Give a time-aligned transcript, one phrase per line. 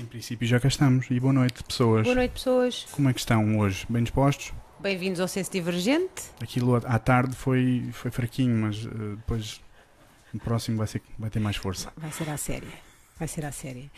[0.00, 1.10] Em princípio já cá estamos.
[1.10, 2.04] E boa noite, pessoas.
[2.04, 2.86] Boa noite, pessoas.
[2.90, 3.84] Como é que estão hoje?
[3.86, 4.50] Bem dispostos?
[4.78, 6.22] Bem-vindos ao Senso Divergente.
[6.40, 9.60] Aquilo à tarde foi, foi fraquinho, mas uh, depois
[10.32, 11.92] no próximo vai, ser, vai ter mais força.
[11.98, 12.72] Vai ser à séria.
[13.18, 13.90] Vai ser à séria.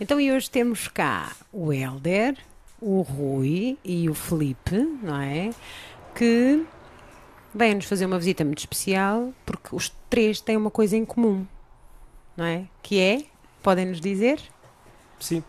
[0.00, 2.38] Então, e hoje temos cá o Helder,
[2.80, 5.50] o Rui e o Felipe, não é?
[6.14, 6.64] Que
[7.54, 11.46] vêm-nos fazer uma visita muito especial porque os três têm uma coisa em comum,
[12.34, 12.64] não é?
[12.82, 13.24] Que é,
[13.62, 14.40] podem-nos dizer?
[15.20, 15.44] Sim,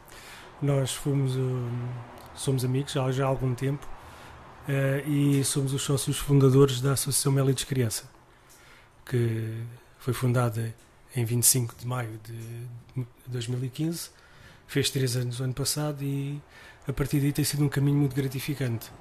[0.62, 1.70] nós fomos, uh,
[2.36, 3.88] somos amigos já, já há algum tempo
[4.68, 8.04] uh, e somos os sócios fundadores da Associação Mélides Criança,
[9.06, 9.64] que
[9.98, 10.76] foi fundada
[11.16, 14.10] em 25 de maio de 2015,
[14.68, 16.42] fez três anos no ano passado e
[16.88, 18.92] a partir daí tem sido um caminho muito gratificante.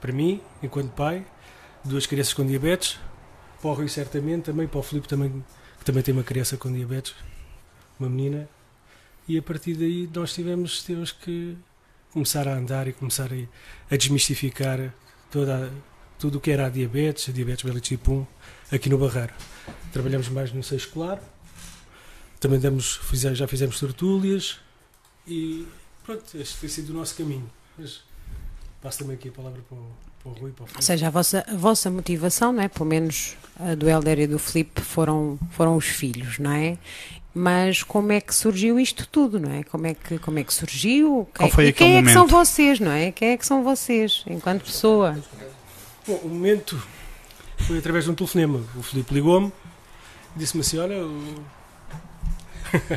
[0.00, 1.26] Para mim, enquanto pai,
[1.84, 2.98] duas crianças com diabetes,
[3.60, 5.44] para o Rui certamente, também para o Filipe também,
[5.78, 7.14] que também tem uma criança com diabetes,
[7.98, 8.48] uma menina,
[9.28, 11.56] e a partir daí nós tivemos, tivemos que
[12.12, 14.94] começar a andar e começar a, a desmistificar
[15.30, 15.70] toda,
[16.18, 18.26] tudo o que era a diabetes, a diabetes mellitus tipo
[18.70, 19.34] 1, aqui no Barreiro.
[19.92, 21.20] Trabalhamos mais no seio escolar,
[22.40, 23.00] também damos,
[23.34, 24.58] já fizemos tertúlias
[25.26, 25.66] e
[26.04, 27.50] pronto, este tem sido o nosso caminho.
[27.76, 28.02] Mas
[28.80, 29.92] passo também aqui a palavra para o,
[30.32, 30.52] para o Rui.
[30.52, 32.68] Para o Ou seja, a vossa, a vossa motivação, não é?
[32.68, 36.78] pelo menos a do Helder e do Filipe, foram, foram os filhos, não é?
[37.34, 39.62] Mas como é que surgiu isto tudo, não é?
[39.62, 41.28] Como é que, como é que surgiu?
[41.36, 42.36] Qual foi e quem aquele é que são momento?
[42.46, 43.12] vocês, não é?
[43.12, 45.16] Quem é que são vocês, enquanto pessoa?
[46.06, 46.80] Bom, o momento
[47.58, 48.60] foi através de um telefonema.
[48.76, 49.52] O Filipe ligou-me
[50.34, 51.44] e disse-me assim: Olha, o-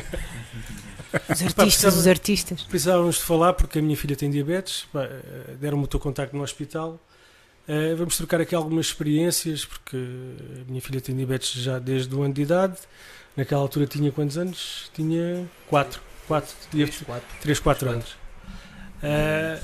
[1.28, 2.62] Os artistas, os artistas.
[2.62, 4.86] precisávamos de falar porque a minha filha tem diabetes.
[4.94, 6.98] eh, Deram-me o teu contacto no hospital.
[7.68, 12.22] Eh, Vamos trocar aqui algumas experiências porque a minha filha tem diabetes já desde o
[12.22, 12.76] ano de idade.
[13.36, 14.90] Naquela altura tinha quantos anos?
[14.94, 16.00] Tinha 4.
[16.28, 16.54] 4,
[17.40, 18.16] 3, 4 anos.
[19.02, 19.60] Eh,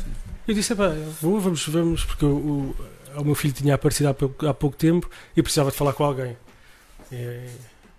[0.46, 0.88] eu disse, "Epá,
[1.20, 2.76] vou, vamos, vamos, porque o, o,
[3.20, 6.04] o meu filho tinha aparecido há pouco, há pouco tempo e precisava de falar com
[6.04, 6.36] alguém.
[7.12, 7.48] Eh,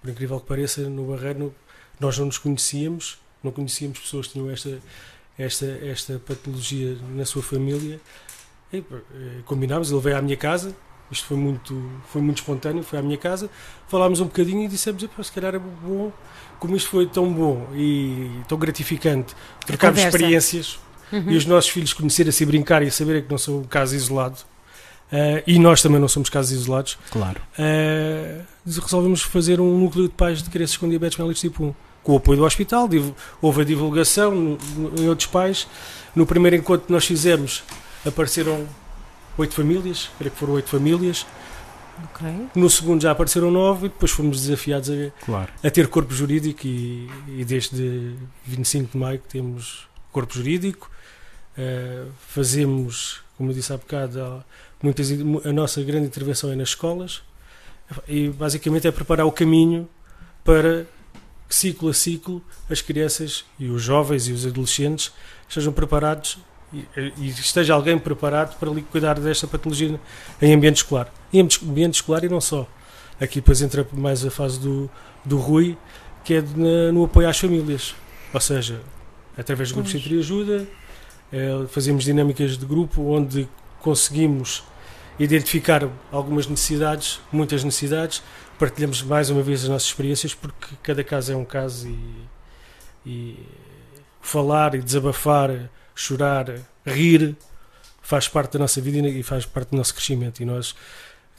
[0.01, 1.53] por incrível que pareça, no Barreiro
[1.99, 4.79] nós não nos conhecíamos, não conhecíamos pessoas que tinham esta,
[5.37, 7.99] esta, esta patologia na sua família.
[8.71, 8.83] E, eh,
[9.45, 10.75] combinámos, ele veio à minha casa,
[11.11, 11.81] isto foi muito,
[12.11, 13.49] foi muito espontâneo, foi à minha casa,
[13.87, 16.11] falámos um bocadinho e dissemos, "Epá, se calhar é bom,
[16.59, 19.33] como isto foi tão bom e tão gratificante,
[19.65, 20.79] trocarmos experiências
[21.11, 21.31] Uhum.
[21.31, 24.37] e os nossos filhos conhecerem-se e brincar e saberem que não são um caso isolado.
[25.11, 26.95] eh, e nós também não somos casos isolados.
[27.09, 27.41] Claro.
[27.57, 31.73] eh, resolvemos fazer um núcleo de pais de crianças com diabetes mellitus tipo 1.
[32.03, 32.87] Com o apoio do hospital,
[33.41, 34.55] houve a divulgação
[34.99, 35.67] em outros pais.
[36.15, 37.63] No primeiro encontro que nós fizemos,
[38.05, 38.67] apareceram
[39.37, 41.25] oito famílias, creio que foram oito famílias.
[42.13, 42.47] Ok.
[42.55, 45.51] No segundo já apareceram nove e depois fomos desafiados a, Claro.
[45.63, 48.13] a ter corpo jurídico e, e desde
[48.45, 50.89] 25 de maio que temos corpo jurídico.
[51.57, 54.43] Eh, fazemos, como eu disse há bocado,
[54.81, 57.21] muitas, a nossa grande intervenção é nas escolas
[58.07, 59.89] e basicamente é preparar o caminho
[60.43, 60.85] para
[61.49, 65.11] que ciclo a ciclo as crianças e os jovens e os adolescentes
[65.49, 66.37] estejam preparados
[66.73, 66.85] e,
[67.17, 69.99] e esteja alguém preparado para cuidar desta patologia
[70.41, 71.11] em ambiente escolar.
[71.33, 72.67] Em ambiente escolar e não só.
[73.19, 74.89] Aqui depois entra mais a fase do,
[75.25, 75.77] do Rui,
[76.23, 77.95] que é na- no apoio às famílias.
[78.33, 78.81] Ou seja,
[79.37, 80.67] através de grupos de entreajuda,
[81.31, 83.47] eh, fazemos dinâmicas de grupo onde
[83.81, 84.63] conseguimos
[85.19, 88.21] identificar algumas necessidades, muitas necessidades,
[88.57, 91.99] partilhamos mais uma vez as nossas experiências porque cada caso é um caso e,
[93.05, 93.45] e
[94.21, 95.69] falar e desabafar,
[95.99, 96.45] chorar,
[96.85, 97.35] rir
[98.01, 100.73] faz parte da nossa vida e faz parte do nosso crescimento e nós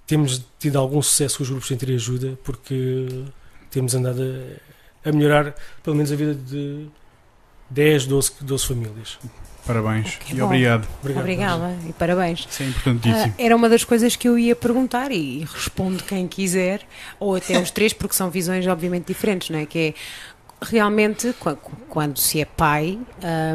[0.06, 3.24] temos tido algum sucesso com os grupos de entreajuda porque
[3.70, 6.86] temos andado a, a melhorar pelo menos a vida de
[7.70, 9.18] 10, 12, 12 famílias.
[9.66, 10.18] Parabéns.
[10.28, 10.46] E bom.
[10.46, 10.86] obrigado.
[11.00, 11.22] Obrigado.
[11.22, 12.46] Obrigada e parabéns.
[12.50, 13.34] Isso é importantíssimo.
[13.38, 16.82] Ah, era uma das coisas que eu ia perguntar e responde quem quiser,
[17.18, 19.66] ou até os três, porque são visões obviamente diferentes, não é?
[19.66, 19.94] Que é
[20.62, 21.56] realmente qua-
[21.88, 22.98] quando se é pai,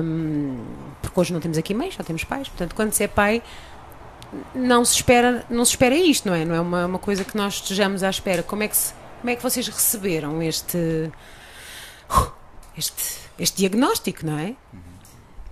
[0.04, 0.58] hum,
[1.02, 3.42] porque hoje não temos aqui mães, só temos pais, portanto, quando se é pai,
[4.54, 6.44] não se espera, não se espera isto, não é?
[6.44, 8.42] Não é uma, uma coisa que nós estejamos à espera.
[8.44, 11.12] Como é que, se- como é que vocês receberam este,
[12.78, 14.56] este, este diagnóstico, não é?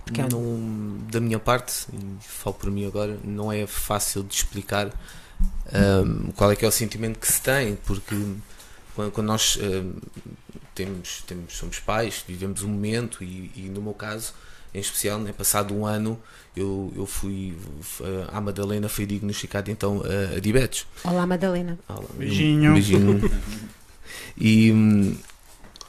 [0.04, 4.34] Porque é um- da minha parte, e falo por mim agora, não é fácil de
[4.34, 4.90] explicar
[5.72, 8.14] ahm, qual é que é o sentimento que se tem, porque
[8.94, 9.92] quando, nós ahm,
[10.74, 14.34] temos, temos, somos pais, vivemos um momento e, e no meu caso,
[14.74, 16.20] em especial, né, passado um ano,
[16.56, 17.56] eu, eu fui
[18.32, 20.86] à Madalena foi diagnosticado então a, a diabetes.
[21.04, 21.78] Olá, Madalena.
[21.88, 22.72] Ah, Beijinho.
[22.72, 23.20] beijinho.
[24.36, 24.70] E,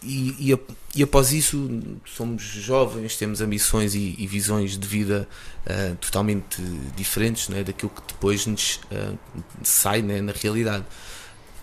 [0.03, 0.59] e, e,
[0.95, 5.27] e, após isso somos jovens, temos ambições e, e visões de vida
[5.65, 6.61] uh, totalmente
[6.95, 9.17] diferentes né, daquilo que depois nos uh,
[9.63, 10.85] sai né, na realidade.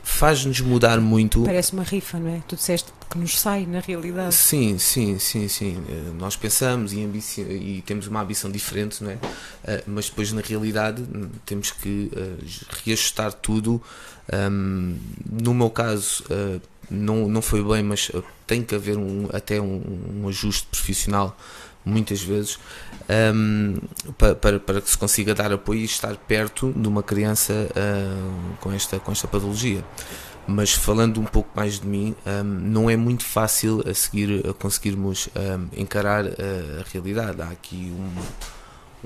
[0.02, 1.43] Faz-nos mudar muito.
[1.43, 2.43] Parece uma rifa, não é?
[2.46, 4.34] Tu disseste que nos sai na realidade.
[4.34, 5.76] Sim, sim, sim, sim.
[5.76, 9.19] Uh, nós pensamos e, e, temos uma ambição diferente, não é?
[9.87, 11.04] mas depois na realidade
[11.46, 12.10] temos que
[12.84, 13.82] reajustar tudo.
[15.31, 16.25] No meu caso,
[16.90, 18.10] não, não foi bem, mas
[18.46, 19.82] tem que haver um, até um,
[20.22, 21.37] um ajuste profissional
[21.84, 22.58] muitas vezes
[23.34, 23.78] um,
[24.16, 28.56] para, para, para, que se consiga dar apoio e estar perto de uma criança uh,
[28.60, 29.84] com, esta, com esta patologia.
[30.46, 34.52] Mas falando um pouco mais de mim, um, não é muito fácil a seguir a
[34.52, 37.40] conseguirmos um, encarar a, realidade.
[37.40, 37.94] Há aqui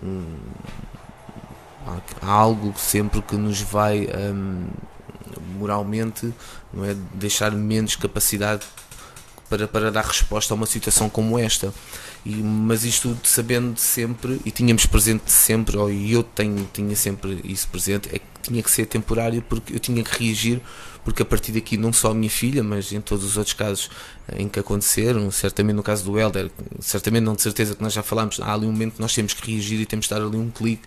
[0.03, 0.37] um,
[2.23, 4.09] há algo sempre que nos vai
[5.59, 6.33] moralmente
[6.73, 8.67] não é deixar menos capacidade
[9.49, 11.73] para, para dar resposta a uma situação como esta.
[12.25, 17.69] E, mas isto sabendo sempre, e tínhamos presente sempre, ou eu tenho, tinha sempre isso
[17.69, 20.61] presente, é que tinha que ser temporário porque eu tinha que reagir,
[21.05, 23.91] porque a partir daqui não só a minha filha, mas em todos os outros casos
[24.37, 26.51] em que aconteceram, certamente no caso do Helder,
[26.81, 29.33] certamente não de certeza que nós já falámos, há ali um momento que nós temos
[29.33, 30.83] que reagir e temos de dar ali um clique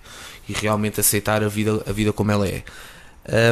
[0.47, 2.63] e realmente aceitar a vida, a vida como ela é.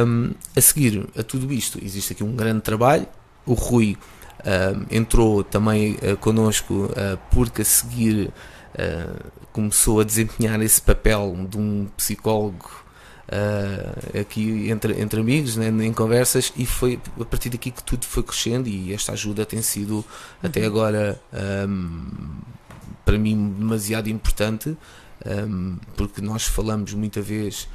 [0.04, 3.06] Um, a seguir a tudo isto, existe aqui um grande trabalho.
[3.46, 3.96] O Rui
[4.44, 11.46] um, entrou também uh, connosco uh, porque a seguir uh, começou a desempenhar esse papel
[11.48, 12.70] de um psicólogo
[13.28, 18.04] uh, aqui entre, entre amigos, né, em conversas, e foi a partir daqui que tudo
[18.04, 18.68] foi crescendo.
[18.68, 20.04] E esta ajuda tem sido uhum.
[20.42, 21.20] até agora
[21.68, 22.06] um,
[23.04, 24.76] para mim demasiado importante,
[25.96, 27.66] porque nós falamos muita vez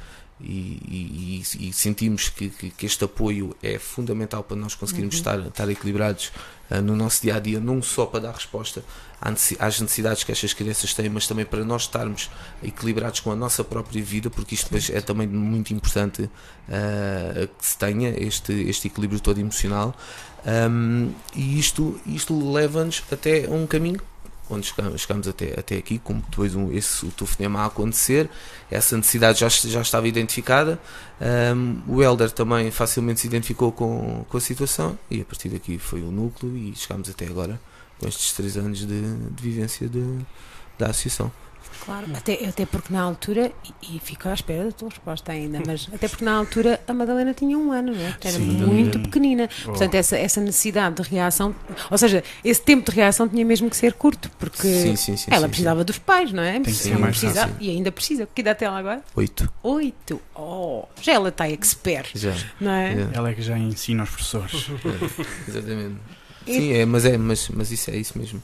[0.46, 5.20] e, e, e sentimos que, que, que, este apoio é fundamental para nós conseguirmos uhum.
[5.20, 6.30] estar, estar equilibrados
[6.70, 8.84] uh, no nosso dia a dia, não só para dar resposta
[9.58, 12.30] às necessidades que estas crianças têm, mas também para nós estarmos
[12.62, 17.66] equilibrados com a nossa própria vida, porque isto depois é também muito importante uh, que
[17.66, 19.96] se tenha este, este equilíbrio todo emocional.
[20.46, 23.98] Um, e isto, isto leva-nos até a um caminho
[24.48, 28.28] onde chegamos, chegamos até, até aqui, como depois um, esse, o telefonema a acontecer,
[28.70, 30.78] essa necessidade já, já estava identificada,
[31.56, 35.78] um, o Helder também facilmente se identificou com, com a situação e a partir daqui
[35.78, 37.60] foi o núcleo e chegámos até agora
[37.98, 40.18] com estes três anos de, de vivência de,
[40.78, 41.30] da associação.
[41.84, 43.52] Claro, até, até porque na altura,
[43.82, 46.94] e, e fico à espera da tua resposta ainda, mas até porque na altura a
[46.94, 48.16] Madalena tinha um ano, não é?
[48.22, 48.40] Era Sim.
[48.40, 49.48] muito pequenina.
[49.62, 49.70] Oh.
[49.70, 51.54] Portanto, essa, essa necessidade de reação,
[51.90, 55.30] ou seja, esse tempo de reação tinha mesmo que ser curto, porque sim, sim, sim,
[55.30, 56.52] ela precisava dos pais, não é?
[56.52, 58.26] Tem que ser mais precisa, E ainda precisa.
[58.34, 59.02] Que idade tem ela agora?
[59.14, 59.50] Oito.
[59.62, 60.20] Oito.
[60.34, 62.10] Oh, já ela está expert.
[62.14, 62.34] Já.
[62.60, 63.08] Não é?
[63.12, 64.70] Ela é que já ensina aos professores.
[64.84, 65.96] É, exatamente.
[66.46, 68.42] Sim, é, mas é, mas, mas isso é isso mesmo.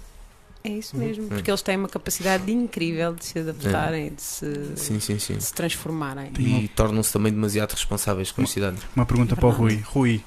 [0.62, 1.28] É isso mesmo, uhum.
[1.30, 4.10] porque eles têm uma capacidade incrível de se adaptarem, é.
[4.10, 5.36] de, se, sim, sim, sim.
[5.36, 6.32] de se transformarem.
[6.38, 8.76] E tornam-se também demasiado responsáveis com a cidade.
[8.94, 9.82] Uma pergunta para o Rui.
[9.86, 10.22] Rui,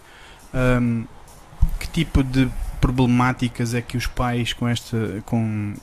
[0.53, 1.05] um,
[1.79, 2.49] que tipo de
[2.81, 5.73] problemáticas é que os pais com esta com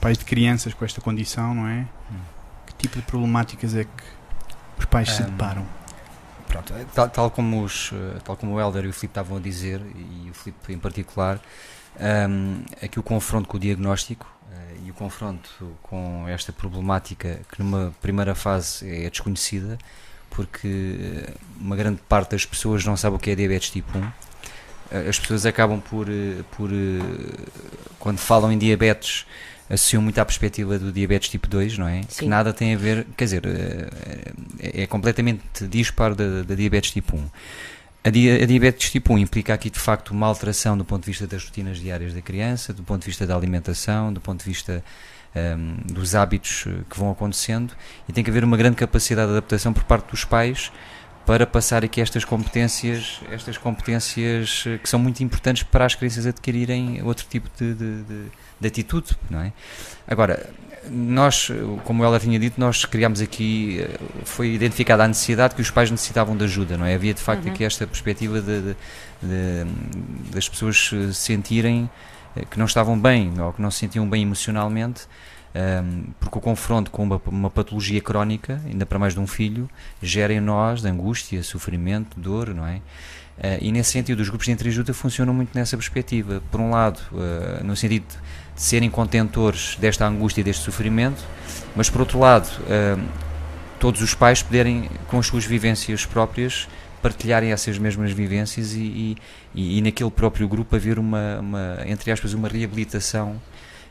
[0.00, 1.86] pais de crianças com esta condição, não é?
[2.12, 2.16] Hum.
[2.66, 4.02] Que tipo de problemáticas é que
[4.78, 5.66] os pais um, se deparam?
[6.46, 9.40] Pronto, tal, tal, como os, eh, tal como o Helder e o Filipe estavam a
[9.40, 11.38] dizer, e o Filipe em particular,
[12.00, 17.62] um, aqui o confronto com o diagnóstico uh, e o confronto com esta problemática que
[17.62, 19.78] numa primeira fase é desconhecida,
[20.30, 24.02] porque eh, uma grande parte das pessoas não sabe o que é diabetes tipo 1.
[24.90, 26.06] Eh, as pessoas acabam por,
[26.52, 26.70] por
[27.98, 29.26] quando falam em diabetes,
[29.70, 32.02] associam muito à perspectiva do diabetes tipo 2, não é?
[32.02, 32.24] Sim.
[32.24, 33.42] Que nada tem a ver, quer dizer,
[34.60, 37.28] é, é completamente disparo da, da diabetes tipo 1.
[38.04, 41.44] A, diabetes tipo 1 implica aqui de facto uma alteração do ponto de vista das
[41.44, 44.82] rotinas diárias da criança, do ponto de vista da alimentação, do ponto de vista
[45.34, 47.74] um, dos hábitos eh, que vão acontecendo
[48.08, 50.72] e tem que haver uma grande capacidade de adaptação por parte dos pais
[51.26, 56.24] para passar aqui estas competências, estas competências eh, que são muito importantes para as crianças
[56.24, 58.24] adquirirem outro tipo de, de, de,
[58.60, 59.52] de atitude, não é?
[60.06, 60.48] Agora,
[60.90, 61.50] nós,
[61.84, 65.90] como ela tinha dito, nós criámos aqui, eh, foi identificada a necessidade que os pais
[65.90, 66.94] necessitavam de ajuda, não é?
[66.94, 67.52] Havia de facto uhum.
[67.52, 68.76] aqui esta perspectiva de, de,
[69.22, 71.88] de, das pessoas sentirem
[72.36, 75.06] eh, que não estavam bem ou que não se sentiam bem emocionalmente,
[75.54, 79.26] um, ehm, porque o confronto com uma, uma, patologia crónica, ainda para mais de um
[79.26, 79.68] filho,
[80.02, 82.80] gera em nós angústia, sofrimento, dor, não é?
[83.38, 86.42] Uh, e nesse sentido, os grupos de entreajuda funcionam muito nessa perspectiva.
[86.50, 88.16] Por um lado, uh, no sentido de
[88.58, 91.22] serem contentores desta angústia e deste sofrimento,
[91.76, 93.00] mas por outro lado, uh,
[93.78, 96.68] todos os pais poderem, com as suas vivências próprias,
[97.00, 99.16] partilharem essas mesmas vivências e,
[99.54, 103.40] e, e naquele próprio grupo haver uma, uma entre aspas, uma reabilitação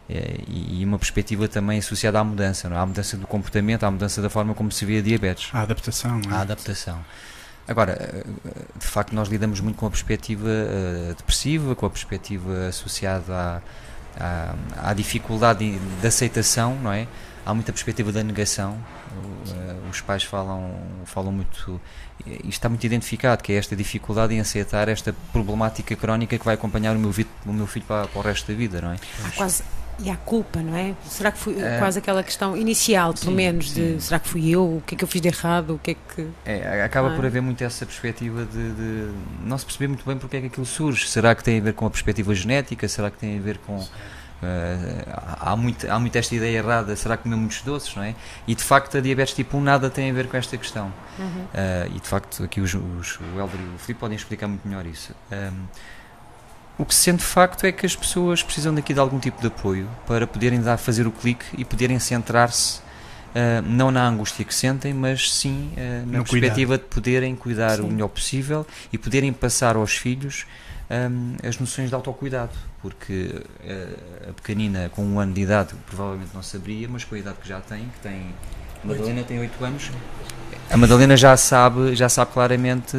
[0.10, 2.80] eh, e uma perspectiva também associada à mudança, não é?
[2.80, 5.50] à mudança do comportamento, à mudança da forma como se vê a diabetes.
[5.54, 6.36] A adaptação, não é?
[6.36, 7.00] A adaptação.
[7.66, 8.24] Agora, eh,
[8.78, 13.62] de facto, nós lidamos muito com a perspectiva uh, depressiva, com a perspectiva associada à,
[14.20, 14.56] à,
[14.90, 17.08] à dificuldade de, de, aceitação, não é?
[17.46, 18.78] Há muita perspectiva da negação.
[19.14, 20.74] Uh, os pais falam,
[21.06, 21.80] falam muito.
[22.26, 26.56] Isto está muito identificado, que é esta dificuldade em aceitar esta problemática crónica que vai
[26.56, 27.14] acompanhar o meu,
[27.46, 28.98] o meu filho para, para o resto da vida, não é?
[29.26, 29.64] Há quase
[30.00, 30.96] e a culpa, não é?
[31.06, 33.96] Será que foi é, quase aquela questão inicial, pelo sim, menos, sim.
[33.96, 34.78] de será que fui eu?
[34.78, 35.76] O que é que eu fiz de errado?
[35.76, 36.28] O que é que.
[36.46, 37.16] É, acaba ah.
[37.16, 39.12] por haver muito essa perspectiva de, de,
[39.44, 41.08] não se perceber muito bem porque é que aquilo surge.
[41.08, 42.88] Será que tem a ver com a perspectiva genética?
[42.88, 43.78] Será que tem a ver com.
[43.78, 43.88] Uh,
[45.40, 48.14] há, muito, há muito esta ideia errada, será que comeu muitos doces, não é?
[48.48, 50.94] E de facto a diabetes tipo 1 nada tem a ver com esta questão.
[51.18, 51.26] Uhum.
[51.26, 54.68] Uh, e de facto aqui os, os, o Helder e o Filipe podem explicar muito
[54.68, 55.12] melhor isso.
[55.32, 55.66] Um,
[56.78, 59.42] o que se sente de facto é que as pessoas precisam daqui de algum tipo
[59.42, 64.46] de apoio para poderem dar, fazer o clique e poderem centrar-se uh, não na angústia
[64.46, 66.90] que sentem, mas sim uh, na no perspectiva cuidado.
[66.90, 67.82] de poderem cuidar sim.
[67.82, 70.46] o melhor possível e poderem passar aos filhos
[70.90, 76.32] um, as noções de autocuidado, porque uh, a pequenina com um ano de idade provavelmente
[76.34, 78.34] não saberia, mas com a idade que já tem, que tem
[78.84, 79.92] Madalena tem 8 anos,
[80.70, 82.98] a Madalena já sabe, já sabe claramente,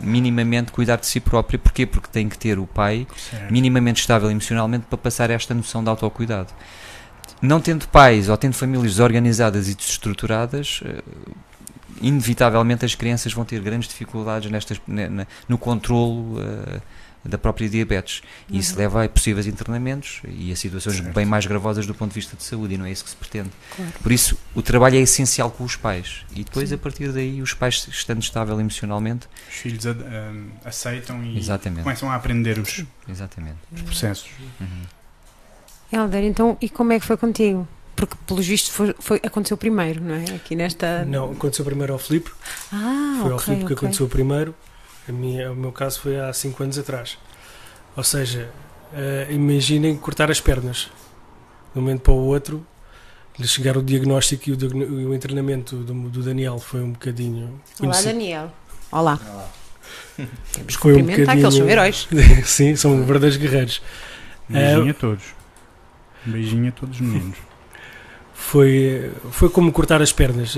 [0.00, 1.58] minimamente cuidar de si própria.
[1.58, 1.84] Porquê?
[1.84, 3.52] Porque tem que ter o pai certo.
[3.52, 6.52] minimamente estável emocionalmente para passar esta noção de autocuidado.
[7.42, 11.02] Não tendo pais ou tendo famílias desorganizadas e desestruturadas, eh,
[12.00, 14.80] inevitavelmente as crianças vão ter grandes dificuldades nestas,
[15.48, 16.80] no controlo uh,
[17.28, 18.22] da própria diabetes.
[18.48, 18.78] E isso uhum.
[18.78, 21.14] leva a possíveis internamentos e a situações certo.
[21.14, 23.16] bem mais gravosas do ponto de vista de saúde, e não é isso que se
[23.16, 23.50] pretende.
[23.74, 23.92] Claro.
[24.02, 26.24] Por isso, o trabalho é essencial com os pais.
[26.34, 26.74] E depois, Sim.
[26.74, 29.94] a partir daí, os pais, estando estável emocionalmente, os filhos uh,
[30.64, 31.82] aceitam e Exatamente.
[31.82, 33.58] começam a aprender os, Exatamente.
[33.72, 34.30] os processos.
[34.60, 34.82] Uhum.
[35.92, 37.66] Helder, então, e como é que foi contigo?
[37.94, 40.24] Porque, pelos vistos, foi, foi, aconteceu primeiro, não é?
[40.34, 41.04] Aqui nesta.
[41.06, 42.30] Não, aconteceu primeiro ao Filipe.
[42.70, 43.74] Ah, Foi ao Filipe okay.
[43.74, 44.54] que aconteceu primeiro.
[45.08, 47.16] A minha, o meu caso foi há 5 anos atrás.
[47.96, 48.50] Ou seja,
[48.92, 50.90] uh, imaginem cortar as pernas.
[51.72, 52.66] De um momento para o outro,
[53.38, 57.60] lhe chegar o diagnóstico e o, o internamento do, do, Daniel foi um bocadinho.
[57.80, 58.52] Olá, Daniel.
[58.90, 59.20] Olá.
[59.30, 59.48] Olá.
[60.52, 61.26] Temos foi um bocadinho...
[61.26, 62.08] que eles são heróis.
[62.44, 63.82] Sim, são verdadeiros guerreiros.
[64.48, 65.24] Um beijinho uh, a todos.
[66.26, 67.38] Um beijinho a todos os meninos.
[68.34, 70.54] Foi, foi como cortar as pernas.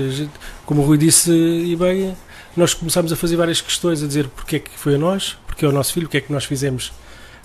[0.65, 2.15] Como o Rui disse, e bem,
[2.59, 5.65] nós começámos a fazer várias questões, a dizer porque é que foi a nós, porque
[5.65, 6.91] é o nosso filho, o que é que nós fizemos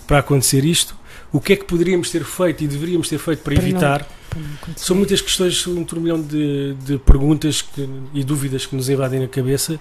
[0.05, 0.95] para acontecer isto,
[1.31, 4.07] o que é que poderíamos ter feito e deveríamos ter feito para, para evitar.
[4.35, 8.89] Não, para São muitas questões, um turbilhão de, de perguntas que, e dúvidas que nos
[8.89, 9.79] invadem na cabeça,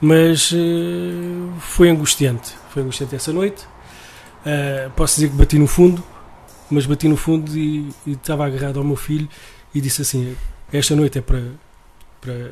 [0.00, 2.52] mas uh, foi angustiante.
[2.70, 3.64] Foi angustiante essa noite.
[4.44, 6.02] Uh, posso dizer que bati no fundo,
[6.70, 9.28] mas bati no fundo e, e estava agarrado ao meu filho
[9.74, 10.36] e disse assim:
[10.72, 11.42] Esta noite é para,
[12.20, 12.50] para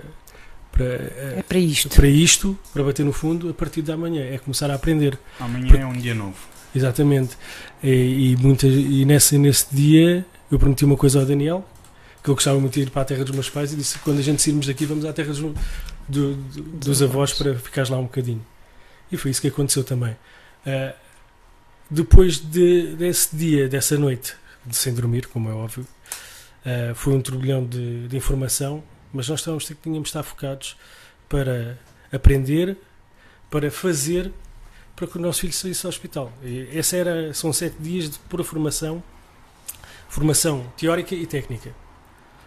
[0.72, 1.88] para, é para isto.
[1.88, 4.24] Para isto, para bater no fundo, a partir da manhã.
[4.24, 5.18] É começar a aprender.
[5.38, 6.36] Amanhã Porque, é um dia novo.
[6.74, 7.36] Exatamente.
[7.82, 11.64] E, e, muitas, e nesse, nesse dia eu prometi uma coisa ao Daniel,
[12.22, 14.18] que eu gostava muito de ir para a terra dos meus pais, e disse quando
[14.18, 15.54] a gente sairmos daqui vamos à terra dos, do,
[16.08, 18.44] do, dos avós para ficares lá um bocadinho.
[19.10, 20.12] E foi isso que aconteceu também.
[20.66, 20.94] Uh,
[21.90, 24.34] depois de, desse dia, dessa noite,
[24.64, 25.86] de sem dormir, como é óbvio,
[26.64, 30.76] uh, foi um turbilhão de, de informação mas nós tínhamos, tínhamos de estar focados
[31.28, 31.78] para
[32.12, 32.76] aprender,
[33.50, 34.32] para fazer,
[34.94, 36.32] para que o nosso filho saísse ao hospital.
[36.42, 39.02] E essa era, são sete dias de pura formação,
[40.08, 41.74] formação teórica e técnica.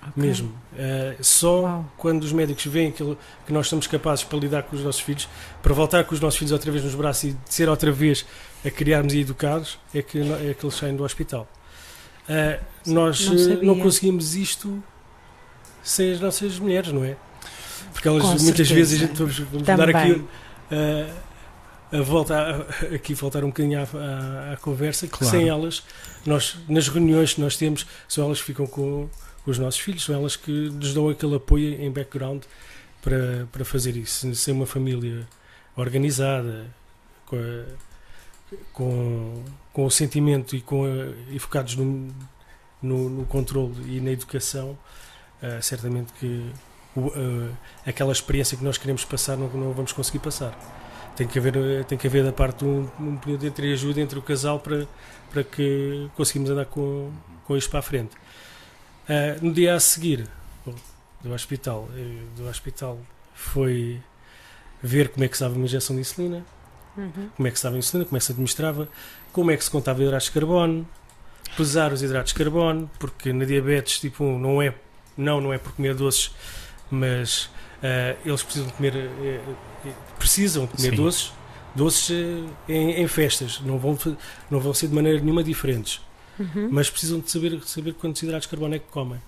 [0.09, 0.23] Okay.
[0.23, 0.49] Mesmo.
[0.73, 4.83] Uh, só quando os médicos veem aquilo que nós somos capazes para lidar com os
[4.83, 5.29] nossos filhos,
[5.61, 8.25] para voltar com os nossos filhos outra vez nos braços e ser outra vez
[8.65, 11.47] a criarmos e educados, é que, é que eles saem do hospital.
[12.27, 14.83] Uh, nós não, não conseguimos isto
[15.83, 17.15] sem as nossas mulheres, não é?
[17.91, 18.73] Porque elas Com muitas certeza.
[18.73, 21.13] vezes a gente vamos, vamos dar aqui uh,
[21.93, 25.37] a volta a, aqui voltar um bocadinho à, à, à conversa, que claro.
[25.37, 25.83] sem elas,
[26.25, 29.07] nós nas reuniões que nós temos, são elas que ficam com,
[29.43, 32.43] com, os nossos filhos, são elas que nos dão aquele apoio em background
[33.01, 34.33] para, para fazer isso.
[34.33, 35.27] Sem uma família
[35.75, 36.65] organizada,
[37.27, 42.11] com, a, com, com o sentimento e, com a, e focados no,
[42.81, 44.77] no, no controle e na educação,
[45.43, 46.51] uh, certamente que
[46.95, 50.57] uh, aquela experiência que nós queremos passar não, não vamos conseguir passar.
[51.15, 54.17] Tem que haver, eh, tem que haver da parte um, um período entre ajuda entre
[54.17, 54.87] o casal para,
[55.31, 57.11] para que conseguimos andar com,
[57.45, 58.15] com isto para a frente.
[59.07, 60.27] Uh, no dia a seguir
[61.21, 61.87] do hospital,
[62.35, 62.97] do hospital
[63.35, 64.01] foi
[64.81, 66.43] ver como é que estava uma injeção de insulina,
[66.95, 67.29] Uhum.
[67.35, 68.87] como é que estava a insulina, como é que se administrava,
[69.31, 70.87] como é que se contava hidratos de carbono,
[71.57, 74.75] pesar os hidratos de carbono, porque na diabetes tipo 1 não é,
[75.17, 76.31] não, não é por comer doces,
[76.89, 77.49] mas
[77.81, 79.39] ah, eles precisam comer, eh,
[80.17, 80.95] precisam comer Sim.
[80.95, 81.31] doces,
[81.75, 83.97] doces eh, em, em festas, não vão,
[84.49, 86.01] não vão ser de maneira nenhuma diferentes,
[86.39, 86.69] Uhum.
[86.71, 89.21] mas precisam de saber, saber quantos hidratos de carbono é que comem.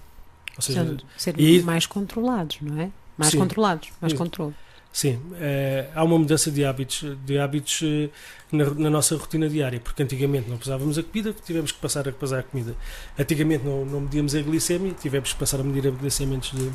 [0.55, 2.89] Ou seja, ser e- mais controlados, não é?
[3.17, 3.37] Mais Sim.
[3.39, 4.17] controlados, mais Sim.
[4.17, 4.55] controle.
[4.95, 8.09] Sim, eh, há uma mudança de hábitos, de hábitos eh,
[8.49, 12.13] na, na nossa rotina diária, porque antigamente não pesávamos a comida, tivemos que passar a
[12.13, 12.73] pesar a comida.
[13.19, 16.71] Antigamente não, não medíamos a glicemia, tivemos que passar a medir a glicemia antes, de,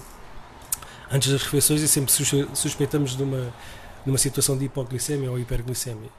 [1.11, 3.55] antes das refeições e sempre sus- suspeitamos de uma,
[4.05, 6.11] de uma situação de hipoglicemia ou hiperglicemia.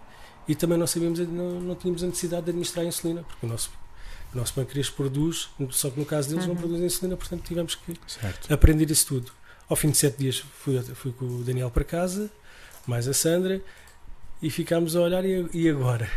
[0.48, 3.50] E também não, sabíamos, não, não tínhamos a necessidade de administrar a insulina, porque o
[3.50, 3.70] nosso,
[4.34, 6.60] o nosso pâncreas produz, só que no caso deles não Uhum.
[6.62, 8.51] produzem insulina, portanto tivemos que Certo.
[8.51, 9.31] aprender isso tudo.
[9.72, 12.30] Ao fim de sete dias fui, fui com o Daniel para casa,
[12.86, 13.62] mais a Sandra,
[14.42, 16.10] e ficámos a olhar e, e agora?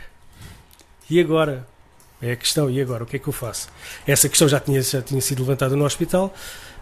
[1.09, 1.65] E agora?
[2.21, 3.05] É a questão, e agora?
[3.05, 3.69] O que é que eu faço?
[4.05, 6.35] Essa questão já tinha, já tinha sido levantada no hospital,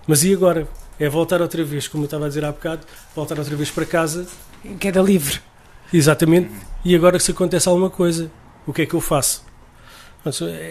[0.07, 0.67] mas e agora?
[0.99, 3.85] É voltar outra vez, como eu estava a dizer há bocado, voltar outra vez para
[3.85, 4.26] casa,
[4.64, 5.43] Em queda livre.
[5.93, 6.50] exatamente,
[6.83, 8.31] e agora se acontece alguma coisa,
[8.67, 9.45] o que é que eu faço?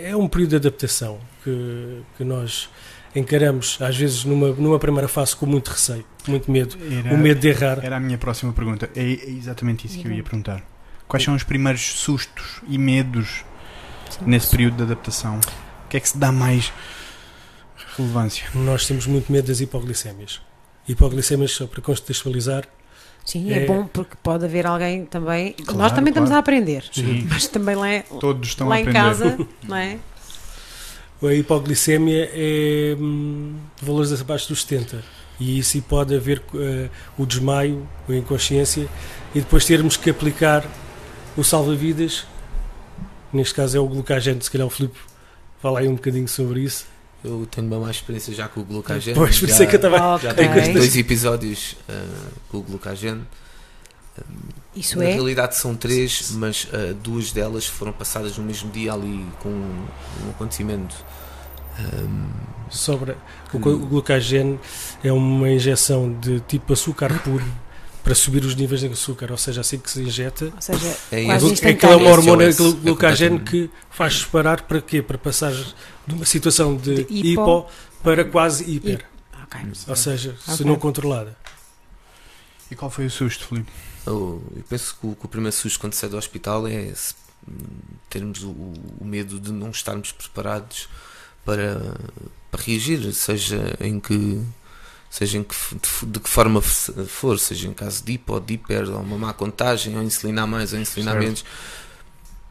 [0.03, 2.69] É um período de adaptação que, que nós
[3.15, 6.77] encaramos, às vezes, numa, numa primeira fase com muito receio, muito medo.
[7.05, 7.79] Era, O medo de errar.
[7.83, 8.89] era a minha próxima pergunta.
[8.95, 10.63] É, é exatamente isso que eu ia perguntar.
[11.07, 13.43] Quais são os primeiros sustos e medos
[14.25, 15.39] nesse período de adaptação?
[15.85, 16.71] O que é que se dá mais
[17.97, 18.45] relevância?
[18.55, 20.41] Nós temos muito medo das hipoglicémias.
[20.87, 22.65] Hipoglicémias, só para contextualizar,
[23.23, 25.53] Sim, é, É- bom porque pode haver alguém também.
[25.53, 26.37] Claro, Nós também estamos claro.
[26.37, 27.27] a aprender, Sim.
[27.29, 28.99] mas também lá, é- Todos estão lá a em aprender.
[28.99, 29.37] casa,
[29.67, 29.99] não é?
[31.27, 35.03] A hipoglicemia é hum, valores abaixo dos 70.
[35.39, 38.87] E isso pode haver eh, o desmaio, a inconsciência,
[39.33, 40.63] e depois termos que aplicar
[41.35, 42.25] o salva-vidas.
[43.33, 44.99] Neste caso é o glucagente, se calhar o Filipe
[45.61, 46.85] fala aí um bocadinho sobre isso.
[47.23, 49.15] Eu tenho uma mais experiência já com o glucageno.
[49.15, 49.97] Pois, por já, isso é que eu estava.
[50.19, 50.33] já Ok.
[50.61, 52.03] tenho dois episódios ah,
[52.49, 53.25] com o glucageno.
[54.75, 55.13] Isso Na é.
[55.13, 59.85] realidade são três, mas ah, duas delas foram passadas no mesmo dia ali com um,
[60.25, 60.95] um acontecimento.
[61.77, 61.81] ah,
[62.69, 63.17] Sobre
[63.53, 64.57] o, glu- o glucageno
[65.03, 67.43] é uma injeção de tipo açúcar puro
[68.01, 71.25] para subir os níveis de açúcar, ou seja, assim que se injeta, Ou seja, é
[71.25, 71.53] Quase.
[71.67, 75.01] Aquilo é uma hormona é que faz separar para quê?
[75.03, 75.51] Para passar
[76.07, 77.65] de uma situação de, De hipo- hipo,
[78.01, 79.05] para quase hiper.
[79.43, 79.59] ok.
[79.87, 80.65] Ou seja, se Ok.
[80.65, 81.35] não controlada.
[82.71, 83.69] E qual foi o susto, Filipe?
[84.05, 87.13] Eu, eu penso que o, que o primeiro susto quando sai do hospital é se,
[87.47, 87.53] hum,
[88.09, 90.87] termos o, o medo de não estarmos preparados
[91.45, 91.95] para,
[92.49, 94.41] para reagir, seja em que
[95.09, 98.89] seja em que, de, de que forma for, seja em caso de hipo, de hiper,
[98.89, 101.23] ou uma má contagem, ou insulinar mais ou insulinar Certo.
[101.25, 101.45] menos.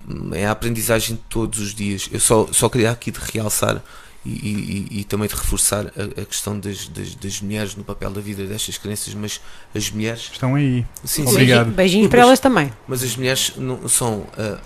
[0.09, 2.09] Hum, É a aprendizagem de todos os dias.
[2.13, 3.83] Eu só, só queria aqui de realçar
[4.25, 7.83] e, e- e- e também de reforçar a, a questão das, das, das mulheres no
[7.85, 9.41] papel da vida destas crianças, mas
[9.75, 10.85] as mulheres Estão aí.
[11.05, 11.65] Sim, Obrigado.
[11.67, 12.73] Beijinho, beijinho para elas também.
[12.87, 14.61] mas as mulheres não, são ah,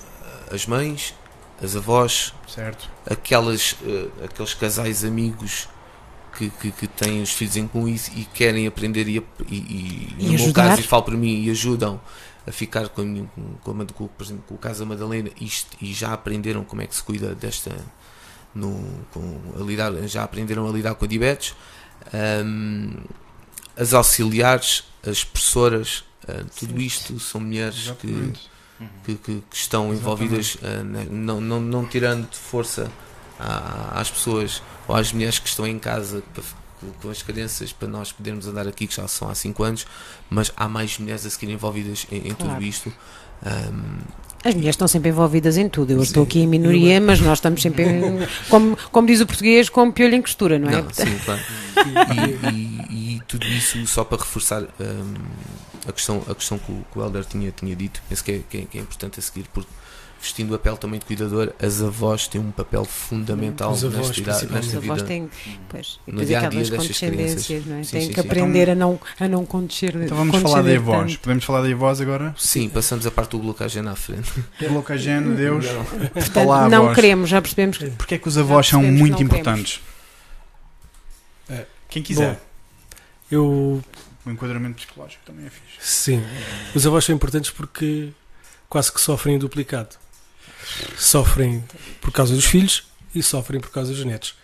[0.52, 1.14] as mães,
[1.62, 2.90] as avós, Certo.
[3.08, 5.68] aquelas, ah, aqueles casais amigos
[6.36, 10.16] que, que, que têm os filhos em comum e, e querem aprender e, e, e,
[10.18, 12.00] E no meu caso, e falo para mim, e ajudam
[12.44, 13.30] a ficar com, a minha-
[13.62, 16.94] com, por exemplo, com o caso da Madalena isto, e já aprenderam como é que
[16.96, 17.70] se cuida desta.
[18.54, 21.54] No, com, a lidar, já aprenderam a lidar com a diabetes.
[22.12, 23.02] Ahm,
[23.76, 28.32] as auxiliares, as professoras, ah, tudo isto são mulheres que,
[29.04, 32.90] que, que- que estão envolvidas, na- não, não, não tirando força
[33.38, 36.22] à- às pessoas ou às mulheres que estão em casa
[37.00, 39.86] com- as crianças para nós podermos andar aqui, que já são há 5 anos,
[40.30, 42.54] mas há mais mulheres a seguirem envolvidas em, em Claro.
[42.54, 42.92] tudo isto.
[43.44, 44.00] Ahm,
[44.44, 45.92] As mulheres estão sempre envolvidas em tudo.
[45.92, 46.02] Eu Sim.
[46.04, 48.02] estou aqui em minoria, mas nós estamos sempre, em,
[48.50, 50.82] como, como diz o português, com piolho em costura, não é?
[50.82, 51.40] não, sim, claro.
[52.14, 55.14] E, e- e tudo isso só para reforçar ahm,
[55.88, 58.40] a, questão, a questão que o, que o Helder tinha, tinha dito, penso que é,
[58.48, 59.68] que é- que é importante a seguir, porque
[60.24, 64.46] vestindo o papel também de cuidador, as avós têm um papel fundamental avós, nesta, idade-
[64.52, 65.04] nesta Os avós vida.
[65.04, 65.30] têm,
[65.68, 67.82] pois, no depois dia-a-dia aquelas destas condescendências, não é?
[67.84, 68.26] Sim, Têm sim, que sim.
[68.26, 70.02] aprender a não, a não condescender.
[70.04, 71.12] Então vamos falar de avós.
[71.12, 71.20] tanto.
[71.20, 72.34] Podemos falar de avós agora?
[72.38, 74.32] Sim, passamos a parte do glucageno à frente.
[74.60, 75.66] Glucageno, Deus.
[76.12, 76.94] Portanto, Olá, não avós.
[76.96, 79.32] queremos, já percebemos que Porquê é que os avós são muito não queremos.
[79.38, 79.80] importantes?
[81.48, 81.66] É.
[81.88, 82.34] Quem quiser.
[82.34, 82.40] Bom.
[83.30, 83.82] Eu,
[84.26, 85.76] O enquadramento psicológico também é fixe.
[85.80, 86.22] sim,
[86.74, 88.08] os avós são importantes porque
[88.68, 89.96] quase que sofrem em duplicado.
[90.96, 91.64] Sofrem
[92.00, 94.34] por causa dos filhos e sofrem por causa dos netos.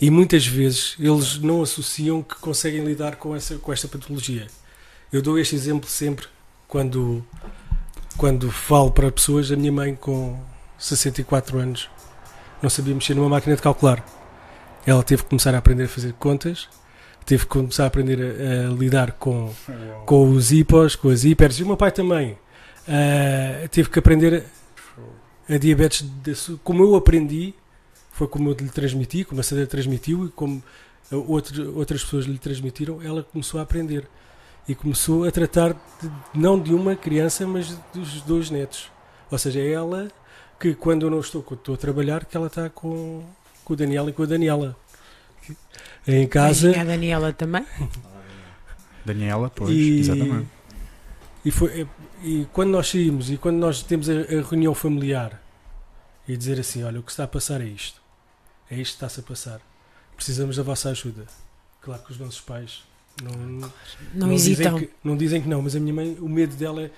[0.00, 4.46] E muitas vezes eles não associam que conseguem lidar com, essa, com esta patologia.
[5.12, 6.26] Eu dou este exemplo sempre
[6.66, 7.24] quando,
[8.16, 10.38] quando falo para pessoas, a minha mãe com
[10.78, 11.88] 64 anos
[12.62, 14.04] não sabia mexer numa máquina de calcular.
[14.86, 16.68] Ela teve que começar a aprender a fazer contas,
[17.24, 19.52] teve que começar a aprender a, a lidar com,
[20.06, 22.38] com os hipos, com as hipers, e o meu pai também.
[22.86, 24.44] Ah, teve que aprender
[25.48, 27.54] a, diabetes, de açú- como eu aprendi,
[28.12, 30.62] foi como eu lhe transmiti, como a Sandra transmitiu e como
[31.10, 34.06] a outro- outras pessoas lhe transmitiram, ela começou a aprender.
[34.68, 38.90] E começou a tratar de- não de uma criança, mas dos dois netos.
[39.30, 40.08] Ou seja, é ela
[40.60, 43.22] que quando eu não estou, quando estou a trabalhar, que ela está com,
[43.64, 44.76] com o Daniel e com a Daniela.
[46.06, 46.78] Em casa.
[46.78, 47.64] A Daniela também.
[49.04, 50.48] Daniela, pois, e, exatamente.
[51.44, 51.86] E, foi,
[52.22, 55.40] e quando nós saímos e quando nós temos a, a reunião familiar
[56.26, 58.00] e dizer assim: olha, o que está a passar é isto,
[58.70, 59.60] é isto que está-se a passar,
[60.16, 61.26] precisamos da vossa ajuda.
[61.80, 62.82] Claro que os nossos pais
[63.22, 63.70] não,
[64.14, 64.78] Não, dizem hesitam.
[64.78, 66.90] que, não dizem que não, mas a minha mãe, o medo dela é: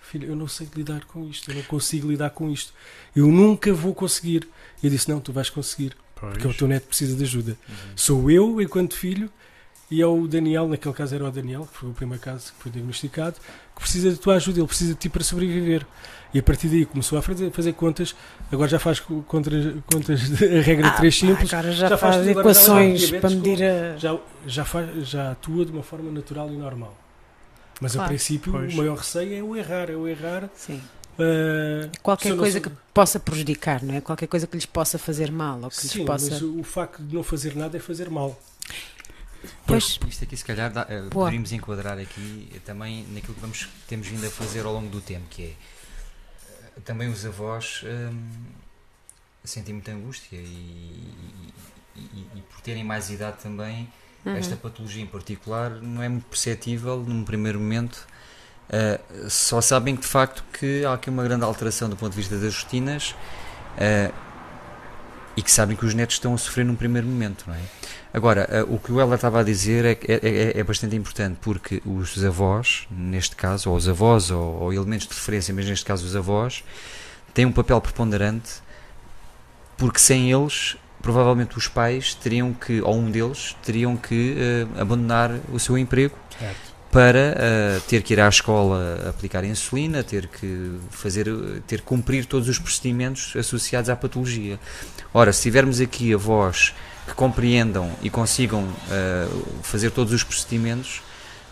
[0.00, 2.72] filho, eu não sei lidar com isto, eu não consigo lidar com isto,
[3.14, 4.48] eu nunca vou conseguir.
[4.82, 6.32] E eu disse: não, tu vais conseguir, Pois.
[6.32, 7.56] porque o teu neto precisa de ajuda.
[7.94, 9.30] Sou eu, enquanto filho,
[9.90, 12.62] e é o Daniel, naquele caso era o Daniel, que foi o primeiro caso que
[12.62, 13.36] foi diagnosticado,
[13.74, 15.86] que precisa da tua ajuda, ele precisa de ti para sobreviver.
[16.34, 18.14] E a partir daí começou a fazer, fazer contas,
[18.50, 19.52] agora já faz co- contas,
[19.90, 23.30] contas de, a regra de 3 Ah, simples, Agora já, Já faz faz equações para
[23.30, 23.96] medir a.
[23.96, 26.94] já, já, faz, já atua de uma forma natural e normal.
[27.80, 28.08] Mas a Claro.
[28.08, 28.74] princípio Pois.
[28.74, 30.50] o maior receio é o errar, é o errar.
[30.56, 30.82] Sim.
[31.16, 34.00] se Qualquer não coisa sou- que possa prejudicar, não é?
[34.00, 36.30] Qualquer coisa que lhes possa fazer mal ou que Sim, lhes possa.
[36.32, 38.38] mas o facto de não fazer nada é fazer mal.
[39.66, 43.68] Pois, Isto aqui, se calhar, dá, eh, poderíamos enquadrar aqui eh, também naquilo que vamos,
[43.88, 45.46] temos vindo a fazer ao longo do tempo, que é
[46.76, 48.28] eh, também os avós hum,
[49.44, 50.42] sentem muita angústia e,
[51.96, 53.88] e- e- e por terem mais idade também,
[54.24, 54.36] uhum.
[54.36, 58.06] esta patologia em particular não é muito perceptível num primeiro momento.
[58.68, 62.16] Eh, só sabem que de facto que há aqui uma grande alteração do ponto de
[62.16, 63.14] vista das rotinas
[65.36, 67.60] e que sabem que os netos estão a sofrer num primeiro momento, não é?
[68.16, 70.14] Agora, eh, o que o Ela estava a dizer é, é,
[70.56, 75.06] é- é bastante importante porque os avós, neste caso, ou os avós, ou, ou elementos
[75.06, 76.64] de referência, mas neste caso os avós,
[77.34, 78.52] têm um papel preponderante
[79.76, 85.38] porque sem eles, provavelmente os pais teriam que, ou um deles, teriam que eh, abandonar
[85.52, 86.74] o seu emprego Certo.
[86.90, 91.26] para eh, ter que ir à escola aplicar insulina, ter que fazer,
[91.66, 94.58] ter que cumprir todos os procedimentos associados à patologia.
[95.12, 96.72] Ora, se tivermos aqui avós
[97.06, 99.28] que compreendam e consigam eh,
[99.62, 101.02] fazer todos os procedimentos,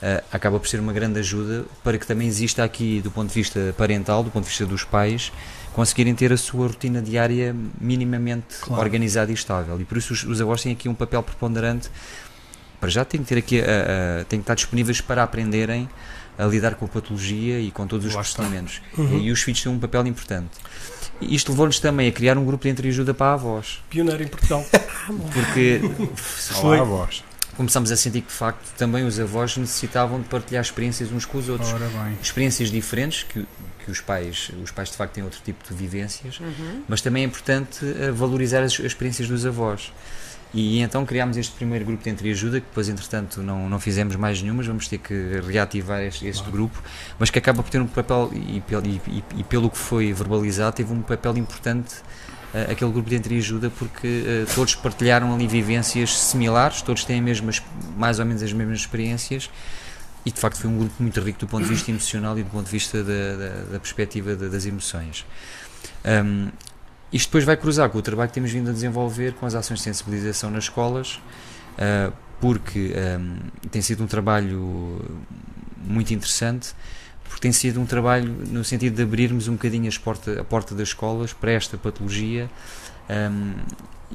[0.03, 3.35] eh, acaba por ser uma grande ajuda para que também exista aqui, do ponto de
[3.35, 5.33] vista parental, do ponto de vista dos pais,
[5.73, 8.83] conseguirem ter a sua rotina diária minimamente Claro.
[8.83, 9.81] organizada e estável.
[9.81, 11.89] E por isso os, os avós têm aqui um papel preponderante.
[12.81, 15.89] Para já têm que ter aqui, a- a- têm que estar disponíveis para aprenderem
[16.37, 18.83] a lidar com a patologia e com todos os procedimentos.
[18.99, 19.19] Uhum.
[19.21, 20.51] E os filhos têm um papel importante.
[21.21, 24.65] E Isto levou-nos também a criar um grupo de entreajuda para avós, Pioneiro em Portugal.
[25.33, 25.81] porque
[26.81, 27.23] avós.
[27.57, 31.39] começámos a sentir que de facto também os avós necessitavam de partilhar experiências uns com
[31.39, 31.73] os outros.
[31.73, 32.19] Ora bem.
[32.23, 33.47] Experiências diferentes que,
[33.85, 36.83] que os pais, os pais de facto têm outro tipo de vivências, Uhum.
[36.89, 39.93] mas também é importante eh, valorizar as, as experiências dos avós.
[40.57, 44.41] E então criámos este primeiro grupo de entreajuda, que depois entretanto não, não fizemos mais
[44.41, 46.81] nenhumas, vamos ter que reativar este, este grupo,
[47.19, 50.93] mas que acaba por ter um papel, e, e- e- pelo que foi verbalizado, teve
[50.93, 51.97] um papel importante
[52.55, 57.61] eh, aquele grupo de entreajuda, porque eh, todos partilharam ali vivências similares, todos têm mesmas,
[57.97, 59.51] mais ou menos as mesmas experiências,
[60.25, 62.51] e de facto foi um grupo muito rico do ponto de vista emocional e do
[62.51, 65.27] ponto de vista da, da, da perspectiva da- das emoções.
[66.05, 66.49] Um,
[67.15, 69.79] isto depois vai cruzar com o trabalho que temos vindo a desenvolver com as ações
[69.79, 71.21] de sensibilização nas escolas,
[71.79, 75.01] uh, porque um, tem sido um trabalho
[75.85, 76.75] muito interessante,
[77.23, 80.75] porque tem sido um trabalho no sentido de abrirmos um bocadinho as porta, a porta
[80.75, 82.51] das escolas para esta patologia
[83.09, 83.55] um,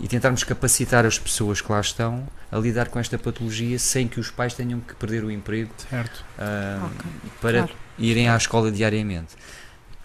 [0.01, 4.19] e tentarmos capacitar as pessoas que lá estão a lidar com esta patologia sem que
[4.19, 6.25] os pais tenham que perder o emprego Certo.
[6.37, 7.05] um, Ok,
[7.39, 7.75] para claro.
[7.97, 9.35] irem à escola diariamente.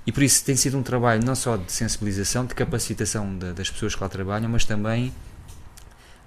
[0.07, 3.71] E por isso tem sido um trabalho não só de sensibilização, de capacitação da- das
[3.71, 5.13] pessoas que lá trabalham, mas também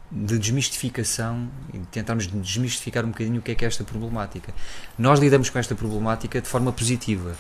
[0.10, 4.54] de desmistificação e de tentarmos desmistificar um bocadinho o que é que é esta problemática.
[4.98, 7.36] Nós lidamos com esta problemática de forma positiva.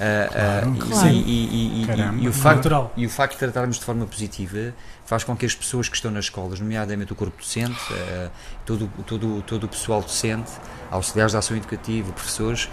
[0.00, 1.08] Ah, ah, Claro, e- claro.
[1.08, 2.22] e, e- e- Caramba.
[2.22, 2.92] e o facto Natural.
[2.96, 4.74] e o facto de tratarmos de forma positiva
[5.06, 8.28] faz com que as pessoas que estão nas escolas, nomeadamente o corpo docente, eh,
[8.66, 10.50] todo, todo, todo o pessoal docente,
[10.90, 12.68] auxiliares da ação educativa, professores,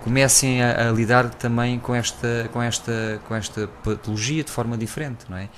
[0.00, 5.24] comecem a, a lidar também com esta, com, esta, com esta patologia de forma diferente,
[5.28, 5.48] não é?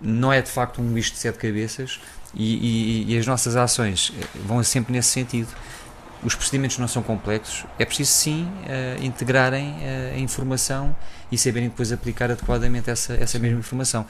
[0.00, 2.00] Não é de facto um bicho de sete cabeças
[2.34, 5.48] e, e- e as nossas ações eh, vão sempre nesse sentido.
[6.22, 10.94] os procedimentos não são complexos, é preciso sim uh, integrarem uh, a informação
[11.32, 14.06] e saberem depois aplicar adequadamente essa, essa mesma informação.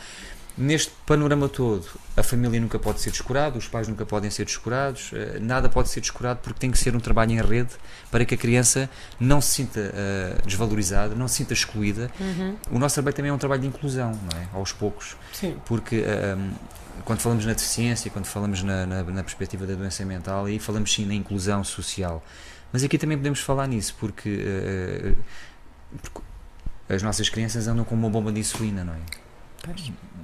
[0.59, 1.87] Neste panorama todo,
[2.17, 5.89] a família nunca pode ser descurada, os pais nunca podem ser descurados, uh, nada pode
[5.89, 7.71] ser descurado porque tem que ser um trabalho em rede
[8.11, 9.93] para que a criança não se sinta
[10.45, 12.11] desvalorizada, não se sinta excluída.
[12.19, 12.57] Uhum.
[12.73, 14.49] O nosso trabalho também é um trabalho de inclusão, não é?
[14.53, 15.57] aos poucos, Sim.
[15.65, 16.05] porque
[17.05, 20.93] quando falamos na deficiência, quando falamos na, na, na, perspectiva da doença mental, aí falamos
[20.93, 22.23] sim na inclusão social.
[22.73, 25.17] Mas aqui também podemos falar nisso, porque, uh,
[26.03, 26.21] porque
[26.89, 28.99] as nossas crianças andam com uma bomba de insulina, não é?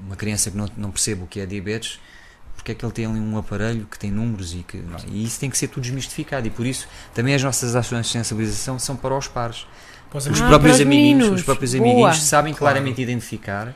[0.07, 1.99] Uma criança que não, não percebe o que é diabetes,
[2.55, 4.77] porque é que ele tem ali um aparelho que tem números e que.
[4.79, 8.07] Não, e isso tem que ser tudo desmistificado, e por isso também as nossas ações
[8.07, 9.67] de sensibilização são para os pares.
[10.15, 11.85] Os Ah, próprios para os amiguinhos, os próprios Boa.
[11.85, 12.75] amiguinhos sabem Claro.
[12.75, 13.75] claramente identificar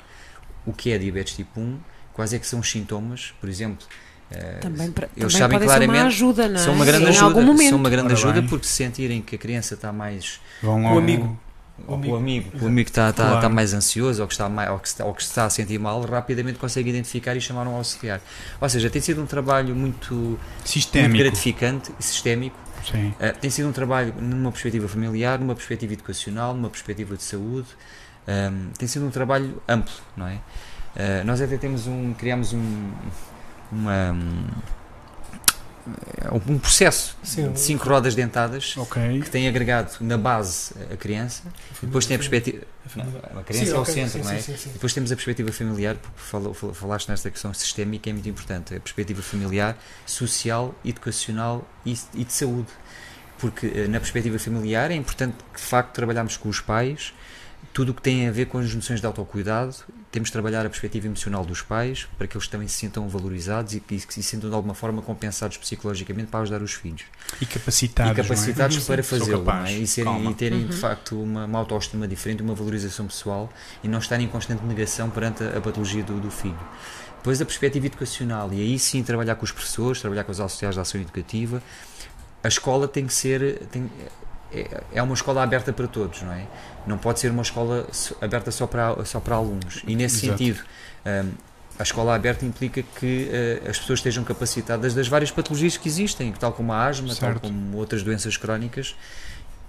[0.65, 1.79] o que é diabetes tipo 1,
[2.15, 3.87] quais é que são os sintomas, por exemplo.
[4.31, 6.65] eh, Também, para, eles também sabem ser uma claramente ajuda, não é?
[6.65, 7.69] são uma grande em ajuda, algum momento.
[7.71, 8.49] são uma grande Ora ajuda bem.
[8.49, 11.39] porque se sentirem que a criança está mais Vão O amigo.
[11.87, 12.51] O O amigo, amigo.
[12.65, 13.37] o amigo que está, está, Claro.
[13.39, 15.79] está mais ansioso ou que está, mais, ou, que está, ou que está a sentir
[15.79, 18.21] mal, rapidamente consegue identificar e chamar um auxiliar.
[18.61, 21.19] Ou seja, tem sido um trabalho muito, muito Sistémico.
[21.25, 22.57] gratificante e sistémico.
[22.95, 27.69] Uh, tem sido um trabalho numa perspectiva familiar, numa perspectiva educacional, numa perspectiva de saúde.
[28.27, 30.35] Um, tem sido um trabalho amplo, não é?
[30.35, 32.91] Uh, nós até temos um, criamos um,
[33.71, 34.45] uma, um,
[36.47, 39.23] um processo Sim, de cinco rodas dentadas Ok.
[39.23, 41.43] que tem agregado na base a criança,
[41.83, 42.63] depois tem a perspectiva.
[43.37, 44.41] a criança Sim, é o ok, centro, sim, não é?
[44.41, 44.71] sim, sim, sim.
[44.73, 48.75] Depois temos a perspectiva familiar, porque falaste nesta questão sistémica, é muito importante.
[48.75, 52.69] A perspectiva familiar, social, educacional e, e de saúde.
[53.39, 57.15] Porque eh, na perspectiva familiar é importante que de facto trabalharmos com os pais,
[57.73, 59.75] tudo o que tem a ver com as noções de autocuidado,
[60.11, 63.75] temos de trabalhar a perspectiva emocional dos pais para que eles também se sintam valorizados
[63.75, 67.03] e que se sintam de alguma forma compensados psicologicamente para ajudar os filhos
[67.41, 68.13] E capacitados.
[68.13, 68.85] e capacitados Uhum.
[68.87, 69.73] para fazê-lo não é?
[69.73, 70.81] e, serem, e terem de Uhum.
[70.81, 73.49] facto uma, uma autoestima diferente, uma valorização pessoal
[73.85, 76.59] e não estarem em constante negação perante a, a patologia do, do filho.
[77.19, 80.75] Depois a perspectiva educacional, e aí sim trabalhar com os professores, trabalhar com os auxiliares
[80.75, 81.63] da ação educativa.
[82.43, 83.59] A escola tem que ser.
[83.71, 83.89] Tem,
[84.53, 86.47] é, é uma escola aberta para todos, não é?
[86.87, 87.87] Não pode ser uma escola
[88.21, 89.83] aberta só para, só para alunos.
[89.87, 90.39] E nesse Exato.
[90.39, 90.65] sentido,
[91.07, 91.31] hum,
[91.79, 96.31] a escola aberta implica que eh, as pessoas estejam capacitadas das várias patologias que existem,
[96.33, 97.41] tal como a asma, Certo.
[97.41, 98.95] tal como outras doenças crónicas.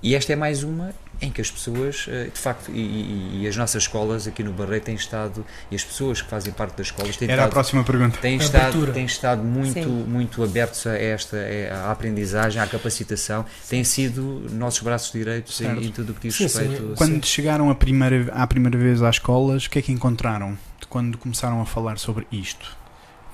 [0.04, 3.48] E esta é mais uma em que as pessoas, eh, de facto, e, e- e
[3.48, 6.88] as nossas escolas aqui no Barreiro têm estado, e as pessoas que fazem parte das
[6.88, 8.18] escolas têm Era a estado, próxima pergunta.
[8.18, 8.92] têm A estado, abertura.
[8.94, 9.86] têm estado muito, Sim.
[9.86, 15.86] muito abertos a esta é, à aprendizagem, à capacitação, têm sido nossos braços direitos em,
[15.86, 16.60] em tudo o que diz Sim, sim.
[16.68, 16.94] respeito.
[16.98, 20.58] Quando chegaram a primeira, à primeira vez às escolas, o que é que encontraram?
[20.80, 22.76] De Quando começaram a falar sobre isto?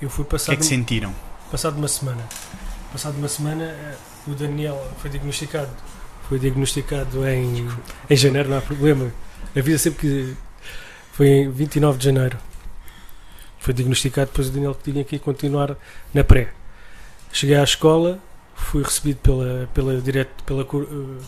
[0.02, 1.16] Eu fui O que é passado, que sentiram?
[1.50, 2.22] passado uma semana.
[2.92, 3.96] Passado uma semana, eh,
[4.28, 5.70] o Daniel foi diagnosticado.
[6.28, 7.68] Foi diagnosticado em,
[8.10, 9.12] em janeiro, não há problema.
[9.56, 10.36] A vida sempre que.
[11.14, 12.38] Foi em 29 de janeiro.
[13.60, 15.76] Foi diagnosticado, depois o Daniel tinha que continuar
[16.14, 16.54] na pré.
[17.32, 18.20] Cheguei à escola,
[18.56, 21.24] fui recebido pela, pela, direto, pela eh,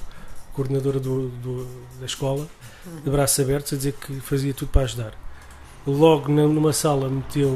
[0.54, 1.68] coordenadora do, do-
[2.00, 2.48] da escola,
[3.04, 5.14] de braços abertos, a dizer que fazia tudo para ajudar.
[5.88, 7.50] Logo na- numa sala meteu,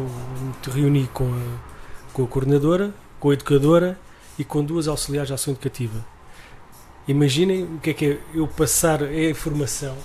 [0.67, 3.97] me reuni com a, com a coordenadora, com a educadora
[4.39, 6.03] e com duas auxiliares de ação educativa.
[7.07, 9.95] Imaginem o que é que é eu passar a informação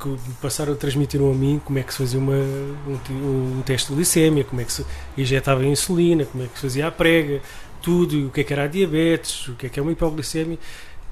[0.00, 3.62] que me passaram a transmitir a mim como é que se fazia uma, um, um
[3.62, 4.86] teste de glicémia, como é que se
[5.16, 7.42] injetava a insulina, como é que se fazia a prega,
[7.82, 10.58] tudo, o que é que era a diabetes, o que é que é uma hipoglicemia.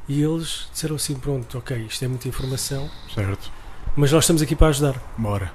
[0.09, 3.53] E eles disseram assim: pronto, ok, isto é muita informação, Certo.
[3.95, 4.95] mas nós estamos aqui para ajudar.
[5.19, 5.53] Bora.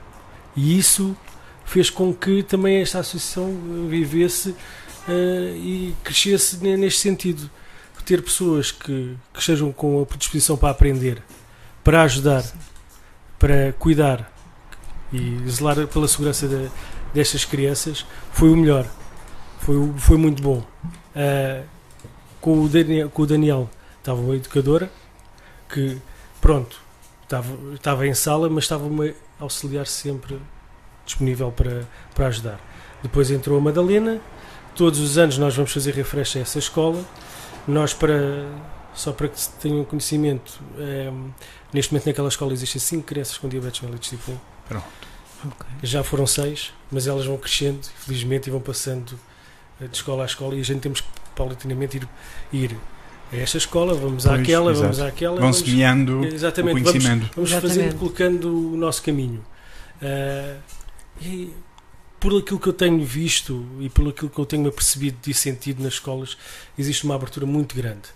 [0.56, 1.18] E isso
[1.66, 3.52] fez com que também esta associação
[3.90, 4.54] vivesse
[5.10, 7.50] eh, e crescesse ne- neste sentido.
[8.06, 11.24] Ter pessoas que, que estejam com a predisposição para aprender,
[11.84, 12.44] para ajudar,
[13.40, 14.32] para cuidar
[15.12, 16.70] e zelar pela segurança de-
[17.14, 18.86] destas crianças foi o melhor.
[19.60, 20.64] Foi, foi muito bom.
[21.16, 21.64] Ah,
[22.42, 24.92] com, o Daniel, com o Daniel estava uma educadora
[25.70, 25.98] que,
[26.42, 26.82] pronto,
[27.24, 30.38] estava, estava em sala, mas estava-me a auxiliar sempre
[31.06, 32.60] disponível para, para ajudar.
[33.02, 34.20] Depois entrou a Madalena.
[34.76, 37.02] Todos os anos nós vamos fazer refresh a essa escola.
[37.68, 38.46] Nós, para,
[38.94, 41.30] só para que se tenham conhecimento, ehm,
[41.74, 44.78] neste momento naquela escola existem 5 crianças com diabetes mellitus tipo 1.
[45.46, 45.66] Ok.
[45.82, 49.20] Já foram 6, mas elas vão crescendo, felizmente, e vão passando
[49.82, 50.56] eh, de escola a escola.
[50.56, 52.08] E a gente temos que paulatinamente ir,
[52.52, 52.78] ir
[53.32, 54.84] a esta escola, vamos Pois, àquela, exato.
[54.84, 55.34] vamos àquela.
[55.34, 57.32] Vão vamos, semeando o exatamente, vamos, conhecimento.
[57.36, 57.78] Vamos Exatamente.
[57.80, 59.44] fazendo, colocando o nosso caminho.
[60.02, 60.58] Ah,
[61.22, 61.54] e
[62.24, 65.84] por aquilo que eu tenho visto e por aquilo que eu tenho apercebido e sentido
[65.84, 66.38] nas escolas,
[66.78, 68.08] existe uma abertura muito grande.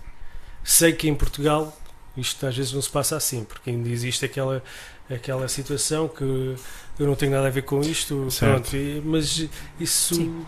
[0.64, 1.78] sei que em Portugal
[2.16, 4.64] isto às vezes não se passa assim, porque ainda existe aquela,
[5.10, 8.52] aquela situação que eu não tenho nada a ver com isto, Certo.
[8.72, 9.46] pronto, e- mas
[9.80, 10.46] isso Sim.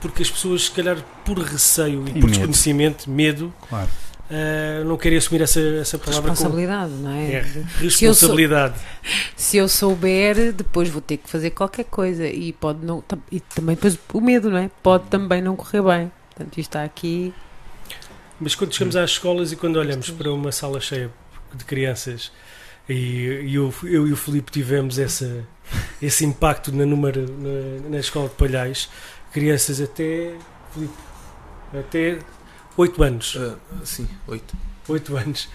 [0.00, 2.26] porque as pessoas, se calhar, por receio e E por medo.
[2.28, 3.90] desconhecimento, medo, Claro.
[4.30, 7.32] Ah, não querem assumir essa, essa palavra Responsabilidade, não é?
[7.32, 8.74] É, Se eu, sou- responsabilidade.
[9.34, 13.02] se eu souber, depois vou ter que fazer qualquer coisa e pode não.
[13.32, 14.70] E também depois o medo, não é?
[14.82, 16.12] Pode também não correr bem.
[16.30, 17.34] Portanto, isto está aqui.
[18.40, 21.10] Mas quando chegamos às escolas e quando olhamos para uma sala cheia
[21.52, 22.30] de crianças
[22.88, 25.44] e, e eu, eu e o Filipe tivemos essa,
[26.00, 28.88] esse impacto na, número, na, na escola de Palhais,
[29.32, 30.32] crianças até,
[30.72, 30.94] Filipe,
[31.78, 32.18] até
[32.80, 33.36] 8 anos.
[33.38, 34.56] Ah, sim, oito.
[34.88, 35.48] 8 anos.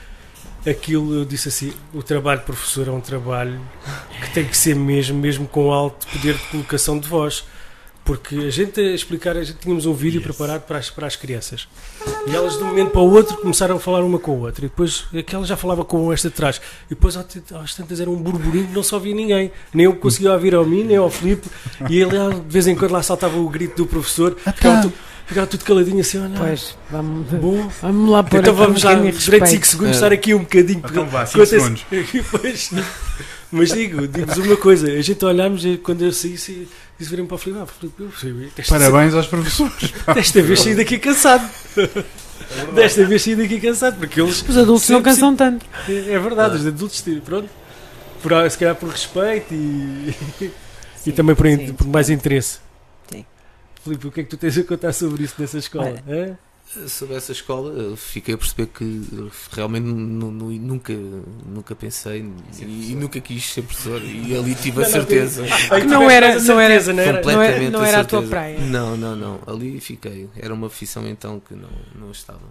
[0.67, 3.59] Aquilo eu disse assim: o trabalho de professor é um trabalho
[4.21, 7.43] que tem que ser mesmo, mesmo com alto poder de colocação de voz.
[8.05, 10.27] Porque a gente a explicar, a gente tínhamos um vídeo Yes.
[10.27, 11.67] preparado para as, para as crianças.
[12.27, 14.63] E elas de um momento para o outro começaram a falar uma com a outra.
[14.63, 16.61] E depois aquela já falava com esta de trás.
[16.85, 19.51] E depois às tantas era um burburinho que não se ouvia ninguém.
[19.73, 21.49] Nem eu conseguia ouvir ao mim, nem ao Filipe.
[21.89, 24.37] E ele lá, de vez em quando lá saltava o grito do professor.
[24.37, 24.93] Ficava,
[25.25, 26.33] ficava tudo caladinho assim, olha.
[26.37, 29.65] Pois, vamos, Bom, vamos lá pôr então vamos lá, de durante 5 respeito.
[29.65, 29.95] segundos, É.
[29.95, 30.83] estar aqui um bocadinho.
[30.85, 31.85] Então vá, 5 Quanto a- segundos.
[32.13, 32.71] Depois-
[33.51, 37.25] mas digo, digo-vos uma coisa: a gente olhámos e quando eu saí, saí- disse virem
[37.25, 39.93] para o Filipe: ah, Filipe, eu sei, Parabéns aos professores.
[40.13, 41.49] desta vez saí daqui cansado.
[42.73, 44.41] Desta vez saí daqui cansado, porque eles.
[44.47, 45.65] Os adultos não sempre- cansam tanto.
[45.87, 47.49] É é verdade, os adultos, pronto.
[48.21, 50.15] Por, se calhar por respeito e,
[51.05, 51.73] e também por, sim.
[51.73, 52.59] por mais interesse.
[53.11, 53.23] Sim.
[53.83, 56.01] Filipe, o que é que tu tens a contar sobre isso nessa escola?
[56.07, 56.35] hã?
[56.87, 59.01] Sobre essa escola, eu fiquei a perceber que
[59.53, 60.93] realmente nu- nu- nunca,
[61.45, 62.25] nunca pensei
[62.59, 64.01] e, e nunca quis ser professor.
[64.03, 65.45] E ali tive a Não, certeza.
[65.87, 67.13] Não era- essa não era- não era?
[67.13, 68.29] Não é- Completamente não era a tua certeza.
[68.29, 68.59] praia.
[68.59, 69.39] Não, não, não.
[69.47, 70.27] Ali fiquei.
[70.35, 72.41] Era uma profissão então que não, não estava.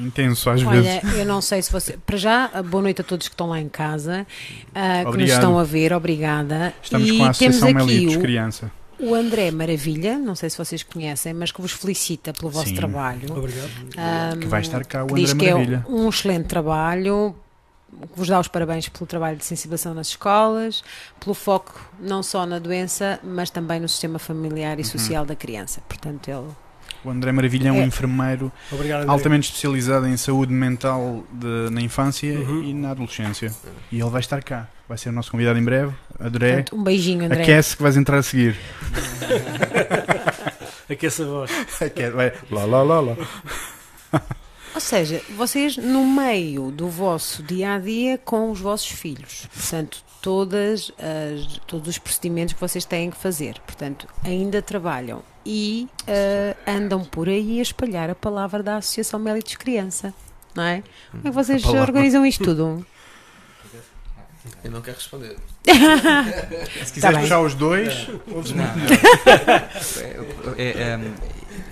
[0.00, 1.02] Intenso às vezes.
[1.04, 1.98] Olha, eu não sei se você.
[2.06, 4.26] Para já, boa noite a todos que estão lá em casa,
[4.74, 6.72] ah, que nos estão a ver, obrigada.
[6.82, 8.70] Estamos e com a Associação aqui Melitos o, Criança.
[8.98, 12.74] O André Maravilha, não sei se vocês conhecem, mas que vos felicita pelo vosso Sim.
[12.74, 13.30] trabalho.
[13.36, 13.70] Obrigado.
[13.96, 15.84] Ahm, Que vai estar cá o que diz André que Maravilha.
[15.86, 17.34] é um excelente trabalho,
[18.12, 20.82] que vos dá os parabéns pelo trabalho de sensibilização nas escolas,
[21.20, 24.88] pelo foco não só na doença, mas também no sistema familiar e Uhum.
[24.88, 25.80] social da criança.
[25.88, 26.48] Portanto, ele
[27.06, 27.84] O André Maravilha é um É.
[27.84, 29.12] enfermeiro Obrigado, André.
[29.12, 32.62] altamente especializado em saúde mental de- na infância Uhum.
[32.64, 33.52] e na adolescência.
[33.92, 34.66] E ele vai estar cá.
[34.88, 35.92] Vai ser o nosso convidado em breve.
[36.18, 36.54] Adorei.
[36.54, 37.42] portanto, um beijinho, André.
[37.42, 38.56] Aquece que vais entrar a seguir.
[40.90, 41.50] Aquece a voz.
[41.80, 42.32] Aquece, vai.
[42.50, 43.16] Lá, lá, lá, lá.
[44.74, 50.04] Ou seja, vocês no meio do vosso dia a dia com os vossos filhos, portanto,
[50.20, 56.56] todas as, todos os procedimentos que vocês têm que fazer, portanto, ainda trabalham e ah,
[56.70, 60.12] andam por aí a espalhar a palavra da Associação Mélitos Criança,
[60.54, 60.82] não é?
[61.12, 61.82] Como é que vocês A palavra.
[61.92, 62.84] organizam isto tudo?
[64.62, 65.36] Eu não quero responder.
[65.64, 67.20] Se Tá quiseres bem.
[67.22, 68.64] puxar os dois, ouves Não.
[68.64, 69.70] muito melhor.
[70.56, 71.00] É, é,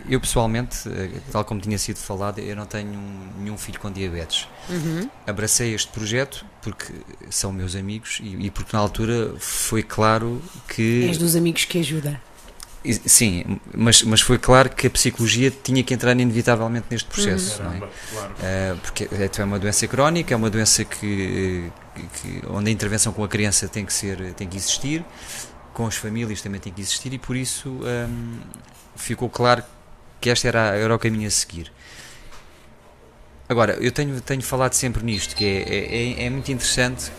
[0.09, 2.91] eu pessoalmente, eh, tal como tinha sido falado, eu não tenho
[3.39, 4.47] nenhum filho com diabetes.
[4.69, 5.09] Uhum.
[5.27, 6.93] Abracei este projeto porque
[7.31, 11.07] são meus amigos e, e porque na altura foi claro que.
[11.09, 12.21] És dos amigos que ajuda.
[13.07, 17.63] Sim, mas, mas foi claro que a psicologia tinha que entrar inevitavelmente neste processo.
[17.63, 17.79] não é?
[17.79, 18.33] Caramba, claro.
[18.35, 21.71] Uh, porque é é uma doença crónica, é uma doença que,
[22.21, 25.03] que- onde a intervenção com a criança tem que ser, tem que existir,
[25.73, 28.39] com as famílias também tem que existir e por isso um,
[28.97, 29.65] ficou claro
[30.21, 31.73] que este era, era o caminho a seguir.
[33.49, 37.11] Agora, eu tenho, tenho falado sempre nisto, que é, é, é- é muito interessante,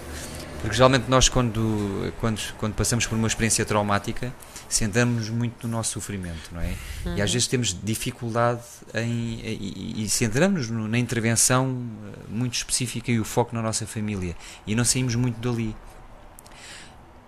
[0.62, 4.34] porque geralmente nós quando, quando, quando passamos por uma experiência traumática,
[4.76, 6.76] centramos muito no nosso sofrimento, não é?
[7.16, 8.62] E às vezes temos dificuldade
[8.94, 9.40] em.
[9.44, 11.78] E, e- e centramos no- na intervenção
[12.14, 14.36] eh, muito específica e o foco na nossa família.
[14.68, 15.76] E não saímos muito dali.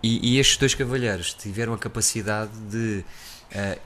[0.03, 3.03] E, e estes dois cavalheiros tiveram a capacidade de.
[3.51, 3.79] eh,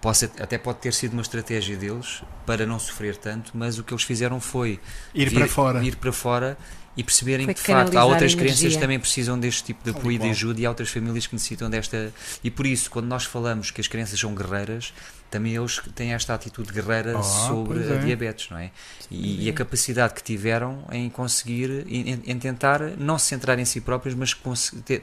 [0.00, 3.92] possa- até pode ter sido uma estratégia deles para não sofrer tanto, mas o que
[3.94, 4.78] eles fizeram foi
[5.14, 5.82] Ir vir- para fora.
[5.84, 6.58] ir para fora
[6.96, 9.90] e perceberem Foi que de facto há outras crianças que também precisam deste tipo de
[9.90, 13.06] e apoio e ajuda e há outras famílias que necessitam desta e por isso quando
[13.06, 14.92] nós falamos que as crianças são guerreiras
[15.30, 17.98] também eles têm esta atitude guerreira Ah, sobre pois a é.
[17.98, 18.70] diabetes não é?
[19.10, 23.64] E, e a capacidade que tiveram em conseguir em, em tentar não se centrar em
[23.64, 24.32] si próprios mas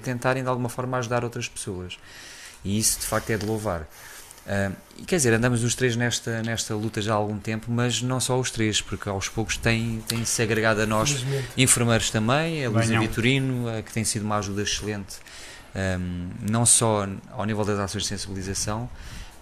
[0.02, 1.98] tentarem de alguma forma ajudar outras pessoas.
[2.64, 3.88] E isso de facto é de louvar
[4.98, 8.20] e quer dizer, andamos os três nesta, nesta luta já há algum tempo, mas não
[8.20, 11.26] só os três, porque aos poucos têm, têm se agregado a nós
[11.58, 13.00] enfermeiros também, a Luísa.
[13.00, 15.18] Vitorino, que tem sido uma ajuda excelente,
[15.76, 18.89] ehm, não só ao nível das ações de sensibilização,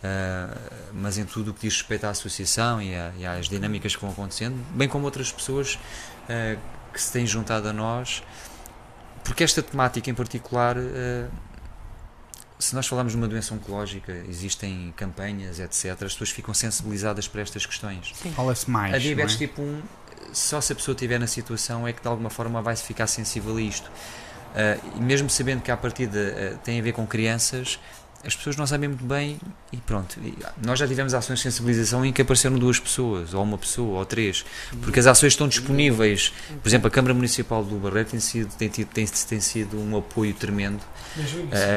[0.04, 0.60] uh,
[0.94, 4.02] mas em tudo o que diz respeito à associação e, a, e, às dinâmicas que
[4.02, 6.60] vão acontecendo, bem como outras pessoas uh,
[6.94, 8.24] que se têm juntado a nós,
[9.24, 10.78] porque esta temática em particular.
[10.78, 11.49] Uh,
[12.60, 17.42] se nós falarmos de uma doença oncológica, existem campanhas, etc., as pessoas ficam sensibilizadas para
[17.42, 18.14] estas questões.
[18.36, 18.94] Fala-se mais.
[18.94, 19.38] A diabetes é?
[19.38, 19.82] tipo 1,
[20.34, 23.56] só se a pessoa estiver na situação é que de alguma forma vai ficar sensível
[23.56, 23.90] a isto.
[23.90, 27.80] Uh, mesmo sabendo que a partida uh, tem a ver com crianças,
[28.26, 29.40] as pessoas não sabem muito bem
[29.72, 30.20] e pronto.
[30.64, 34.06] Nós já tivemos ações de sensibilização em que apareceram duas pessoas, ou uma pessoa, ou
[34.06, 34.46] três,
[34.82, 36.34] porque as ações estão disponíveis.
[36.62, 39.98] Por exemplo, a Câmara Municipal do Barreto tem sido, tem, tido, tem, tem sido um
[39.98, 40.82] apoio tremendo.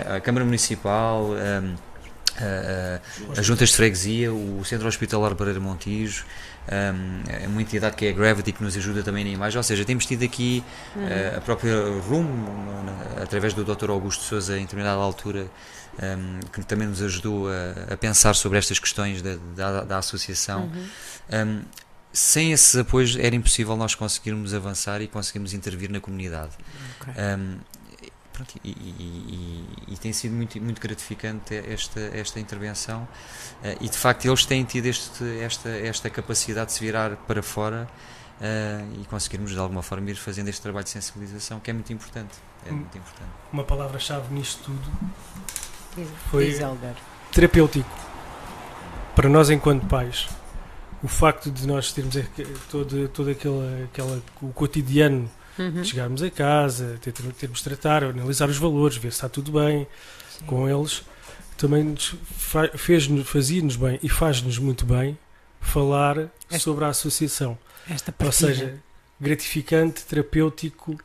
[0.08, 6.24] A, a Câmara Municipal, a, a, a Juntas de Freguesia, o Centro Hospitalar Barreira Montijo,
[6.68, 9.84] um, uma entidade que é a Gravity que nos ajuda também na imagem, ou seja,
[9.84, 10.62] temos tido aqui
[10.94, 11.02] uhum.
[11.02, 11.74] uh, a própria
[12.08, 12.26] RUM,
[13.20, 13.90] através do Dr.
[13.90, 15.46] Augusto Souza, em determinada altura,
[16.00, 20.64] um, que também nos ajudou a, a, pensar sobre estas questões da, da, da associação.
[20.64, 20.88] Uhum.
[21.32, 21.62] Um,
[22.12, 26.52] sem esses apoios era impossível nós conseguirmos avançar e conseguirmos intervir na comunidade.
[27.00, 27.14] Okay.
[27.14, 27.58] Um,
[28.32, 33.88] pronto, e, e, e, e, tem sido muito, muito gratificante esta, esta intervenção uh, e
[33.88, 37.88] de facto eles têm tido este, esta, esta capacidade de se virar para fora
[38.40, 41.92] uh, e conseguirmos de alguma forma ir fazendo este trabalho de sensibilização que é muito
[41.92, 42.34] importante.
[42.66, 42.76] É hum.
[42.76, 43.30] muito importante.
[43.52, 45.12] Uma palavra-chave nisto tudo
[46.30, 46.56] foi
[47.30, 47.88] terapêutico
[49.14, 50.28] para nós enquanto pais.
[51.02, 52.16] O facto de nós termos
[52.70, 55.28] todo, todo aquele, aquela, o cotidiano
[55.58, 55.82] uhum.
[55.82, 59.52] de chegarmos a casa, ter, termos de tratar, analisar os valores, ver se está tudo
[59.52, 59.86] bem
[60.30, 60.44] Sim.
[60.46, 61.02] com eles,
[61.56, 61.94] também
[62.76, 65.18] fez, fazia-nos bem e faz-nos muito bem
[65.60, 67.58] falar esta, sobre a associação.
[68.24, 68.78] Ou seja,
[69.20, 70.96] gratificante, terapêutico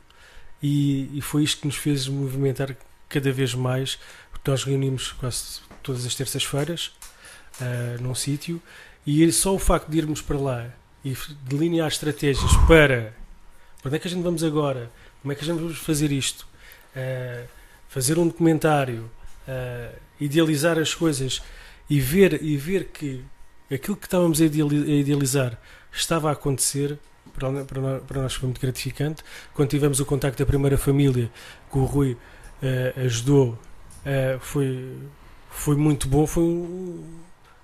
[0.62, 2.76] e, e foi isto que nos fez movimentar
[3.08, 3.98] cada vez mais
[4.48, 6.92] nós reunimos quase todas as terças-feiras
[7.60, 8.60] uh, num sítio
[9.06, 10.66] e só o facto de irmos para lá
[11.04, 13.14] e delinear estratégias para
[13.84, 14.90] onde é que a gente vamos agora,
[15.22, 16.46] como é que a gente vamos fazer isto,
[16.96, 17.46] uh,
[17.88, 19.10] fazer um documentário,
[19.46, 21.42] uh, idealizar as coisas
[21.88, 23.24] e ver, e ver que
[23.70, 25.58] aquilo que estávamos a idealizar
[25.92, 26.98] estava a acontecer,
[27.34, 27.64] para,
[28.02, 29.22] para, nós foi muito gratificante.
[29.54, 31.30] Quando tivemos o contacto da primeira família,
[31.70, 32.16] que o Rui
[32.96, 33.56] ajudou
[34.08, 34.96] Uh, foi,
[35.50, 37.04] foi muito bom, foi um,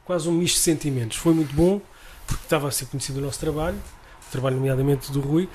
[0.05, 1.16] quase um misto de sentimentos.
[1.16, 1.80] Foi muito bom,
[2.26, 3.78] porque estava a ser conhecido o nosso trabalho,
[4.28, 5.49] o trabalho nomeadamente do Rui,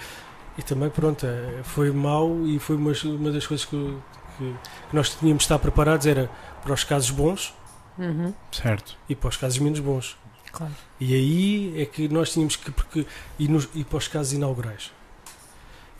[0.58, 3.98] e também, pronto, uh, foi mau e foi uma, uma das coisas que,
[4.38, 4.56] que,
[4.90, 6.28] que, nós tínhamos de estar preparados era
[6.64, 7.54] para os casos bons
[7.96, 8.34] uhum.
[8.52, 8.98] certo.
[9.08, 10.18] e para os casos menos bons.
[10.52, 10.74] Claro.
[11.00, 12.72] E aí é que nós tínhamos que.
[12.72, 13.06] Porque,
[13.38, 14.92] e, nos, e para os casos inaugurais.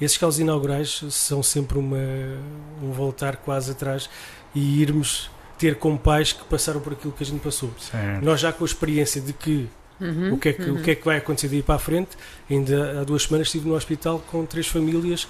[0.02, 1.98] Esses casos inaugurais são sempre uma,
[2.82, 4.10] um voltar quase atrás
[4.54, 7.72] e irmos ter com pais que passaram por aquilo que a gente passou.
[7.78, 8.24] Certo.
[8.24, 9.70] Nós já com a experiência de que
[10.00, 10.78] Uhum, o, que é que, uhum.
[10.78, 12.12] o que é que vai acontecer daí para a frente.
[12.50, 15.28] Ainda há duas semanas estive no hospital com três famílias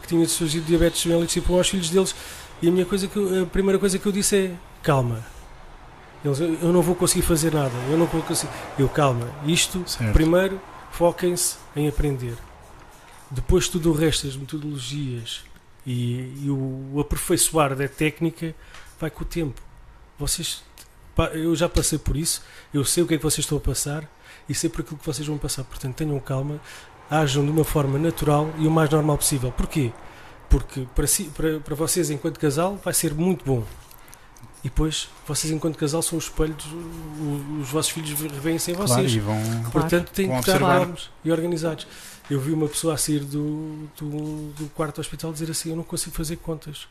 [0.00, 2.14] que tinham surgido diabetes mellitus tipo aos filhos deles.
[2.60, 4.50] E a, minha coisa que eu, a primeira coisa que eu disse é:
[4.82, 5.24] calma.
[6.24, 7.74] Eles, eu não vou conseguir fazer nada.
[7.90, 8.52] Eu não vou conseguir.
[8.78, 9.28] Eu, calma.
[9.44, 10.12] Isto, certo.
[10.12, 10.60] primeiro,
[10.92, 12.36] foquem-se em aprender.
[13.28, 15.42] Depois, tudo o resto, as metodologias,
[15.86, 18.54] e, e o, aperfeiçoar da técnica
[19.00, 19.60] vai com o tempo.
[20.18, 20.62] Vocês,
[21.32, 24.08] eu já passei por isso, eu sei o que é que vocês estão a passar
[24.48, 25.64] e sei por aquilo que vocês vão passar.
[25.64, 26.60] Portanto, tenham calma,
[27.10, 29.50] ajam de uma forma natural e o mais normal possível.
[29.52, 29.92] Porquê?
[30.48, 33.64] Porque para, si, para, para vocês, enquanto casal, vai ser muito bom.
[34.64, 39.12] E depois, vocês, enquanto casal, são os espelhos, os, os vossos filhos revêem-se em vocês.
[39.12, 41.86] Claro, e vão, Portanto, têm que estar calmos e organizados
[42.30, 45.76] eu vi uma pessoa a sair do, do, do quarto do hospital dizer assim: Eu
[45.76, 46.86] não consigo fazer contas.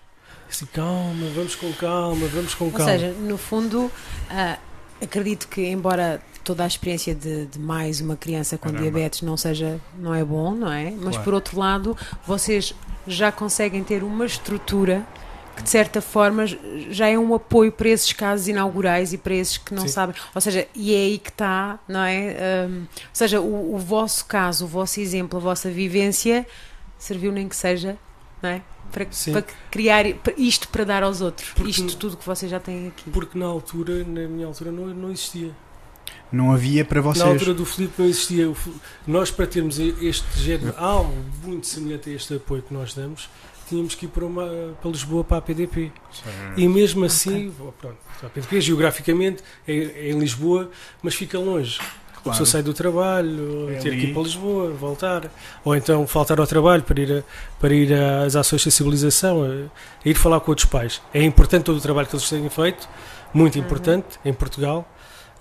[0.49, 2.91] Assim, calma, vamos com calma, vamos com calma.
[2.91, 4.59] Ou seja, no fundo, uh,
[5.01, 8.81] acredito que, embora toda a experiência de, de mais uma criança com Caramba.
[8.81, 10.91] diabetes não seja, não é bom, não é?
[10.91, 11.23] Mas claro.
[11.23, 12.73] por outro lado, vocês
[13.07, 15.05] já conseguem ter uma estrutura
[15.61, 16.45] que de certa forma
[16.89, 19.89] já é um apoio para esses casos inaugurais e para esses que não Sim.
[19.89, 20.15] sabem.
[20.33, 22.67] Ou seja, e é aí que está, não é?
[22.67, 26.45] Um, ou seja, o, o, vosso caso, o vosso exemplo, a vossa vivência
[26.97, 27.97] serviu nem que seja,
[28.41, 28.61] não é?
[28.91, 30.05] Para, para criar
[30.35, 33.09] isto para dar aos outros, porque, isto tudo que vocês já têm aqui.
[33.09, 35.51] Porque na altura, na minha altura, não, não existia.
[36.29, 37.23] Não havia para vocês.
[37.23, 38.51] Na altura do Filipe não existia.
[39.07, 43.29] Nós, para termos este género, algo muito semelhante a este apoio que nós damos,
[43.67, 44.47] tínhamos que ir para, uma,
[44.81, 45.91] para Lisboa para a PDP.
[46.57, 47.71] E mesmo assim, okay.
[47.79, 50.69] pronto, a PDP geograficamente é, é, em Lisboa,
[51.01, 51.77] mas fica longe.
[51.77, 52.19] Claro.
[52.23, 54.01] A pessoa sai do trabalho, é ter ali.
[54.01, 55.31] que ir para Lisboa, voltar,
[55.63, 57.23] ou então faltar ao trabalho para ir, a,
[57.59, 61.01] para ir às ações de sensibilização, a, a, ir falar com outros pais.
[61.13, 62.87] É importante todo o trabalho que eles têm feito,
[63.33, 63.65] muito uhum.
[63.65, 64.87] importante, em Portugal,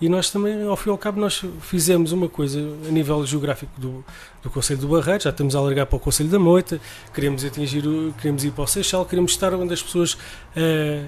[0.01, 3.73] E nós também, ao fim e ao cabo, nós fizemos uma coisa a nível geográfico
[3.79, 4.03] do,
[4.43, 6.81] do Conselho do Barreiro, já estamos a alargar para o Conselho da Moita,
[7.13, 10.17] queremos atingir, o, queremos ir para o Seixal, queremos estar onde as pessoas
[10.57, 11.05] eh,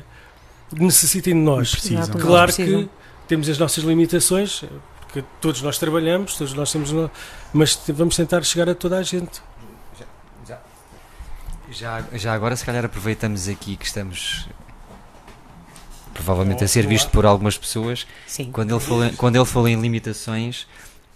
[0.72, 1.70] necessitem de nós.
[1.70, 2.20] Precisam.
[2.20, 2.82] Claro precisam.
[2.84, 2.90] que
[3.26, 4.62] temos as nossas limitações,
[5.00, 7.10] porque todos nós trabalhamos, todos nós temos, no-
[7.52, 9.40] mas vamos tentar chegar a toda a gente.
[11.70, 14.46] Já, já agora, se calhar, aproveitamos aqui que estamos
[16.12, 18.06] provavelmente a ser visto por algumas pessoas.
[18.26, 18.50] Sim.
[18.52, 20.66] Quando ele, falou, em- quando ele falou em limitações,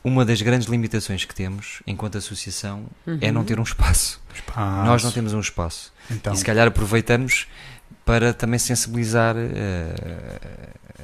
[0.05, 2.85] uma das grandes limitações que temos enquanto associação
[3.21, 3.47] é não Uhum.
[3.47, 4.21] ter um espaço.
[4.35, 4.85] Espaço.
[4.87, 5.93] Nós não temos um espaço.
[6.11, 7.47] Então, E se calhar aproveitamos
[8.05, 9.95] para também sensibilizar eh,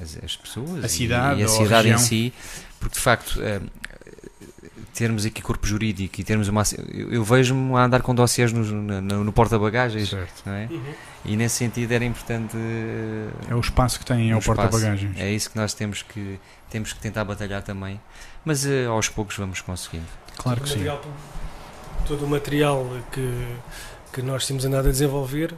[0.02, 2.32] as, as pessoas A e- cidade e, a ou a cidade em si,
[2.78, 3.60] porque de facto eh,
[4.94, 6.62] termos aqui corpo jurídico e termos uma.
[6.92, 10.42] Eu, eu vejo-me a andar com dossiês no, no, no porta-bagagens, certo.
[10.46, 10.68] não é?
[11.24, 12.56] E nesse sentido era importante.
[12.56, 15.16] eh, É o espaço que tem, é o porta-bagagens.
[15.18, 16.38] É isso que nós temos que,
[16.70, 18.00] temos que tentar batalhar também.
[18.44, 20.06] Mas eh, aos poucos vamos conseguindo.
[20.36, 20.84] Claro que todo o sim.
[20.88, 21.02] material,
[22.06, 23.56] todo o material que,
[24.12, 25.54] que nós temos andado a desenvolver,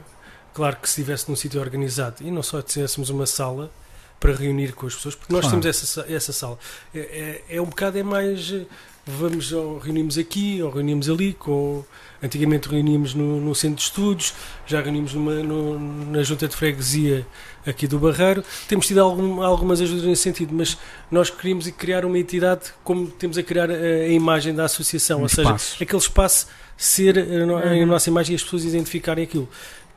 [0.53, 3.71] claro que se estivesse num sítio organizado e não só tivéssemos uma sala
[4.19, 5.59] para reunir com as pessoas, porque nós Claro.
[5.61, 6.57] temos essa, sa- essa sala.
[6.93, 8.53] É, é, é um bocado, é mais.
[9.07, 11.83] Eh, Vamos, ou reunimos aqui, ou reunimos ali, com,
[12.21, 14.33] antigamente reuníamos no, no centro de estudos,
[14.65, 15.79] já reunimos numa, no-
[16.11, 17.25] na junta de freguesia
[17.65, 18.43] aqui do Barreiro.
[18.67, 20.77] Temos tido algum, algumas ajudas nesse sentido, mas
[21.11, 25.23] nós queríamos criar uma entidade como temos a criar a, a imagem da associação, Um
[25.23, 25.83] ou seja, espaço.
[25.83, 26.47] aquele espaço
[26.77, 27.85] ser a, no- a Uhum.
[27.85, 29.47] nossa imagem e as pessoas identificarem aquilo.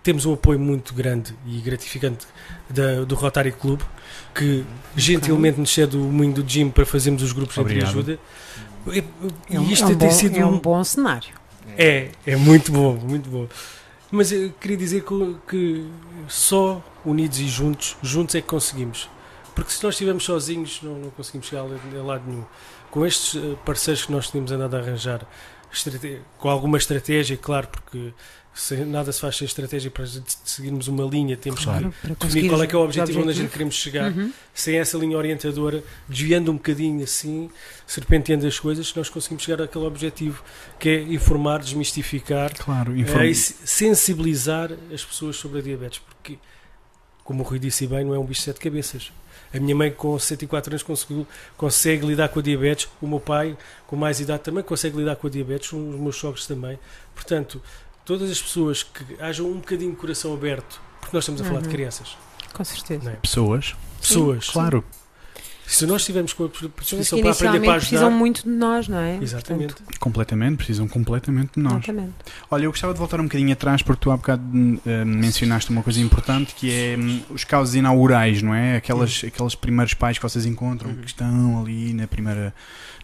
[0.03, 2.27] Temos um apoio muito grande e gratificante
[2.71, 3.81] da- do Rotary Club,
[4.35, 4.65] que
[4.97, 8.19] gentilmente nos cede o moinho do gym para fazermos os grupos de ajuda.
[8.95, 9.05] E,
[9.51, 11.35] É um, isto é um tem bom, sido é um bom cenário.
[11.77, 13.47] é, é muito bom, muito bom.
[14.11, 15.87] Mas eu queria dizer que, que
[16.29, 19.09] só unidos e juntos, juntos é que conseguimos.
[19.55, 22.45] Porque se nós estivermos sozinhos, não, não conseguimos chegar a lado- nenhum.
[22.91, 25.27] Com estes eh, parceiros que nós temos andado a arranjar,
[26.39, 28.15] com alguma estratégia, claro, porque
[28.61, 30.05] se- nada se faz sem estratégia para
[30.45, 31.95] seguirmos uma linha, temos Claro.
[32.03, 33.53] Que definir qual é que é o objetivo onde a gente objetivo.
[33.53, 34.33] queremos chegar Uhum.
[34.53, 37.51] sem essa linha orientadora, desviando um bocadinho assim,
[37.87, 40.43] serpenteando as coisas, nós conseguimos chegar àquele objetivo
[40.79, 46.01] que é informar, desmistificar Claro, é, informa- e se- sensibilizar as pessoas sobre a diabetes,
[46.01, 46.39] porque,
[47.25, 49.13] como o Rui disse bem, não é um bicho de sete cabeças.
[49.55, 52.87] A minha mãe, com 64 anos, conseguiu, consegue lidar com a diabetes.
[53.01, 53.57] O meu pai,
[53.87, 55.73] com mais idade, também consegue lidar com a diabetes.
[55.73, 56.79] Os meus sogros também.
[57.15, 57.63] Portanto,
[58.09, 61.61] todas as pessoas que hajam um bocadinho de coração aberto, porque nós estamos a falar
[61.61, 61.73] de Uhum.
[61.73, 62.17] crianças,
[62.53, 63.11] Com certeza.
[63.11, 63.15] é?
[63.17, 63.77] pessoas.
[64.01, 64.49] pessoas.
[64.49, 64.83] Claro.
[65.67, 68.49] Se nós estivermos com a Pessoas predisposição para aprender para inicialmente precisam ajudar, muito de
[68.49, 69.19] nós, não é?
[69.21, 69.75] exatamente.
[69.75, 71.75] Portanto, Completamente, precisam completamente de nós.
[71.85, 72.15] exatamente.
[72.51, 74.43] Olha, eu gostava de voltar um bocadinho atrás porque tu há bocado
[74.87, 78.77] eh, mencionaste uma coisa importante que é hum, os casos inaugurais, não é?
[78.77, 80.97] Aquelas, aqueles primeiros pais que vocês encontram Uhum.
[81.03, 82.55] que estão ali na primeira,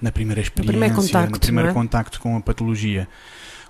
[0.01, 1.73] na primeira experiência, primeiro contacto, no primeiro é?
[1.75, 3.07] contacto com a patologia.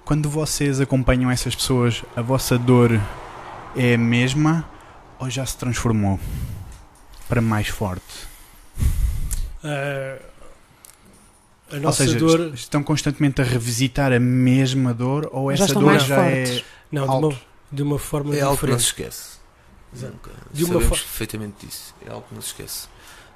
[0.04, 3.00] Quando vocês acompanham essas pessoas, a vossa dor
[3.74, 4.68] é a mesma
[5.18, 6.20] ou já se transformou
[7.28, 8.26] para mais forte?
[9.62, 10.18] Ah,
[11.70, 12.40] a Ou nossa seja, dor.
[12.48, 16.58] est- estão constantemente a revisitar a mesma dor ou Já essa dor já fortes.
[16.58, 17.40] é Não, de uma,
[17.72, 19.12] de uma forma É algo que não se diferente.
[19.14, 19.38] esquece.
[19.94, 20.12] Exato.
[20.12, 20.30] Nunca.
[20.52, 21.94] De uma Sabemos perfeitamente disso.
[22.06, 22.88] É algo que não se esquece.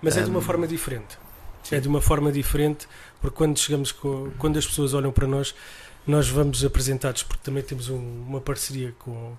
[0.03, 1.19] Mas é de uma forma diferente.
[1.63, 1.77] sim.
[1.77, 2.87] É de uma forma diferente,
[3.21, 5.55] porque quando chegamos com, quando as pessoas olham para nós,
[6.09, 9.33] nós vamos apresentados, porque também temos um- uma parceria com,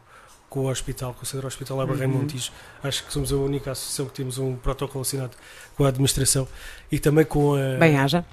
[0.50, 2.20] com o hospital, com o Centro Hospitalar Barreiro Uhum.
[2.22, 2.52] Montijo.
[2.84, 5.32] Acho que somos a única associação que temos um protocolo assinado
[5.76, 6.48] com a administração
[6.92, 7.78] e também com a.
[7.78, 8.24] Bem haja.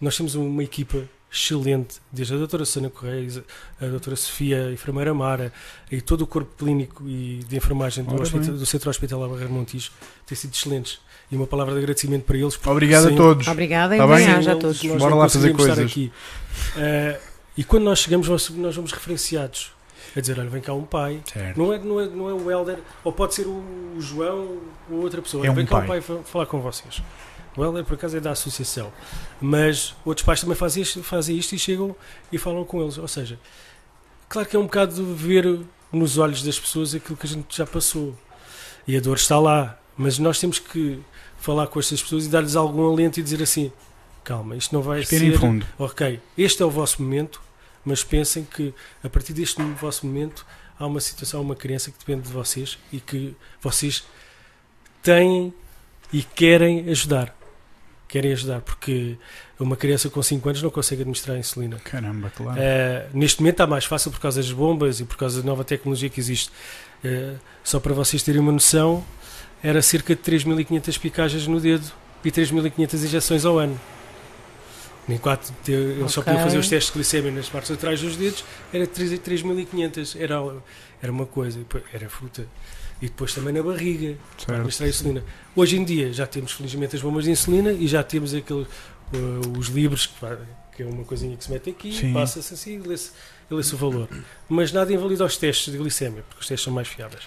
[0.00, 1.02] Nós temos uma equipa
[1.34, 3.42] excelente, desde a doutora Sana Correia,
[3.80, 5.50] a doutora Sofia, a enfermeira Mara
[5.90, 9.90] e todo o corpo clínico e de enfermagem do, hospital- do Centro Hospitalar Barreiro Montijo,
[10.26, 11.00] têm sido excelentes.
[11.30, 12.58] E uma palavra de agradecimento para eles.
[12.66, 13.48] Obrigado a todos.
[13.48, 14.16] Obrigada Tá e bem?
[14.16, 14.82] bem sem haja a todos.
[14.82, 15.78] nós Bora lá fazer coisas.
[15.78, 16.12] aqui.
[16.76, 17.18] Eh,
[17.56, 19.72] e quando nós chegamos, nós, vamos referenciados
[20.16, 21.20] a dizer: olha, vem cá um pai.
[21.32, 21.56] Certo.
[21.58, 23.62] Não é, não, é, não é o Helder, ou pode ser o,
[23.98, 24.58] João
[24.90, 25.46] ou outra pessoa.
[25.46, 25.84] É um vem cá pai.
[25.84, 27.02] um pai fa- falar com vocês.
[27.56, 28.90] O Helder, por acaso, é da associação.
[29.40, 31.94] Mas outros pais também fazem isto, fazem isto e chegam
[32.32, 32.96] e falam com eles.
[32.96, 33.38] Ou seja,
[34.28, 35.60] claro que é um bocado de ver
[35.92, 38.16] nos olhos das pessoas aquilo que a gente já passou.
[38.88, 39.78] E a dor está lá.
[39.96, 40.98] Mas nós temos que
[41.38, 43.70] falar com estas pessoas e dar-lhes algum alento e dizer assim:
[44.24, 45.38] calma, isto não vai Respirem ser.
[45.38, 45.66] fundo.
[45.78, 47.40] Ok, este é o vosso momento,
[47.84, 50.46] mas pensem que a partir deste vosso momento
[50.78, 54.04] há uma situação, uma criança que depende de vocês e que vocês
[55.02, 55.52] têm
[56.12, 57.34] e querem ajudar.
[58.08, 59.16] Querem ajudar, porque
[59.58, 61.78] uma criança com 5 anos não consegue administrar insulina.
[61.82, 62.60] Caramba, claro.
[62.60, 65.64] Eh, neste momento está mais fácil por causa das bombas e por causa da nova
[65.64, 66.50] tecnologia que existe.
[67.02, 69.02] Eh, só para vocês terem uma noção,
[69.62, 71.90] era cerca de 3.500 picagens no dedo
[72.22, 73.80] e 3.500 injeções ao ano.
[75.08, 76.32] Nem quatro, te- eles só Ok.
[76.32, 80.36] podiam fazer os testes de glicemia nas partes laterais dos dedos, era 3 3.500, era,
[81.02, 81.58] era uma coisa,
[81.92, 82.46] era fruta.
[83.00, 84.52] E depois também na barriga, para Certo.
[84.52, 85.24] administrar a insulina.
[85.56, 89.58] Hoje em dia já temos felizmente as bombas de insulina e já temos aquele, uh,
[89.58, 90.06] os livros,
[90.76, 93.10] que, é uma coisinha que se mete aqui, passa-se assim e lê-se
[93.50, 94.08] lê-se o valor.
[94.48, 97.24] Mas nada invalida os testes de glicemia, porque os testes são mais fiáveis.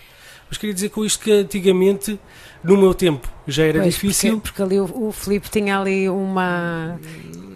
[0.50, 2.20] Mas queria dizer com isto que antigamente,
[2.64, 4.34] no meu tempo, já era Pois, difícil.
[4.40, 7.00] Porque, porque ali o, o Filipe tinha ali uma.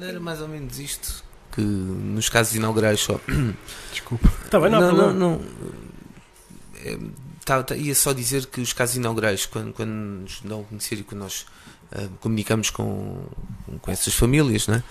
[0.01, 1.23] Era mais ou menos isto.
[1.51, 3.19] Que nos casos inaugurais só.
[3.91, 4.29] Desculpa.
[4.45, 5.41] Está bem, não, não, não, não.
[6.83, 6.97] É,
[7.45, 10.95] tá- tá- ia só dizer que os casos inaugurais, quando, quando nos dão a conhecer
[10.99, 11.45] e quando nós
[11.91, 13.23] ah, comunicamos com,
[13.81, 14.83] com essas famílias, né?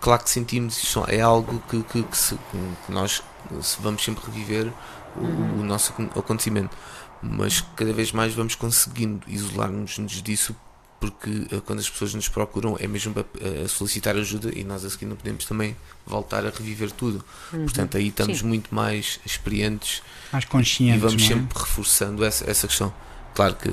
[0.00, 2.38] claro que sentimos isso é algo que, que, que se-
[2.86, 3.22] que nós
[3.62, 4.72] se vamos sempre reviver
[5.20, 5.60] Uhum.
[5.60, 6.76] o nosso acon- acontecimento,
[7.22, 9.92] mas cada vez mais vamos conseguindo isolar-nos
[10.22, 10.54] disso.
[10.98, 14.84] Porque ah, quando as pessoas nos procuram é mesmo para ah, solicitar ajuda e nós
[14.84, 15.74] a seguir não podemos também
[16.06, 17.24] voltar a reviver tudo.
[17.52, 17.62] Uhum.
[17.64, 18.46] Portanto, aí estamos Sim.
[18.46, 21.28] muito mais experientes Mais e conscientes, vamos não é?
[21.40, 22.92] sempre reforçando essa, essa questão.
[23.34, 23.70] Claro que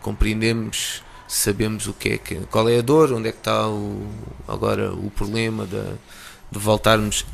[0.00, 4.06] compreendemos, sabemos o que é que, qual é a dor, onde é que está o,
[4.46, 5.82] agora o problema de,
[6.50, 7.24] de voltarmos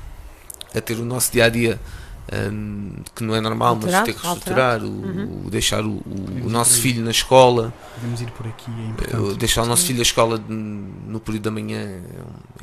[0.74, 1.80] a ter o nosso dia a dia
[3.14, 5.42] que não é normal, Alterado, mas ter que reestruturar, o, Uhum.
[5.46, 5.90] o deixar o,
[6.44, 9.38] o- nosso filho na escola, Podemos ir por aqui, é eh, importante.
[9.38, 11.78] deixar o nosso filho na escola de- no período da manhã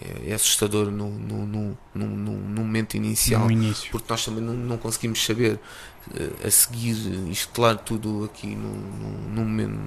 [0.02, 3.92] é, é assustador no, no, no, no, no- no momento inicial No início.
[3.92, 5.60] porque nós também não, não conseguimos saber
[6.16, 6.96] eh, a seguir,
[7.30, 9.80] isto claro, tudo aqui num, num, num, momento-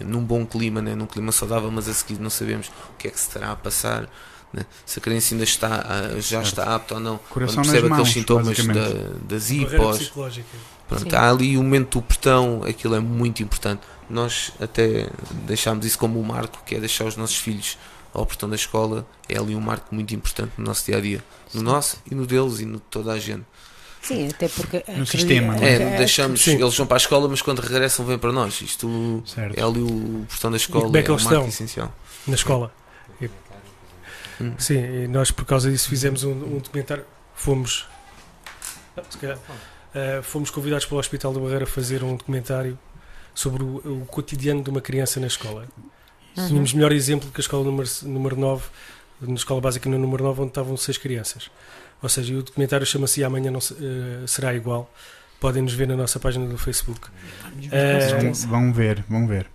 [0.00, 0.94] num bom clima, né?
[0.94, 3.56] num clima saudável, mas a seguir não sabemos o que é que se estará a
[3.56, 4.08] passar,
[4.54, 4.64] né?
[4.86, 6.44] se a criança ainda está, ah, já Certo.
[6.46, 8.88] está apta ou não, Coração quando percebe mãos, aqueles sintomas da,
[9.28, 9.44] das
[9.98, 10.46] psicológica.
[10.88, 11.16] Pronto, Sim.
[11.16, 13.80] há ali o momento do portão, aquilo é muito importante.
[14.08, 15.08] Nós até
[15.46, 17.78] deixámos isso como um marco, que é deixar os nossos filhos
[18.12, 21.24] ao portão da escola, é ali um marco muito importante no nosso dia a dia,
[21.52, 23.44] no nosso e no deles e no de toda a gente.
[24.02, 24.76] Sim, até porque.
[24.76, 26.60] acredito- sistema, não É, acredito- deixamos, Sim.
[26.62, 28.60] eles vão para a escola, mas quando regressam vêm para nós.
[28.60, 29.58] Isto Certo.
[29.58, 31.48] é ali o portão da escola, como é que é um eles marco estão?
[31.48, 31.94] essencial.
[32.26, 32.70] na escola.
[34.40, 34.54] Hum.
[34.58, 37.04] Sim, e nós por causa disso fizemos um, um documentário.
[37.34, 37.86] Fomos.
[39.20, 39.38] Calhar,
[39.94, 42.78] ah, fomos convidados pelo Hospital da Barreira a fazer um documentário
[43.34, 45.66] sobre o, o cotidiano de uma criança na escola.
[46.36, 46.46] Uhum.
[46.48, 48.64] Tínhamos melhor exemplo que a escola número, número 9,
[49.22, 51.50] na escola básica no número 9, onde estavam seis crianças.
[52.02, 54.92] Ou seja, o documentário chama-se E Amanhã não se- eh, Será Igual.
[55.40, 57.08] Podem nos ver na nossa página do Facebook.
[58.20, 58.32] Vão,
[58.62, 59.46] vão ver, vão ver.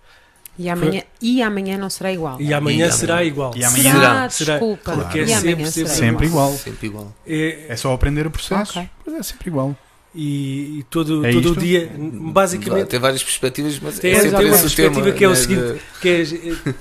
[0.62, 2.40] E amanhã, e amanhã não será igual.
[2.42, 3.28] e amanhã E será amanhã.
[3.28, 3.54] igual.
[3.56, 4.54] E amanhã- será, Será.
[4.56, 4.92] desculpa.
[4.92, 6.52] Porque é sempre, sempre- Sempre igual.
[6.54, 7.16] Sempre igual.
[7.26, 8.78] É, É só aprender o processo.
[8.78, 8.90] Ok.
[9.06, 9.74] Pois é, sempre igual.
[10.14, 14.38] e, e todo, É todo o dia, basicamente, Tem várias perspectivas, mas Tem- é sempre
[14.38, 16.74] tem uma o perspectiva tema, que é o né, seguinte, que é, eh,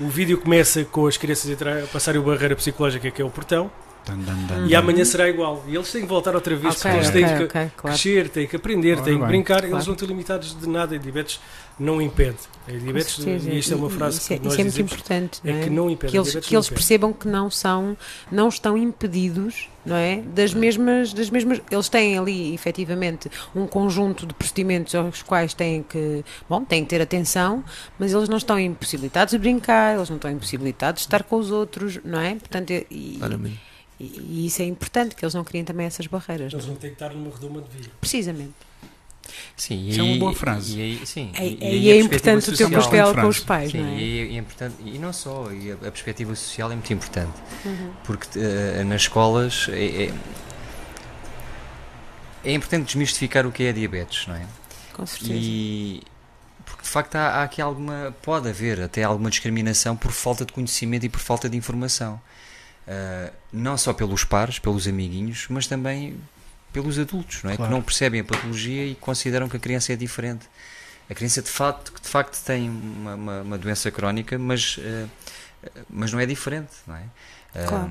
[0.00, 3.24] o vídeo começa com as crianças a, entrar, a passarem a barreira psicológica que é
[3.24, 3.70] o portão
[4.06, 4.78] Dan, dan, dan, e dan.
[4.78, 5.64] amanhã será igual.
[5.66, 7.96] E eles têm que voltar outra vez, Ok, porque eles têm que ok, claro.
[7.96, 9.74] crescer, têm que aprender, Ora têm que brincar, Claro.
[9.76, 10.94] eles não estão limitados de nada.
[10.94, 11.40] E diabetes
[11.78, 12.36] não impede.
[12.68, 14.92] A diabetes, e isto é uma frase isso que é, nós isso é muito dizemos,
[14.92, 15.64] importante, não é é?
[15.64, 16.10] que não impede.
[16.12, 16.68] que a eles, que eles impede.
[16.74, 17.96] percebam que não são
[18.30, 24.24] não estão impedidos não é das mesmas das mesmas eles têm ali efetivamente um conjunto
[24.26, 27.62] de procedimentos aos quais têm que bom têm que ter atenção
[27.98, 31.50] mas eles não estão impossibilitados de brincar eles não estão impossibilitados de estar com os
[31.50, 33.60] outros não é portanto e- Claramente.
[34.00, 36.76] E isso é importante que eles não criem também essas barreiras Eles não é?
[36.76, 37.90] têm que estar numa redoma de vida.
[38.00, 38.52] precisamente
[39.56, 40.78] Sim, Isso é uma boa frase.
[40.78, 42.82] E, aí, sim, É- e- e é- e é importante o teu social-
[43.12, 43.98] papel com os pais Sim, não é?
[43.98, 47.32] e, é importante, e não só, e a, a perspectiva social é muito importante,
[47.64, 47.90] Uhum.
[48.04, 50.12] porque eh, nas escolas é, é,
[52.44, 54.44] é importante desmistificar o que é diabetes, não é?
[54.92, 56.02] com certeza E
[56.66, 60.52] porque de facto há, há aqui alguma, pode haver até alguma discriminação por falta de
[60.52, 62.20] conhecimento e por falta de informação.
[62.86, 66.18] Ah, não só pelos pares, pelos amiguinhos, mas também
[66.72, 67.56] pelos adultos, não é?
[67.56, 67.70] Claro.
[67.70, 70.46] Que não percebem a patologia e consideram que a criança é diferente.
[71.08, 75.06] A criança de facto, de facto tem uma, uma, uma doença crónica, mas, ah,
[75.88, 77.02] mas não é diferente, não é?
[77.54, 77.90] Ah, Claro.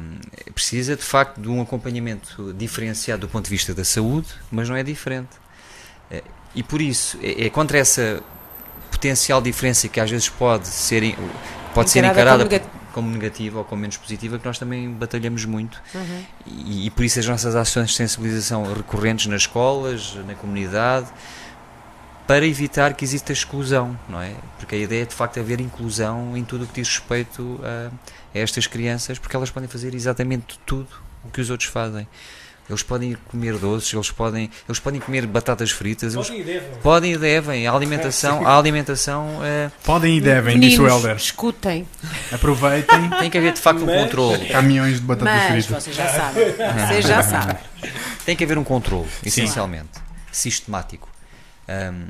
[0.53, 4.75] precisa de facto de um acompanhamento diferenciado do ponto de vista da saúde, mas não
[4.75, 5.29] é diferente.
[6.11, 6.21] Eh,
[6.55, 8.21] E por isso, é, é contra essa
[8.91, 11.15] potencial diferença que às vezes pode ser,
[11.73, 15.43] pode ser Encarada encarada como como, negativa ou como menos positiva, que nós também batalhamos
[15.43, 15.81] muito.
[15.93, 16.23] Uhum.
[16.45, 21.07] E, e por isso as nossas ações de sensibilização recorrentes nas escolas, na comunidade,
[22.25, 24.33] para evitar que exista exclusão, não é?
[24.57, 27.91] Porque a ideia é de facto haver inclusão em tudo o que diz respeito a,
[28.33, 30.87] a estas crianças, porque elas podem fazer exatamente tudo
[31.25, 32.07] o que os outros fazem.
[32.69, 36.69] Eles podem comer doces, eles podem, eles podem comer batatas fritas, eles Podem e devem.
[36.81, 37.67] podem e devem.
[37.67, 41.15] A alimentação, a alimentação é, Podem e devem, disse o Helder.
[41.17, 41.85] escutem,
[42.31, 44.47] Aproveitem tem que haver de facto um Mas- controle.
[44.47, 45.83] caminhões de batatas mas fritas.
[45.83, 46.45] vocês já sabem.
[46.87, 47.57] Vocês já sabem.
[48.25, 49.99] Tem que haver um controle, essencialmente,
[50.31, 51.09] sistemático.
[51.67, 52.07] Ahm,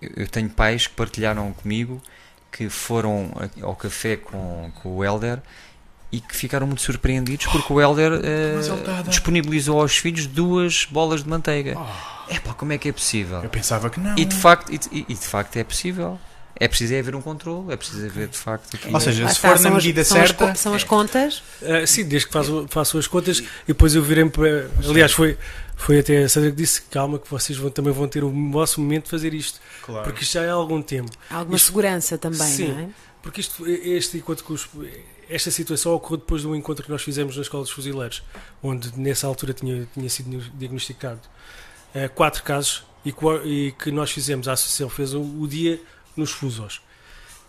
[0.00, 2.02] eu tenho pais que partilharam comigo
[2.50, 3.30] que foram
[3.62, 5.38] ao café com, com o Helder
[6.10, 8.12] e que ficaram muito surpreendidos porque o Helder
[8.84, 11.74] tá dar- disponibilizou aos filhos duas bolas de manteiga.
[11.76, 13.42] Oh, Epá, como é que é possível?
[13.42, 14.16] eu pensava que não.
[14.18, 16.18] E de facto, e, de- e- e de facto é possível.
[16.60, 18.92] É preciso é haver um controle, é preciso haver de facto aqui.
[18.92, 20.54] Ou seja, se está, for na são as- medida são as certa.
[20.56, 21.40] São as contas.
[21.62, 24.68] Ah, sim, desde que faço, faço as contas e depois eu virei para.
[24.88, 25.38] Aliás, foi,
[25.76, 28.80] foi até a Sandra que disse: calma, que vocês vão, também vão ter o vosso
[28.80, 29.60] momento de fazer isto.
[29.84, 30.02] Claro.
[30.02, 31.12] Porque isto já é há algum tempo.
[31.30, 32.72] Há alguma Isto- segurança também, Sim.
[32.72, 32.88] não é?
[33.22, 34.68] Porque isto, este encontro com os-
[35.28, 38.22] esta situação ocorreu depois de um encontro que nós fizemos na Escola dos Fuzileiros,
[38.62, 41.20] onde nessa altura tinha, tinha sido diagnosticado
[41.94, 43.14] eh, quatro casos e,
[43.44, 45.80] e que nós fizemos, a Associação fez o, o dia
[46.16, 46.80] nos Fusos.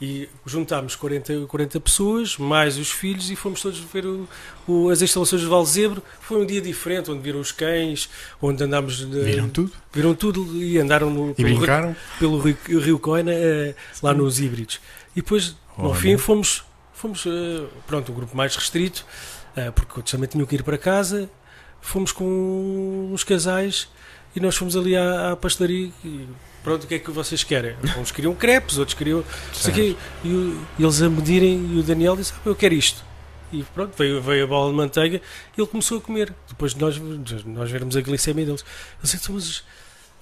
[0.02, 4.30] E juntámos 40, 40 pessoas, mais os filhos, e fomos todos ver o-
[4.66, 6.02] o- as instalações do Valzebro.
[6.22, 8.10] Foi um dia diferente, onde viram os cães,
[8.42, 9.02] onde andámos.
[9.02, 9.74] Viram tudo?
[9.92, 11.96] viram tudo e andaram no, E pelo, rio- brincaram?
[12.18, 14.80] pelo rio, rio Coina, eh, lá nos híbridos.
[15.14, 15.96] E depois, no Olha.
[16.00, 16.64] fim, fomos,
[17.00, 19.06] fomos eh, pronto, um grupo mais restrito,
[19.56, 21.30] eh, porque outros também tinham que ir para casa.
[21.82, 23.88] Fomos com uns casais
[24.36, 26.28] e nós fomos ali à, à pastelaria e
[26.62, 27.76] pronto, o que é que vocês querem?
[27.98, 29.24] Uns queriam crepes, outros queriam.
[29.74, 29.96] quê.
[30.24, 33.04] E, o- e eles a medirem e o Daniel disse: ah, Eu quero isto.
[33.52, 35.22] E pronto, veio, veio a bola de manteiga
[35.58, 36.34] e ele começou a comer.
[36.48, 37.00] Depois de nós,
[37.46, 38.64] nós vermos a glicemia deles.
[39.02, 39.64] Eles disse, "Mas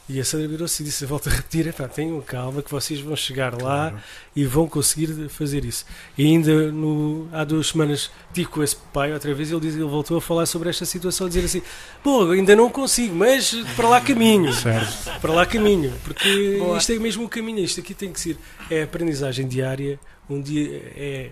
[0.09, 3.15] e a Sandra virou-se e disse: Volto a repetir, epá, tenham calma, que vocês vão
[3.15, 3.99] chegar lá Claro.
[4.35, 5.85] e vão conseguir fazer isso.
[6.17, 9.83] E ainda no, há duas semanas tive com esse pai outra vez, ele, diz, ele
[9.83, 11.61] voltou a falar sobre esta situação, a dizer assim:
[12.03, 15.19] Bom, ainda não consigo, mas para lá caminho, Certo.
[15.19, 16.77] para lá caminho, porque Boa.
[16.77, 18.37] isto é mesmo o caminho, isto aqui tem que ser
[18.71, 19.99] é aprendizagem diária,
[20.29, 21.29] um dia é,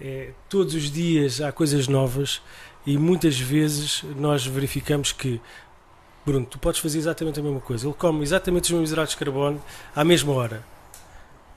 [0.00, 2.40] é todos os dias há coisas novas
[2.86, 5.40] e muitas vezes nós verificamos que
[6.24, 7.86] Bruno, tu podes fazer exatamente a mesma coisa.
[7.86, 9.62] Ele come exatamente os mesmos hidratos de carbono
[9.94, 10.62] à mesma hora.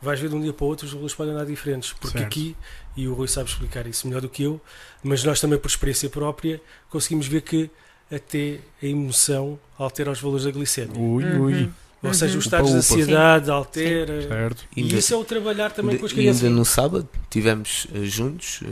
[0.02, 1.94] Vais ver de um dia para o outro, os valores podem andar diferentes.
[1.94, 2.26] Porque Certo.
[2.26, 2.56] aqui,
[2.96, 4.60] e o Rui sabe explicar isso melhor do que eu,
[5.04, 6.60] mas nós também, por experiência própria,
[6.90, 7.70] conseguimos ver que
[8.12, 11.00] até a emoção altera os valores da glicemia.
[11.00, 11.42] Ui, Uhum.
[11.44, 11.70] ui.
[12.04, 12.40] Ou seja, Uhum.
[12.40, 14.28] os estados de ansiedade altera.
[14.28, 14.66] Certo.
[14.76, 16.44] E Ainda- isso é o trabalhar também ainda, com as crianças.
[16.44, 18.68] ainda no sábado tivemos eh, juntos eh,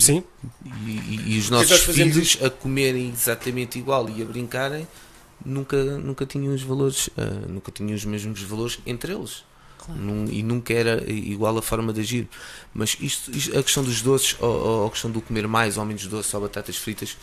[0.00, 0.22] Sim,
[0.86, 4.86] e, e- os nossos filhos a comerem exatamente igual e a brincarem
[5.44, 9.44] nunca, nunca tinham os valores, eh, nunca tinham os mesmos valores entre eles.
[9.78, 10.00] Claro.
[10.00, 12.28] Num- e nunca era igual a forma de agir.
[12.74, 15.84] Mas isto, isto- a questão dos doces, ou, ou a questão do comer mais ou
[15.84, 17.16] menos doce ou batatas fritas,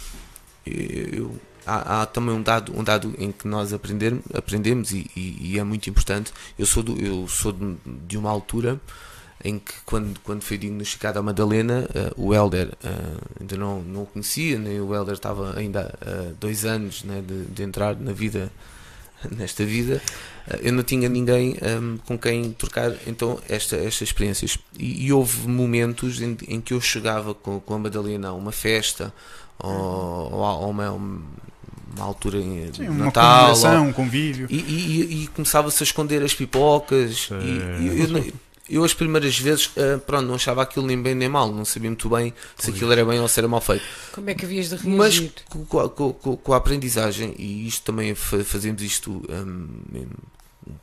[0.65, 5.37] eu- há, há também um dado, um dado em que nós aprender, aprendemos e, e-
[5.53, 6.31] e é muito importante.
[6.57, 7.75] Eu sou, do, eu sou de,
[8.07, 8.79] de uma altura
[9.47, 12.89] em que quando, quando foi diagnosticada a Madalena, eh, o Helder eh,
[13.39, 17.45] ainda não, não o conhecia, nem o Helder estava ainda há dois anos né, de,
[17.45, 18.51] de entrar na vida,
[19.37, 20.01] nesta vida,
[20.47, 24.57] eh, eu não tinha ninguém ehm, com quem trocar então esta, estas experiências.
[24.79, 28.51] E, e houve momentos em, em que eu chegava com, com a Madalena a uma
[28.51, 29.13] festa
[29.59, 29.71] ou,
[30.33, 31.23] ou a uma, uma
[32.03, 33.55] altura em Sim, uma Natal.
[33.55, 34.47] ou- um convívio.
[34.49, 37.29] e, e- e começava-se a esconder as pipocas.
[37.31, 38.25] E, e eu, não-
[38.69, 41.89] eu as primeiras vezes, ah, pronto, não achava aquilo nem bem nem mal, não sabia
[41.89, 43.83] muito bem se aquilo era bem ou se era mal feito.
[44.11, 45.33] Como é que havias de Mas reagir?
[45.49, 50.07] com, com a- com- com- com a aprendizagem, e isto também fa- fazemos isto hum,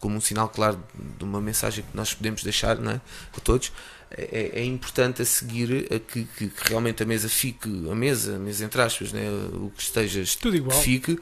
[0.01, 0.78] como um sinal claro
[1.18, 3.01] de uma mensagem que nós podemos deixar não é,
[3.37, 3.72] a todos,
[4.11, 8.37] é, é importante a seguir a que, que- que realmente a mesa fique, a mesa,
[8.37, 9.22] a mesa entre aspas, né,
[9.55, 10.78] o que esteja tudo igual.
[10.78, 11.18] que fique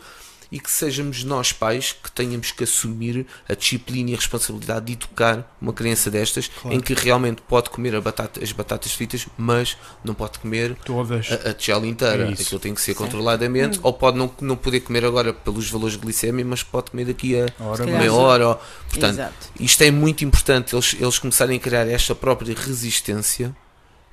[0.53, 4.93] e que sejamos nós pais que tenhamos que assumir a disciplina e a responsabilidade de
[4.95, 6.77] educar uma criança destas Claro.
[6.77, 11.31] em que realmente pode comer a batata- as batatas fritas, mas não pode comer Todas.
[11.31, 12.29] a, a tigela inteira.
[12.29, 12.43] É isso.
[12.43, 12.99] Aquilo tem que ser Sim.
[12.99, 17.05] controladamente, ou pode não, não poder comer agora pelos valores de glicemia, mas pode comer
[17.07, 17.93] daqui a Ora Se bem.
[17.93, 18.49] calhar meia hora.
[18.49, 19.49] ou- Portanto, Exato.
[19.61, 23.55] isto é muito importante, eles, eles começarem a criar esta própria resistência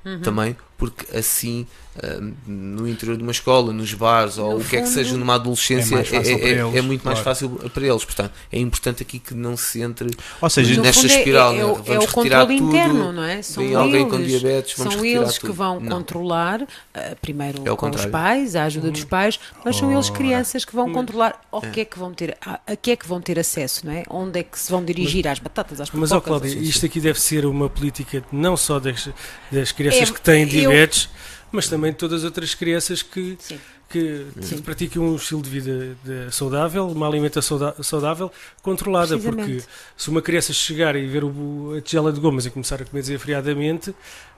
[0.04, 0.20] Uhum.
[0.20, 1.66] também, porque assim,
[2.00, 4.94] ah, no interior de uma escola, nos bares, ou No o que é que fundo,
[4.94, 7.24] seja numa adolescência, é mais é, é- eles, é muito mais claro.
[7.24, 8.04] fácil para eles.
[8.04, 10.08] Portanto, é importante aqui que não se entre
[10.40, 11.64] Ou seja, nesta fundo, é- espiral, é, né?
[11.64, 13.42] o- Vamos é o retirar controle tudo, interno, não é?
[13.42, 15.96] São Tem alguém com eles, diabetes, vamos são eles que vão Não.
[15.96, 16.62] controlar,
[16.94, 20.64] ah, primeiro É o com os pais, a ajuda dos pais, mas são eles crianças
[20.64, 23.08] que vão Mas- controlar ao que é que vão ter, a, a que é que
[23.08, 24.04] vão ter acesso, não é?
[24.08, 27.00] Onde é que se vão dirigir às batatas, às Mas, ó pipocas, Cláudia, isto aqui
[27.00, 29.08] deve ser uma política não só das,
[29.50, 31.08] das crianças É, que têm eu- diabetes,
[31.52, 33.58] mas também de todas as outras crianças que, Sim.
[33.88, 34.58] que Sim.
[34.58, 38.30] praticam um estilo de vida de- saudável, uma alimentação saudável,
[38.62, 39.18] controlada.
[39.18, 39.62] Porque
[39.96, 43.00] se uma criança chegar e ver o, a tigela de gomas e começar a comer
[43.02, 43.94] desenfreadamente,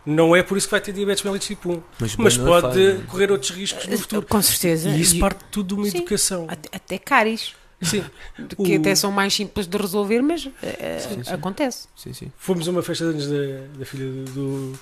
[0.07, 2.66] não é por isso que vai ter diabetes mellitus tipo 1, Mas, mas é pode
[2.68, 3.05] fácil.
[3.07, 4.26] correr outros riscos no futuro.
[4.26, 4.89] Com certeza.
[4.91, 5.99] E isso E parte tudo de uma Sim.
[5.99, 6.47] educação.
[6.49, 7.53] até, cáries,
[7.83, 8.05] Sim.
[8.64, 11.33] que O- até são mais simples de resolver, mas eh, Sim, sim.
[11.33, 11.89] acontece.
[11.97, 12.33] Sim, sim.
[12.39, 14.24] Fomos a uma festa de anos da, da filha do,
[14.72, 14.78] do,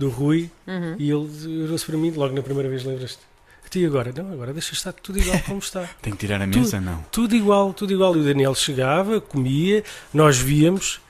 [0.00, 0.96] do Rui Uhum.
[0.98, 3.18] e ele virou-se para mim, logo na primeira vez, lembras-te?
[3.72, 4.12] E agora?
[4.16, 5.88] Não, agora deixa estar tudo igual como está.
[6.02, 6.80] Tem que tirar a mesa?
[6.80, 7.04] Não.
[7.12, 8.16] Tudo igual, tudo igual.
[8.16, 11.00] E o Daniel chegava, comia, nós víamos,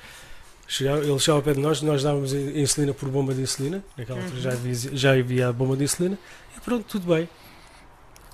[0.69, 3.83] chegava, ele chegava ao pé de nós, nós dávamos in- insulina por bomba de insulina,
[3.97, 6.19] naquela altura já havia, já havia a bomba de insulina,
[6.55, 7.27] e pronto, tudo bem.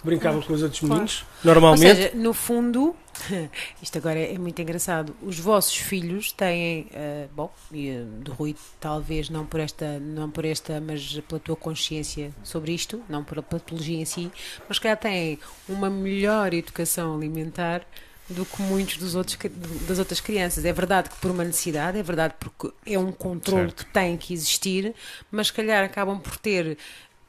[0.07, 0.94] Brincava com os outros claro.
[0.94, 1.80] meninos, Ou normalmente.
[1.80, 2.94] seja, no fundo,
[3.82, 5.14] isto agora é muito engraçado.
[5.22, 10.30] Os vossos filhos têm, eh, bom, e, eh, do Rui, talvez não por esta, não
[10.30, 14.30] por esta, mas pela tua consciência sobre isto, não pela patologia em si,
[14.68, 15.38] mas que têm
[15.68, 17.82] uma melhor educação alimentar
[18.28, 19.38] do que muitos dos outros,
[19.86, 20.64] das outras crianças.
[20.64, 23.86] É verdade que por uma necessidade, é verdade porque é um controle Certo.
[23.86, 24.94] que tem que existir,
[25.30, 26.76] mas se calhar acabam por ter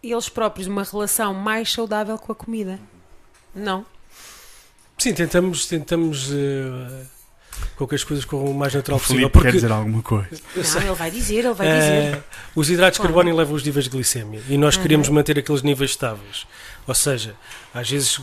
[0.04, 2.80] eles próprios uma relação mais saudável com a comida.
[3.54, 3.86] Não?
[4.98, 7.06] Sim, tentamos, tentamos eh,
[7.76, 9.20] com que as coisas corram o mais natural O possível.
[9.30, 10.28] Filipe quer Porque dizer alguma coisa.
[10.56, 11.80] Não, ele vai dizer, ele vai eh,
[12.12, 12.24] dizer.
[12.56, 14.82] os hidratos de carbono elevam os níveis de glicemia e nós Uhum.
[14.82, 16.48] queremos manter aqueles níveis estáveis.
[16.88, 17.36] Ou seja,
[17.74, 18.20] às vezes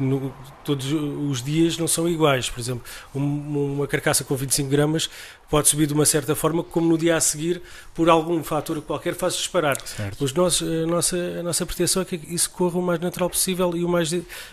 [0.00, 0.32] no-
[0.64, 2.48] todos os dias não são iguais.
[2.50, 2.82] Por exemplo,
[3.14, 5.08] um- uma carcaça com 25 gramas
[5.50, 7.60] pode subir de uma certa forma, como no dia a seguir,
[7.94, 9.76] por algum fator qualquer, faz disparar.
[9.84, 10.24] Certo.
[10.24, 13.76] Os nossos, a, nossa, a nossa pretensão é que isso corra o mais natural possível
[13.76, 14.10] e o mais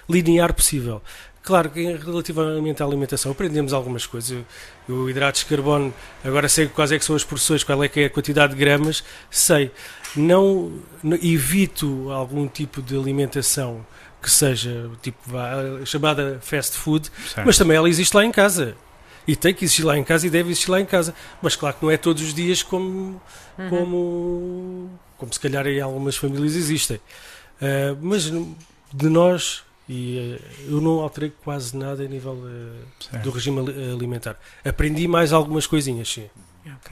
[0.09, 1.01] linear possível.
[1.41, 4.43] Claro que relativamente à alimentação aprendemos algumas coisas.
[4.87, 8.01] Eu hidratos de carbono, agora sei quais é que são as porções, qual é que
[8.01, 9.71] é a quantidade de gramas, sei.
[10.17, 10.71] Não,
[11.01, 13.85] n- evito algum tipo de alimentação
[14.21, 15.53] que seja tipo vá,
[15.85, 17.45] chamada fast food, certo.
[17.45, 18.75] mas também ela existe lá em casa.
[19.27, 21.13] E tem que existir lá em casa e deve existir lá em casa.
[21.41, 23.21] Mas claro que não é todos os dias como,
[23.57, 23.69] Uhum.
[23.69, 26.99] como, como se calhar em algumas famílias existem.
[27.61, 28.23] Ah, mas
[28.91, 32.41] de nós, e ah, eu não alterei quase nada a nível
[32.99, 33.23] certo.
[33.23, 34.39] do regime ali- alimentar.
[34.65, 36.27] Aprendi mais algumas coisinhas, sim.
[36.65, 36.91] Ok.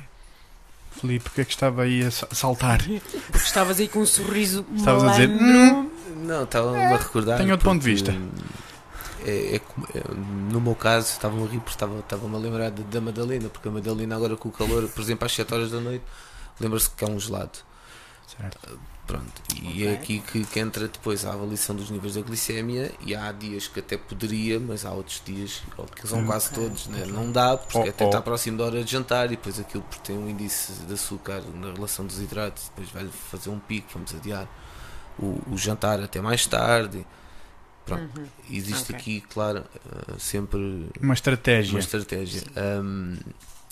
[1.00, 2.80] Filipe, o que é que estava aí a sa- saltar?
[2.84, 5.87] Porque estavas aí com um sorriso Estavas a dizer, malandro.
[6.16, 7.38] Não, estava-me a recordar.
[7.38, 8.12] tenho outro ponto de vista.
[8.12, 8.30] hum,
[9.26, 9.62] É, é é,
[10.52, 13.68] no meu caso, estava-me a rir porque estava- estava-me a lembrar de- da Madalena, porque
[13.68, 16.04] a Madalena, agora com o calor, por exemplo, às 7 horas da noite,
[16.62, 17.58] lembra-se que é um gelado.
[18.38, 18.80] Certo.
[19.08, 22.92] Pronto, e é aqui que, que entra depois a avaliação dos níveis da glicemia.
[23.02, 25.64] E há dias que até poderia, mas há outros dias,
[25.96, 27.06] que são quase todos, né?
[27.08, 28.08] não dá, porque Oh, até oh.
[28.08, 29.26] está próximo da hora de jantar.
[29.28, 33.08] E depois aquilo, porque tem um índice de açúcar na relação dos hidratos, depois vai
[33.32, 34.46] fazer um pico, vamos adiar
[35.20, 37.06] o, o jantar até mais tarde.
[37.86, 38.28] Pronto, Uhum.
[38.52, 38.96] existe Ok.
[38.98, 39.64] aqui, claro,
[40.10, 41.74] eh, sempre Uma estratégia.
[41.74, 42.44] uma estratégia.
[42.82, 43.16] Um,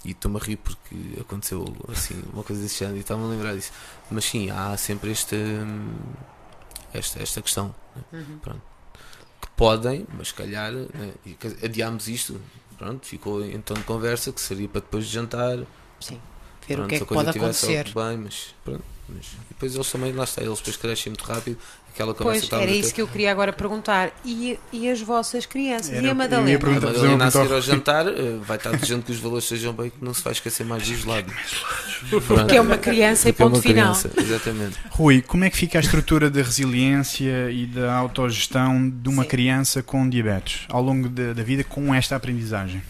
[0.05, 3.55] e estou-me a rir porque aconteceu assim, uma coisa desse género e estava-me a lembrar
[3.55, 3.71] disso.
[4.09, 5.93] Mas sim, há sempre este, hum,
[6.93, 8.39] esta, esta questão né, Uhum.
[9.41, 12.39] que podem, mas se calhar né, e adiámos isto.
[12.77, 15.57] Pronto, ficou então de conversa que seria para depois de jantar.
[15.99, 16.21] Sim.
[16.67, 17.83] Ver pronto, o que é se a que coisa pode acontecer.
[17.93, 18.83] bem, mas pronto.
[19.07, 21.57] Mas, e depois eles também, lá está, eles depois crescem muito rápido.
[21.93, 22.95] Aquela Pois, era a isso ter.
[22.95, 24.11] que eu queria agora perguntar.
[24.25, 25.91] E, e as vossas crianças?
[25.93, 26.59] Era e a eu Madalena?
[26.61, 29.89] A Madalena a seguir ao jantar eh, vai estar desejando que os valores sejam bem
[29.89, 31.31] que não se vai esquecer mais do gelado.
[32.27, 33.95] Porque é uma criança e é ponto uma final.
[33.95, 34.77] criança, Exatamente.
[34.89, 39.29] Rui, como é que fica a estrutura da resiliência e da autogestão de uma Sim.
[39.29, 42.81] criança com diabetes ao longo da, da vida com esta aprendizagem?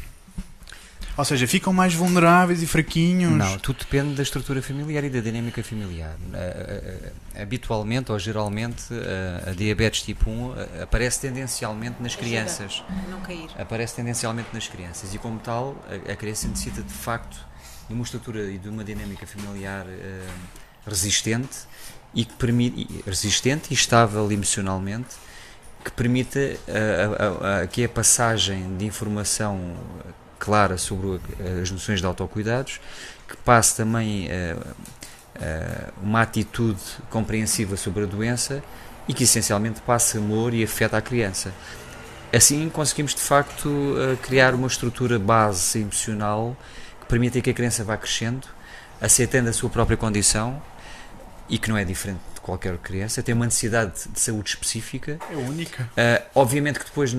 [1.18, 3.32] Ou seja, ficam mais vulneráveis e fraquinhos?
[3.34, 6.16] Não, tudo depende da estrutura familiar e da dinâmica familiar.
[6.34, 12.84] Eh, eh, habitualmente ou geralmente eh, a diabetes tipo 1 eh, aparece tendencialmente nas crianças.
[13.10, 13.50] Não cair.
[13.58, 15.76] Aparece tendencialmente nas crianças e como tal
[16.12, 17.38] a, criança necessita de facto
[17.88, 20.22] de uma estrutura e de uma dinâmica familiar eh,
[20.86, 21.60] resistente
[22.14, 25.16] e que permite resistente e estável emocionalmente
[25.84, 29.76] que permita eh, a- a- a- que a passagem de informação
[30.46, 31.20] clara sobre
[31.60, 32.80] as noções de autocuidados,
[33.28, 34.56] que passe também eh,
[35.42, 36.80] eh, uma atitude
[37.10, 38.64] compreensiva sobre a doença
[39.08, 41.52] e que essencialmente passe amor e afeta a criança.
[42.32, 46.56] Assim conseguimos de facto eh, criar uma estrutura base emocional
[47.02, 48.48] que permita que a criança vá crescendo,
[49.02, 50.62] aceitando a sua própria condição
[51.50, 55.36] e que não é diferente de qualquer criança, tem uma necessidade de saúde específica É
[55.36, 55.84] única.
[55.84, 57.16] Uh, obviamente que depois,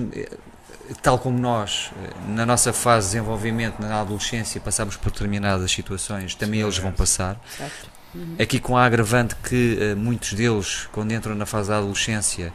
[1.01, 6.35] tal como nós, eh, na nossa fase de desenvolvimento, na adolescência, passamos por determinadas situações,
[6.35, 7.39] também eles vão passar.
[7.57, 7.89] Certo.
[8.15, 8.35] Uhum.
[8.39, 12.53] Aqui com a agravante que eh, muitos deles, quando entram na fase da adolescência,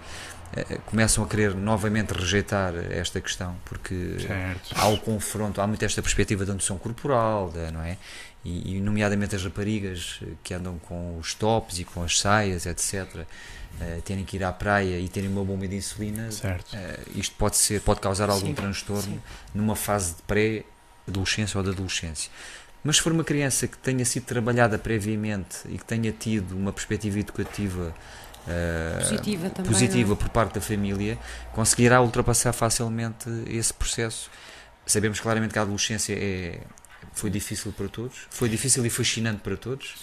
[0.57, 4.75] eh, começam a querer novamente rejeitar esta questão, porque Certo.
[4.75, 7.97] há o confronto, há muito esta perspectiva da noção corporal, da- não é?
[8.45, 12.67] E, e nomeadamente as raparigas eh, que andam com os tops e com as saias,
[12.67, 13.25] etc.,
[13.81, 16.75] eh, terem que ir à praia e terem uma bomba de insulina, Certo.
[16.77, 19.21] eh, isto pode ser, pode causar algum Sim, transtorno sim.
[19.55, 22.31] numa fase de pré-adolescência ou de adolescência.
[22.85, 26.73] Mas se for uma criança que tenha sido trabalhada previamente e que tenha tido uma
[26.73, 27.95] perspectiva educativa
[28.49, 29.71] eh, Positiva também.
[29.71, 31.17] positiva não por parte da família,
[31.53, 34.29] conseguirá ultrapassar facilmente esse processo.
[34.85, 36.59] Sabemos claramente que a adolescência é,
[37.13, 39.95] foi difícil para todos, foi difícil e fascinante para todos.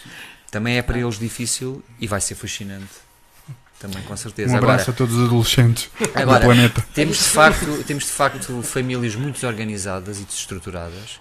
[0.50, 2.88] Também é para eles difícil e vai ser fascinante.
[3.80, 4.54] Também, com certeza.
[4.54, 6.86] Um Agora, abraço a todos os adolescentes Agora, do planeta.
[6.94, 11.20] temos de, facto, temos de facto famílias muito desorganizadas e desestruturadas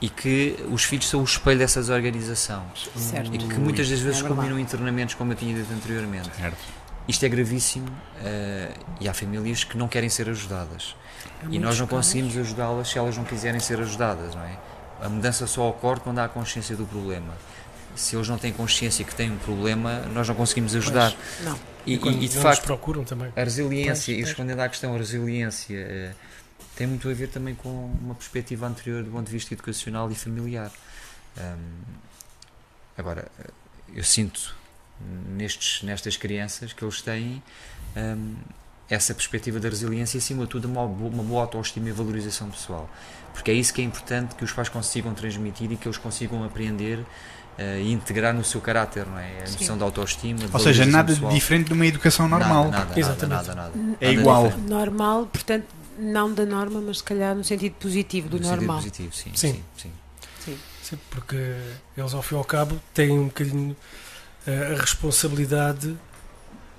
[0.00, 2.98] e que os filhos são o espelho dessas organizações é?
[2.98, 3.34] Certo.
[3.34, 6.30] e que muitas das vezes É combinam internamentos, como eu tinha dito anteriormente.
[6.36, 6.56] Certo.
[7.06, 7.88] Isto é gravíssimo
[8.22, 8.70] eh,
[9.00, 10.94] e há famílias que não querem ser ajudadas
[11.42, 12.06] Há e nós não casos.
[12.06, 14.58] conseguimos ajudá-las se elas não quiserem ser ajudadas, não é?
[15.00, 17.32] A mudança só ocorre quando há consciência do problema.
[17.96, 21.14] Se eles não têm consciência que têm um problema, nós não conseguimos ajudar.
[21.42, 21.58] Não.
[21.86, 23.32] E, E, e- e, de facto, procuram também.
[23.34, 24.28] a resiliência, Pois, e pois.
[24.28, 26.12] respondendo à questão, a resiliência eh,
[26.76, 27.68] tem muito a ver também com
[28.00, 30.70] uma perspectiva anterior do ponto de vista educacional e familiar.
[32.96, 33.50] Agora, eh,
[33.94, 34.54] eu sinto
[35.28, 37.42] nestes, nestas crianças que eles têm
[38.90, 42.88] essa perspectiva da resiliência e, acima de tudo, uma, uma boa autoestima e valorização pessoal.
[43.34, 46.42] Porque é isso que é importante que os pais consigam transmitir e que eles consigam
[46.44, 47.04] aprender
[47.82, 49.42] e integrar no seu caráter, não é?
[49.42, 49.58] A Sim.
[49.60, 51.32] noção de autoestima, de Ou seja, nada pessoal.
[51.32, 52.64] diferente de uma educação normal.
[52.70, 53.28] Nada, nada, Exatamente.
[53.46, 53.96] nada, nada, nada.
[54.00, 54.44] É Nada igual.
[54.44, 54.68] diferente.
[54.70, 55.66] Normal, portanto,
[55.98, 58.76] não da norma, mas se calhar no sentido positivo do No sentido normal.
[58.76, 59.54] positivo, sim, Sim.
[59.54, 59.92] sim, sim.
[60.44, 60.58] Sim.
[60.82, 61.36] Sim, porque
[61.96, 63.76] eles, ao fim e ao cabo, têm um bocadinho
[64.46, 65.96] eh, a responsabilidade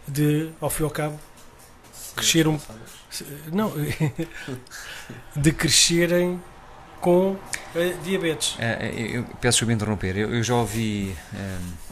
[0.07, 1.19] de, ao fim e ao cabo,
[2.15, 2.57] crescer um.
[3.51, 3.71] Não,
[5.35, 6.39] de crescerem
[7.01, 7.37] com
[7.75, 8.55] eh, diabetes.
[8.59, 11.15] Eh, eu, eu peço desculpa interromper, eu, eu já ouvi.
[11.33, 11.89] ehm,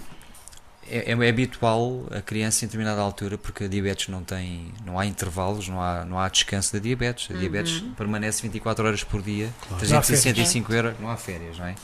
[0.89, 5.05] é, é habitual a criança em determinada altura, porque a diabetes não tem, não há
[5.05, 7.29] intervalos, não há, não há descanso da diabetes.
[7.29, 7.39] A Uhum.
[7.41, 9.79] diabetes permanece 24 horas por dia, Claro.
[9.79, 11.75] 365 horas, não há férias, não é?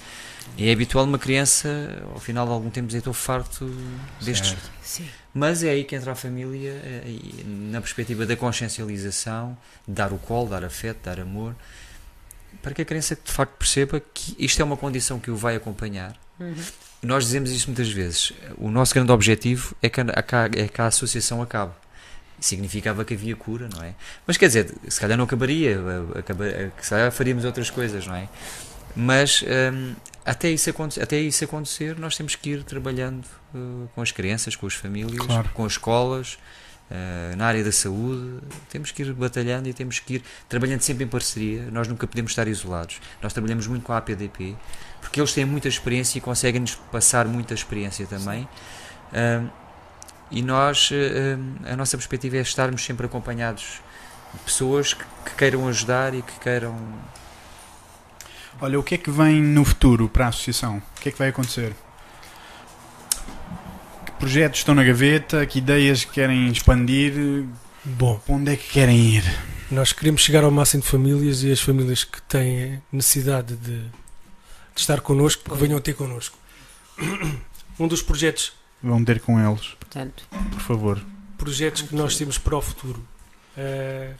[0.57, 1.67] E é habitual uma criança,
[2.13, 3.65] ao final de algum tempo, dizer estou farto
[4.21, 4.55] destes.
[5.33, 9.57] Mas é aí que entra a família, eh, na perspectiva da consciencialização,
[9.87, 11.55] dar o colo, dar afeto, dar amor,
[12.63, 15.55] para que a criança de facto perceba que isto é uma condição que o vai
[15.55, 16.15] acompanhar.
[16.39, 16.55] Uhum.
[17.03, 18.33] Nós dizemos isso muitas vezes.
[18.57, 20.05] O nosso grande objetivo é que a,
[20.57, 21.73] é que a associação acabe.
[22.39, 23.93] Significava que havia cura, não é?
[24.25, 25.71] Mas quer dizer, se calhar não acabaria,
[26.15, 28.27] eh, acaba- eh, se calhar faríamos outras coisas, não é?
[28.95, 29.43] Mas
[29.73, 29.93] hum,
[30.25, 30.69] até, isso
[31.01, 33.57] até isso acontecer, nós temos que ir trabalhando eh,
[33.93, 35.49] com as crianças, com as famílias, Claro.
[35.53, 36.37] com as escolas,
[36.89, 38.39] eh, na área da saúde.
[38.69, 41.69] Temos que ir batalhando e temos que ir trabalhando sempre em parceria.
[41.71, 42.99] Nós nunca podemos estar isolados.
[43.21, 44.55] Nós trabalhamos muito com a APDP,
[45.01, 48.47] porque eles têm muita experiência e conseguem-nos passar muita experiência também.
[49.13, 49.49] Hum,
[50.31, 53.81] e nós, hum, a nossa perspectiva é estarmos sempre acompanhados
[54.33, 56.75] de pessoas que, que queiram ajudar e que queiram
[58.61, 60.77] Olha, o que é que vem no futuro para a associação?
[60.77, 61.73] O que é que vai acontecer?
[64.05, 65.45] Que projetos estão na gaveta?
[65.45, 67.13] Que ideias querem expandir?
[67.85, 69.23] Bom, Para onde é que querem ir?
[69.71, 73.91] nós queremos chegar ao máximo de famílias e as famílias que têm necessidade de, de
[74.75, 76.37] estar connosco, que venham ter connosco.
[77.79, 81.03] Um dos projetos, Vão ter com eles, Portanto, por favor.
[81.39, 83.03] projetos que nós temos para o futuro.
[83.57, 84.11] eh,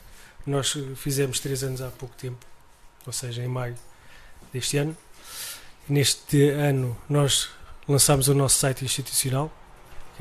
[0.47, 2.43] nós fizemos três anos há pouco tempo,
[3.05, 3.75] ou seja, em maio
[4.51, 4.97] deste ano.
[5.87, 7.49] Neste ano nós
[7.87, 9.53] lançámos o nosso site institucional,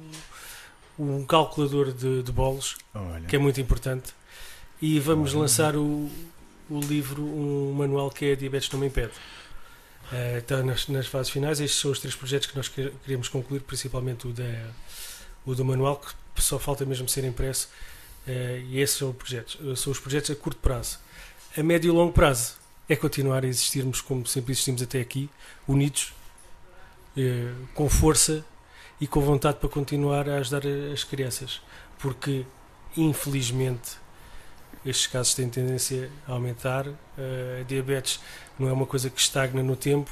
[0.98, 3.26] um calculador de, de bolos Olha.
[3.26, 4.12] que é muito importante.
[4.82, 6.10] E vamos lançar o,
[6.70, 9.12] o livro, um manual que é Diabetes Não Me Impede.
[10.12, 11.60] Eh, está nas, nas fases finais.
[11.60, 14.44] Estes são os três projetos que nós quer- queremos concluir, principalmente o, da,
[15.44, 16.00] o do manual,
[16.34, 17.68] que só falta mesmo ser impresso.
[18.26, 20.98] Eh, e esses são, os projetos, eh, são os projetos a curto prazo.
[21.56, 22.54] A médio e longo prazo
[22.88, 25.30] é continuar a existirmos como sempre existimos até aqui,
[25.66, 26.12] unidos,
[27.16, 28.44] eh, com força
[29.00, 30.62] e com vontade para continuar a ajudar
[30.92, 31.60] as crianças.
[31.98, 32.44] Porque,
[32.96, 33.98] infelizmente,
[34.84, 36.86] estes casos têm tendência a aumentar.
[36.88, 38.20] A diabetes
[38.58, 40.10] não é uma coisa que estagna no tempo.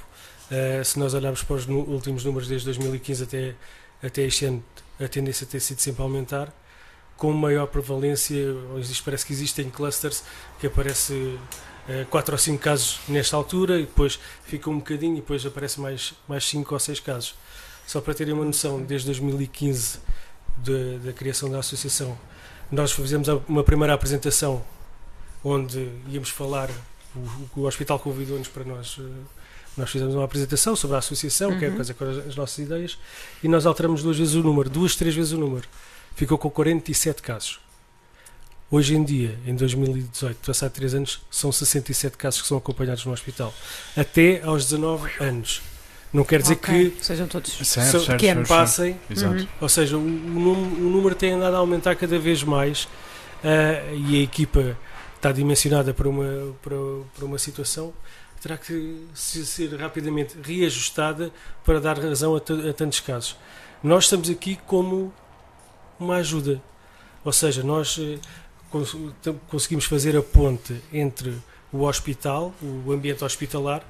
[0.84, 3.54] Se nós olharmos para os últimos números desde 2015 até
[4.02, 4.62] até este ano
[5.00, 6.52] a tendência tem sido sempre a aumentar,
[7.16, 8.36] com maior prevalência,
[9.04, 10.22] parece que existem clusters
[10.60, 11.38] que aparece
[12.10, 16.14] 4 ou 5 casos nesta altura e depois fica um bocadinho e depois aparece mais,
[16.28, 17.34] mais 5 ou 6 casos.
[17.86, 19.98] Só para terem uma noção, desde 2015
[20.58, 22.16] de, da criação da associação,
[22.70, 24.62] nós fizemos uma primeira apresentação
[25.42, 26.70] onde íamos falar,
[27.16, 29.02] o, o hospital convidou-nos para nós, eh,
[29.78, 31.58] nós fizemos uma apresentação sobre a associação, uhum.
[31.58, 32.98] que é fazer com as, as nossas ideias,
[33.42, 35.68] e nós alteramos duas vezes o número, duas, três vezes o número.
[36.14, 37.60] Ficou com 47 casos.
[38.70, 43.12] Hoje em dia, em 2018, passado 3 anos, são 67 casos que são acompanhados no
[43.12, 43.54] hospital.
[43.96, 45.62] Até aos 19 anos.
[46.12, 46.90] Não quer dizer okay.
[46.90, 49.46] que sejam todos certo, certo, certo, passem, uhum.
[49.60, 54.22] ou seja, o, o, número tem andado a aumentar cada vez mais uh, e a
[54.22, 54.76] equipa
[55.16, 56.76] está dimensionada para uma, para,
[57.14, 57.92] para uma situação
[58.40, 61.32] terá que ser rapidamente reajustada
[61.64, 63.36] para dar razão a, a tantos casos.
[63.82, 65.12] Nós estamos aqui como
[65.98, 66.60] uma ajuda,
[67.24, 68.18] ou seja, nós eh,
[69.48, 71.34] conseguimos fazer a ponte entre
[71.72, 73.82] o hospital, o ambiente hospitalar,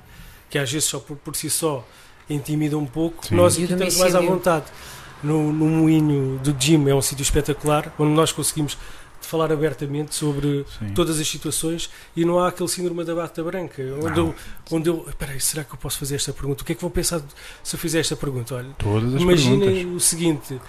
[0.51, 1.87] que às vezes só por, por si só
[2.29, 3.35] intimida um pouco, Sim.
[3.35, 4.67] nós aqui estamos mais à vontade.
[5.23, 8.79] No, no moinho do Jim é um sítio espetacular, onde nós conseguimos
[9.29, 10.95] falar abertamente sobre Sim.
[10.95, 14.35] todas as situações e não há aquele síndrome da bata branca, onde eu,
[14.71, 16.63] onde eu, peraí, será que eu posso fazer esta pergunta?
[16.63, 17.21] O que é que vão pensar
[17.63, 18.55] se eu fizer esta pergunta?
[18.55, 20.61] Olha, imaginem o seguinte,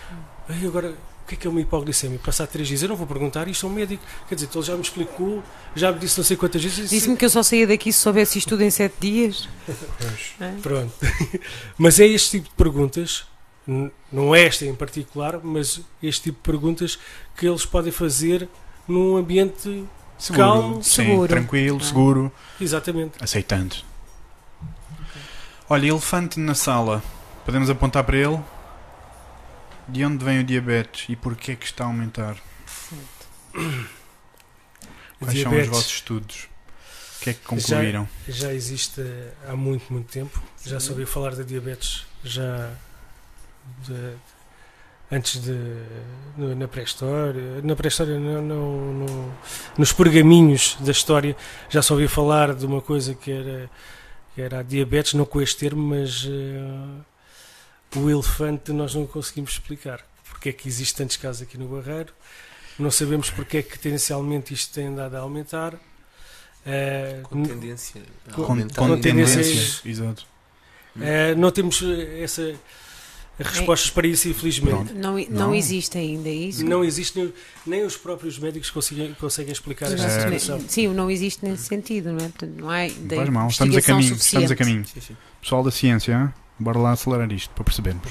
[0.66, 0.94] agora
[1.30, 2.20] que é que é uma hipoglicemia?
[2.20, 4.04] Passar três dias, eu não vou perguntar isto a um médico.
[4.28, 5.44] Quer dizer, ele já me explicou,
[5.76, 6.90] já me disse não sei quantas vezes.
[6.90, 9.48] Disse-me que eu só saía daqui se soubesse isto tudo em sete dias.
[10.40, 10.54] É?
[10.62, 10.92] Pronto.
[11.78, 13.26] mas é este tipo de perguntas,
[14.12, 16.98] não é esta em particular, mas este tipo de perguntas
[17.38, 18.50] que eles podem fazer
[18.88, 19.86] num ambiente
[20.18, 21.28] seguro, calmo, sim, seguro.
[21.28, 21.84] tranquilo, ah.
[21.84, 22.32] seguro.
[22.60, 23.24] Exatamente.
[23.24, 23.76] Aceitando.
[25.70, 27.04] Olha, elefante na sala.
[27.46, 28.40] Podemos apontar para ele?
[29.88, 32.38] De onde vem o diabetes e porquê é que está a aumentar?
[35.20, 36.50] Quais diabetes, são os vossos estudos?
[37.18, 38.08] O que é que concluíram?
[38.28, 39.02] Já, já existe
[39.48, 40.42] há muito, muito tempo.
[40.56, 40.70] Sim.
[40.70, 42.72] Já ouviu falar da diabetes já
[43.86, 44.14] de,
[45.12, 45.56] antes de
[46.38, 49.34] na pré-história na pré-história no, no, no,
[49.78, 51.36] nos pergaminhos da história
[51.70, 53.70] já se ouvia falar de uma coisa que era
[54.36, 57.06] que era a diabetes não com este termo mas uh,
[57.96, 60.06] o elefante nós não conseguimos explicar.
[60.30, 62.14] Porque é que existe tantos casos aqui no Barreiro,
[62.78, 65.74] não sabemos porque é que tendencialmente isto tem andado a aumentar.
[65.74, 68.76] Uh, com tendência a com, aumentar.
[68.76, 70.26] Com, com tendências, exato.
[70.96, 71.82] Uh, não temos
[72.22, 72.54] essa
[73.44, 73.94] respostas é.
[73.94, 74.94] para isso, infelizmente.
[74.94, 76.66] Não, não, não, existe ainda isso.
[76.66, 77.34] Não existe, nem,
[77.66, 80.20] nem os próprios médicos conseguem, conseguem explicar esta é.
[80.20, 80.62] situação.
[80.68, 82.30] Sim, não existe nesse sentido, não é?
[82.30, 84.16] Portanto, não há faz mal, estamos a caminho.
[84.16, 84.86] Estamos a caminho.
[84.86, 85.18] Sim, sim.
[85.42, 86.34] Pessoal da ciência?
[86.60, 88.04] Bora lá acelerar isto para percebermos.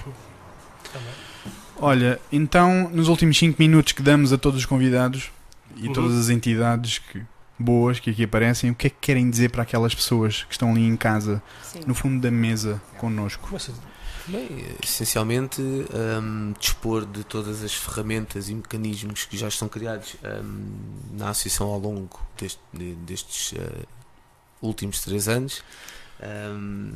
[1.80, 5.30] Olha, então, nos últimos 5 minutos que damos a todos os convidados
[5.76, 5.92] e uhum.
[5.92, 7.22] todas as entidades que,
[7.58, 10.72] boas que aqui aparecem, o que é que querem dizer para aquelas pessoas que estão
[10.72, 11.80] ali em casa, Sim.
[11.86, 13.54] no fundo da mesa, connosco?
[13.54, 13.74] Assim?
[14.28, 14.46] Bem,
[14.84, 21.30] essencialmente, um, dispor de todas as ferramentas e mecanismos que já estão criados um, na
[21.30, 22.60] Associação ao longo deste,
[23.06, 23.86] destes uh,
[24.60, 25.64] últimos três anos.
[26.22, 26.92] Um,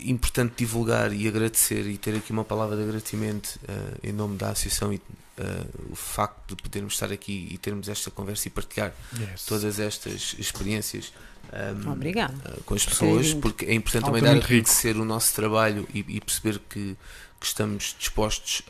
[0.00, 4.50] importante divulgar e agradecer e ter aqui uma palavra de agradecimento uh, em nome da
[4.50, 5.02] associação e
[5.38, 9.44] uh, o facto de podermos estar aqui e termos esta conversa e partilhar yes.
[9.44, 11.12] todas estas experiências
[11.52, 15.86] um, uh, com as pessoas, porque é importante também dar a conhecer o nosso trabalho
[15.92, 16.96] e, e perceber que,
[17.40, 18.62] que, estamos dispostos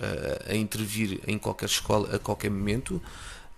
[0.49, 3.01] a intervir em qualquer escola a qualquer momento.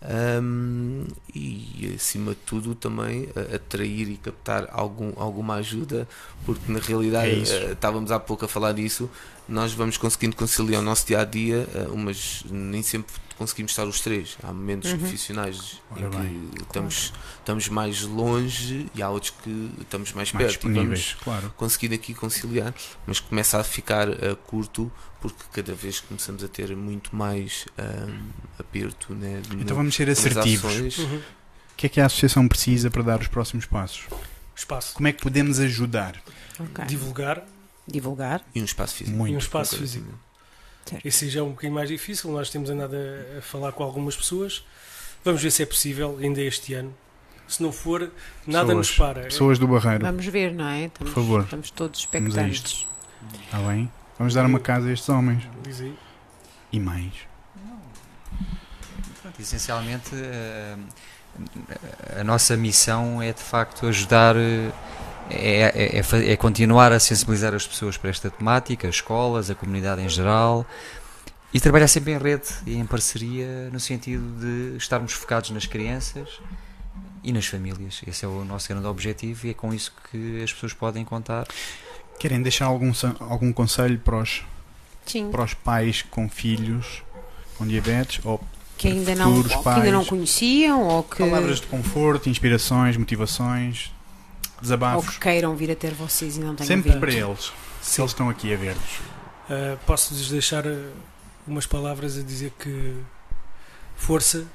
[0.03, 6.07] Um, e acima de tudo também atrair e captar algum, alguma ajuda,
[6.45, 9.11] porque na realidade é uh, estávamos há pouco a falar disso,
[9.49, 13.85] nós vamos conseguindo conciliar o nosso dia a dia, uh, mas nem sempre conseguimos estar
[13.85, 14.37] os três.
[14.43, 14.99] Há momentos uhum.
[14.99, 17.25] profissionais Ora em que bem, estamos, claro.
[17.39, 20.69] estamos mais longe e há outros que estamos mais, mais perto.
[20.69, 21.53] Disponíveis, claro.
[21.57, 22.75] conseguindo aqui conciliar,
[23.07, 24.91] mas começa a ficar uh, curto
[25.21, 28.29] porque cada vez começamos a ter muito mais um,
[28.59, 29.15] aperto.
[29.15, 30.99] Né, então vamos ser assertivos.
[30.99, 31.17] Uhum.
[31.17, 34.05] O que é que a associação precisa para dar os próximos passos?
[34.55, 34.95] Espaço.
[34.95, 36.23] Como é que podemos ajudar?
[36.59, 36.87] Okay.
[36.87, 37.45] Divulgar.
[37.87, 38.43] Divulgar.
[38.55, 39.17] E um espaço físico.
[39.17, 39.33] Muito.
[39.33, 40.07] E um espaço físico.
[40.85, 41.07] Certo.
[41.07, 42.31] Esse já é um bocadinho mais difícil.
[42.31, 44.65] Nós temos andado a, a falar com algumas pessoas.
[45.25, 46.95] Vamos ver se é possível ainda este ano.
[47.49, 48.11] Se não for,
[48.47, 49.23] nada pessoas, nos para.
[49.23, 50.05] Pessoas do Barreiro.
[50.05, 50.87] Vamos ver, não é?
[50.87, 51.43] Estamos, Por favor.
[51.43, 52.87] Estamos todos expectantes.
[53.45, 53.91] Está bem?
[54.19, 55.45] Vamos dar uma casa a estes homens.
[55.63, 55.97] Diz aí.
[56.73, 57.13] E mais.
[59.39, 60.79] Essencialmente, a,
[61.69, 64.73] eh, a nossa missão é de facto ajudar eh,
[65.31, 69.55] é, é, é é continuar a sensibilizar as pessoas para esta temática, as escolas, a
[69.55, 70.67] comunidade em geral,
[71.53, 76.41] e trabalhar sempre em rede e em parceria, no sentido de estarmos focados nas crianças
[77.23, 78.03] e nas famílias.
[78.07, 81.47] Esse é o nosso grande objetivo e é com isso que as pessoas podem contar.
[82.19, 84.45] Querem deixar algum, algum conselho para os,
[85.05, 85.31] Sim.
[85.31, 87.03] para os pais com filhos
[87.57, 88.21] com diabetes?
[88.25, 88.41] Ou
[88.77, 90.09] Que ainda não, que ainda não pais.
[90.09, 93.93] conheciam ou que, palavras de conforto, inspirações, motivações,
[94.57, 95.11] ou desabafos?
[95.11, 97.01] que queiram vir a ter vocês e não tenham Sempre vindo.
[97.01, 97.53] para eles.
[97.83, 98.99] Se eles estão aqui a ver-nos.
[99.49, 100.93] Uh, Posso-lhes deixar uh,
[101.47, 102.97] umas palavras a dizer que
[103.95, 104.47] força,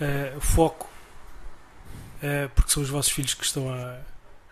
[0.00, 0.88] uh, foco,
[2.22, 3.98] uh, porque são os vossos filhos que estão, a,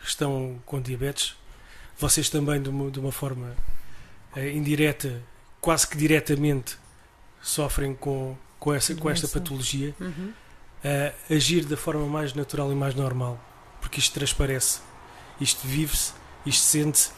[0.00, 1.36] que estão com diabetes.
[1.98, 3.54] Vocês também, de uma, de uma forma
[4.36, 5.22] uh, indireta,
[5.60, 6.78] quase que diretamente,
[7.42, 9.94] sofrem com, com, essa, com esta patologia.
[10.00, 10.32] Uhum.
[10.84, 13.40] Uh, agir da forma mais natural e mais normal,
[13.86, 14.80] porque isto transparece,
[15.40, 16.12] isto vive-se,
[16.44, 17.10] isto sente-se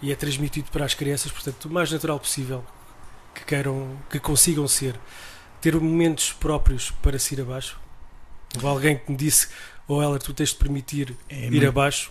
[0.00, 2.64] e é transmitido para as crianças, portanto, o mais natural possível
[3.34, 4.98] que queiram, que consigam ser,
[5.60, 7.78] ter momentos próprios para se ir abaixo.
[8.54, 9.48] Houve alguém que me disse,
[9.86, 12.10] ou ela, tu tens de permitir É ir abaixo,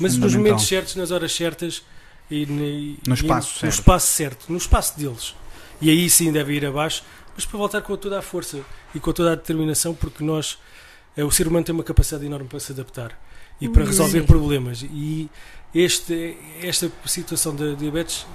[0.00, 1.84] mas nos momentos certos, nas horas certas
[2.28, 3.72] e, ne- No e espaço no certo.
[3.72, 5.36] espaço certo, no espaço deles.
[5.80, 7.04] E aí sim deve ir abaixo,
[7.36, 8.60] mas para voltar com toda a força
[8.92, 10.58] e com toda a determinação, porque nós,
[11.16, 13.16] eh, o ser humano tem uma capacidade enorme para se adaptar
[13.60, 14.26] e para Hum, resolver sim.
[14.26, 14.82] problemas.
[14.82, 15.28] E
[15.74, 18.26] este, esta situação da diabetes,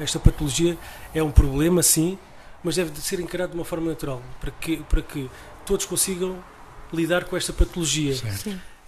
[0.00, 0.76] esta patologia,
[1.14, 2.18] é um problema, sim,
[2.64, 5.30] mas deve de ser encarado de uma forma natural, para que, para que
[5.64, 6.36] todos consigam
[6.92, 8.14] lidar com esta patologia.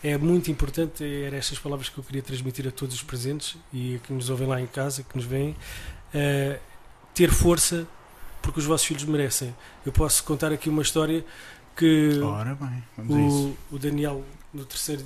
[0.04, 3.94] É muito importante, eram estas palavras que eu queria transmitir a todos os presentes e
[3.94, 5.54] a que nos ouvem lá em casa, que nos veem,
[6.12, 6.58] eh,
[7.14, 7.86] ter força,
[8.42, 9.54] porque os vossos filhos merecem.
[9.86, 11.24] Eu posso contar aqui uma história
[11.76, 13.56] que Ora bem, vamos a isso.
[13.70, 15.04] o, o Daniel, no terceiro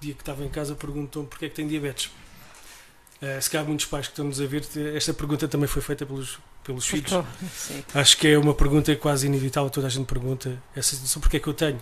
[0.00, 2.10] dia que estava em casa, perguntou-me porque é que tem diabetes.
[3.20, 4.64] Eh, se calhar muitos pais que estão-nos a ver,
[4.94, 7.10] esta pergunta também foi feita pelos, pelos filhos.
[7.52, 7.82] Sim.
[7.94, 11.40] Acho que é uma pergunta quase inevitável, toda a gente pergunta essa situação, porque é
[11.40, 11.80] que eu tenho?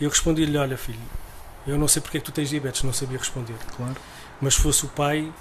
[0.00, 0.98] Eu respondi-lhe, olha filho,
[1.66, 3.54] eu não sei porque é que tu tens diabetes, não sabia responder.
[3.76, 3.96] Claro.
[4.40, 5.32] Mas se fosse o pai,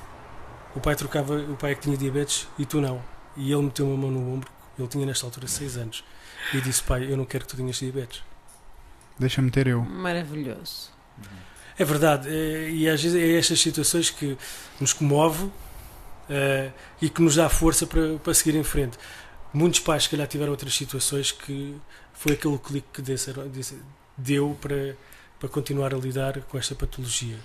[0.76, 3.02] o pai trocava, o pai é que tinha diabetes e tu não.
[3.36, 6.03] E ele meteu uma mão no ombro, ele tinha nesta altura 6 anos,
[6.53, 8.22] e disse, pai, eu não quero que tu tenhas diabetes.
[9.18, 9.82] Deixa-me ter eu.
[9.82, 10.91] Maravilhoso.
[11.82, 14.38] É verdade, eh, e às vezes é estas situações que
[14.80, 15.49] nos comove
[16.30, 16.70] eh,
[17.02, 18.99] e que nos dá força para, para seguir em frente.
[19.52, 21.76] Muitos pais, se calhar, tiveram outras situações que
[22.14, 23.02] foi aquele clique que
[24.16, 24.95] deu para,
[25.40, 27.40] para continuar a lidar com esta patologia.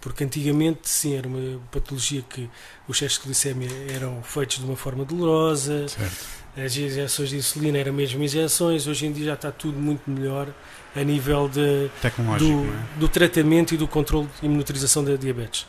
[0.00, 2.48] Porque antigamente, sim, era uma patologia que
[2.88, 6.26] os testes de glicemia eram feitos de uma forma dolorosa, Certo.
[6.56, 10.48] as injeções de insulina eram mesmo injeções, hoje em dia já está tudo muito melhor
[10.96, 11.90] a nível de,
[12.38, 12.98] do, é?
[12.98, 15.66] do tratamento e do controle e monitorização da diabetes.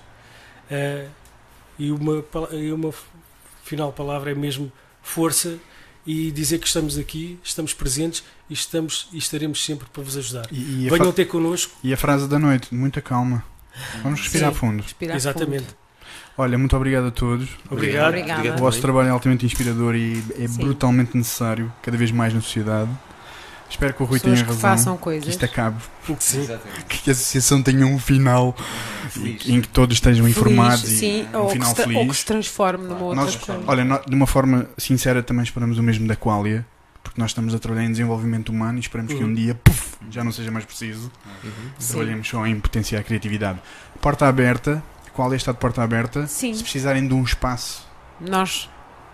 [0.69, 1.07] Eh,
[1.77, 2.93] e, uma, e uma
[3.63, 4.71] final palavra é mesmo
[5.01, 5.57] força
[6.05, 10.47] e dizer que estamos aqui, estamos presentes e, estamos, e estaremos sempre para vos ajudar.
[10.51, 13.43] E, e Venham ter connosco, e a frase da noite, muita calma.
[14.03, 14.57] Vamos respirar Sim.
[14.59, 14.83] fundo.
[14.83, 15.63] Respirar exatamente.
[15.63, 15.75] fundo.
[16.37, 17.49] Olha, muito obrigado a todos.
[17.69, 18.09] Obrigado.
[18.09, 18.55] Obrigada.
[18.55, 20.57] O vosso trabalho é altamente inspirador e é Sim.
[20.61, 22.89] brutalmente necessário, cada vez mais na sociedade.
[23.69, 24.69] Espero que o Rui Pessoas tenha que razão.
[24.77, 25.29] façam Que coisas.
[25.29, 25.77] isto acabe,
[26.19, 26.45] Sim.
[26.89, 28.53] Que a associação tenha um final
[29.09, 29.47] Feliz.
[29.47, 31.89] em que todos estejam feliz, informados sim, e um ou, que final se, tra- ou
[31.91, 32.17] que feliz.
[32.17, 33.61] se transforme numa outra Nós, coisa.
[33.67, 36.65] olha, de uma forma sincera também esperamos o mesmo da Qualia,
[37.03, 39.29] porque nós estamos a trabalhar em desenvolvimento humano e esperamos que Uhum.
[39.29, 41.11] um dia puf, já não seja mais preciso.
[41.43, 41.51] Uhum.
[41.79, 41.93] Sim.
[41.93, 43.59] Trabalhemos só em potenciar a criatividade.
[43.99, 44.81] Porta aberta,
[45.13, 46.25] Qualia está de porta aberta.
[46.27, 47.85] Sim, Se precisarem de um espaço,
[48.19, 48.69] nós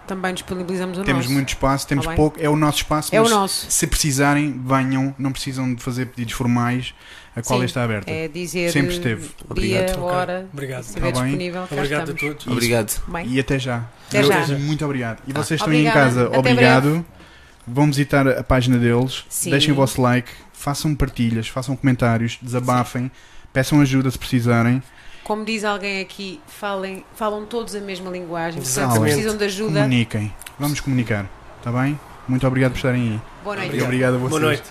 [0.06, 1.34] também disponibilizamos o temos nosso.
[1.34, 2.16] muito espaço, temos Tá bem.
[2.18, 3.66] pouco, é o nosso espaço, É o nosso.
[3.70, 6.94] se precisarem, venham, não precisam de fazer pedidos formais,
[7.36, 8.10] a Qualia Sim, está aberta.
[8.10, 9.22] É dizer Sempre esteve.
[9.24, 9.90] dia, Obrigado.
[9.90, 10.02] Ok.
[10.04, 10.84] hora, Obrigado.
[10.84, 11.34] se estiver Tá bem.
[11.72, 12.48] Obrigado a todos.
[12.48, 13.02] Obrigado.
[13.08, 13.84] Bem, E até já.
[14.08, 14.48] Até já.
[14.60, 15.22] Muito obrigado.
[15.28, 15.44] E Tá.
[15.44, 17.06] vocês estão aí em casa, Até obrigado.
[17.68, 19.50] Vão visitar a página deles, Sim.
[19.52, 23.12] deixem o vosso like, façam partilhas, façam comentários, desabafem,
[23.52, 24.82] peçam ajuda se precisarem.
[25.24, 28.62] como diz alguém aqui, falem, falam todos a mesma linguagem.
[28.62, 30.34] Portanto, se precisam de ajuda, Comuniquem.
[30.58, 31.30] Vamos comunicar.
[31.58, 32.00] Está bem?
[32.28, 33.22] Muito obrigado por estarem aí.
[33.44, 33.76] boa noite.
[33.76, 34.30] E obrigado a vocês.
[34.30, 34.64] Boa noite.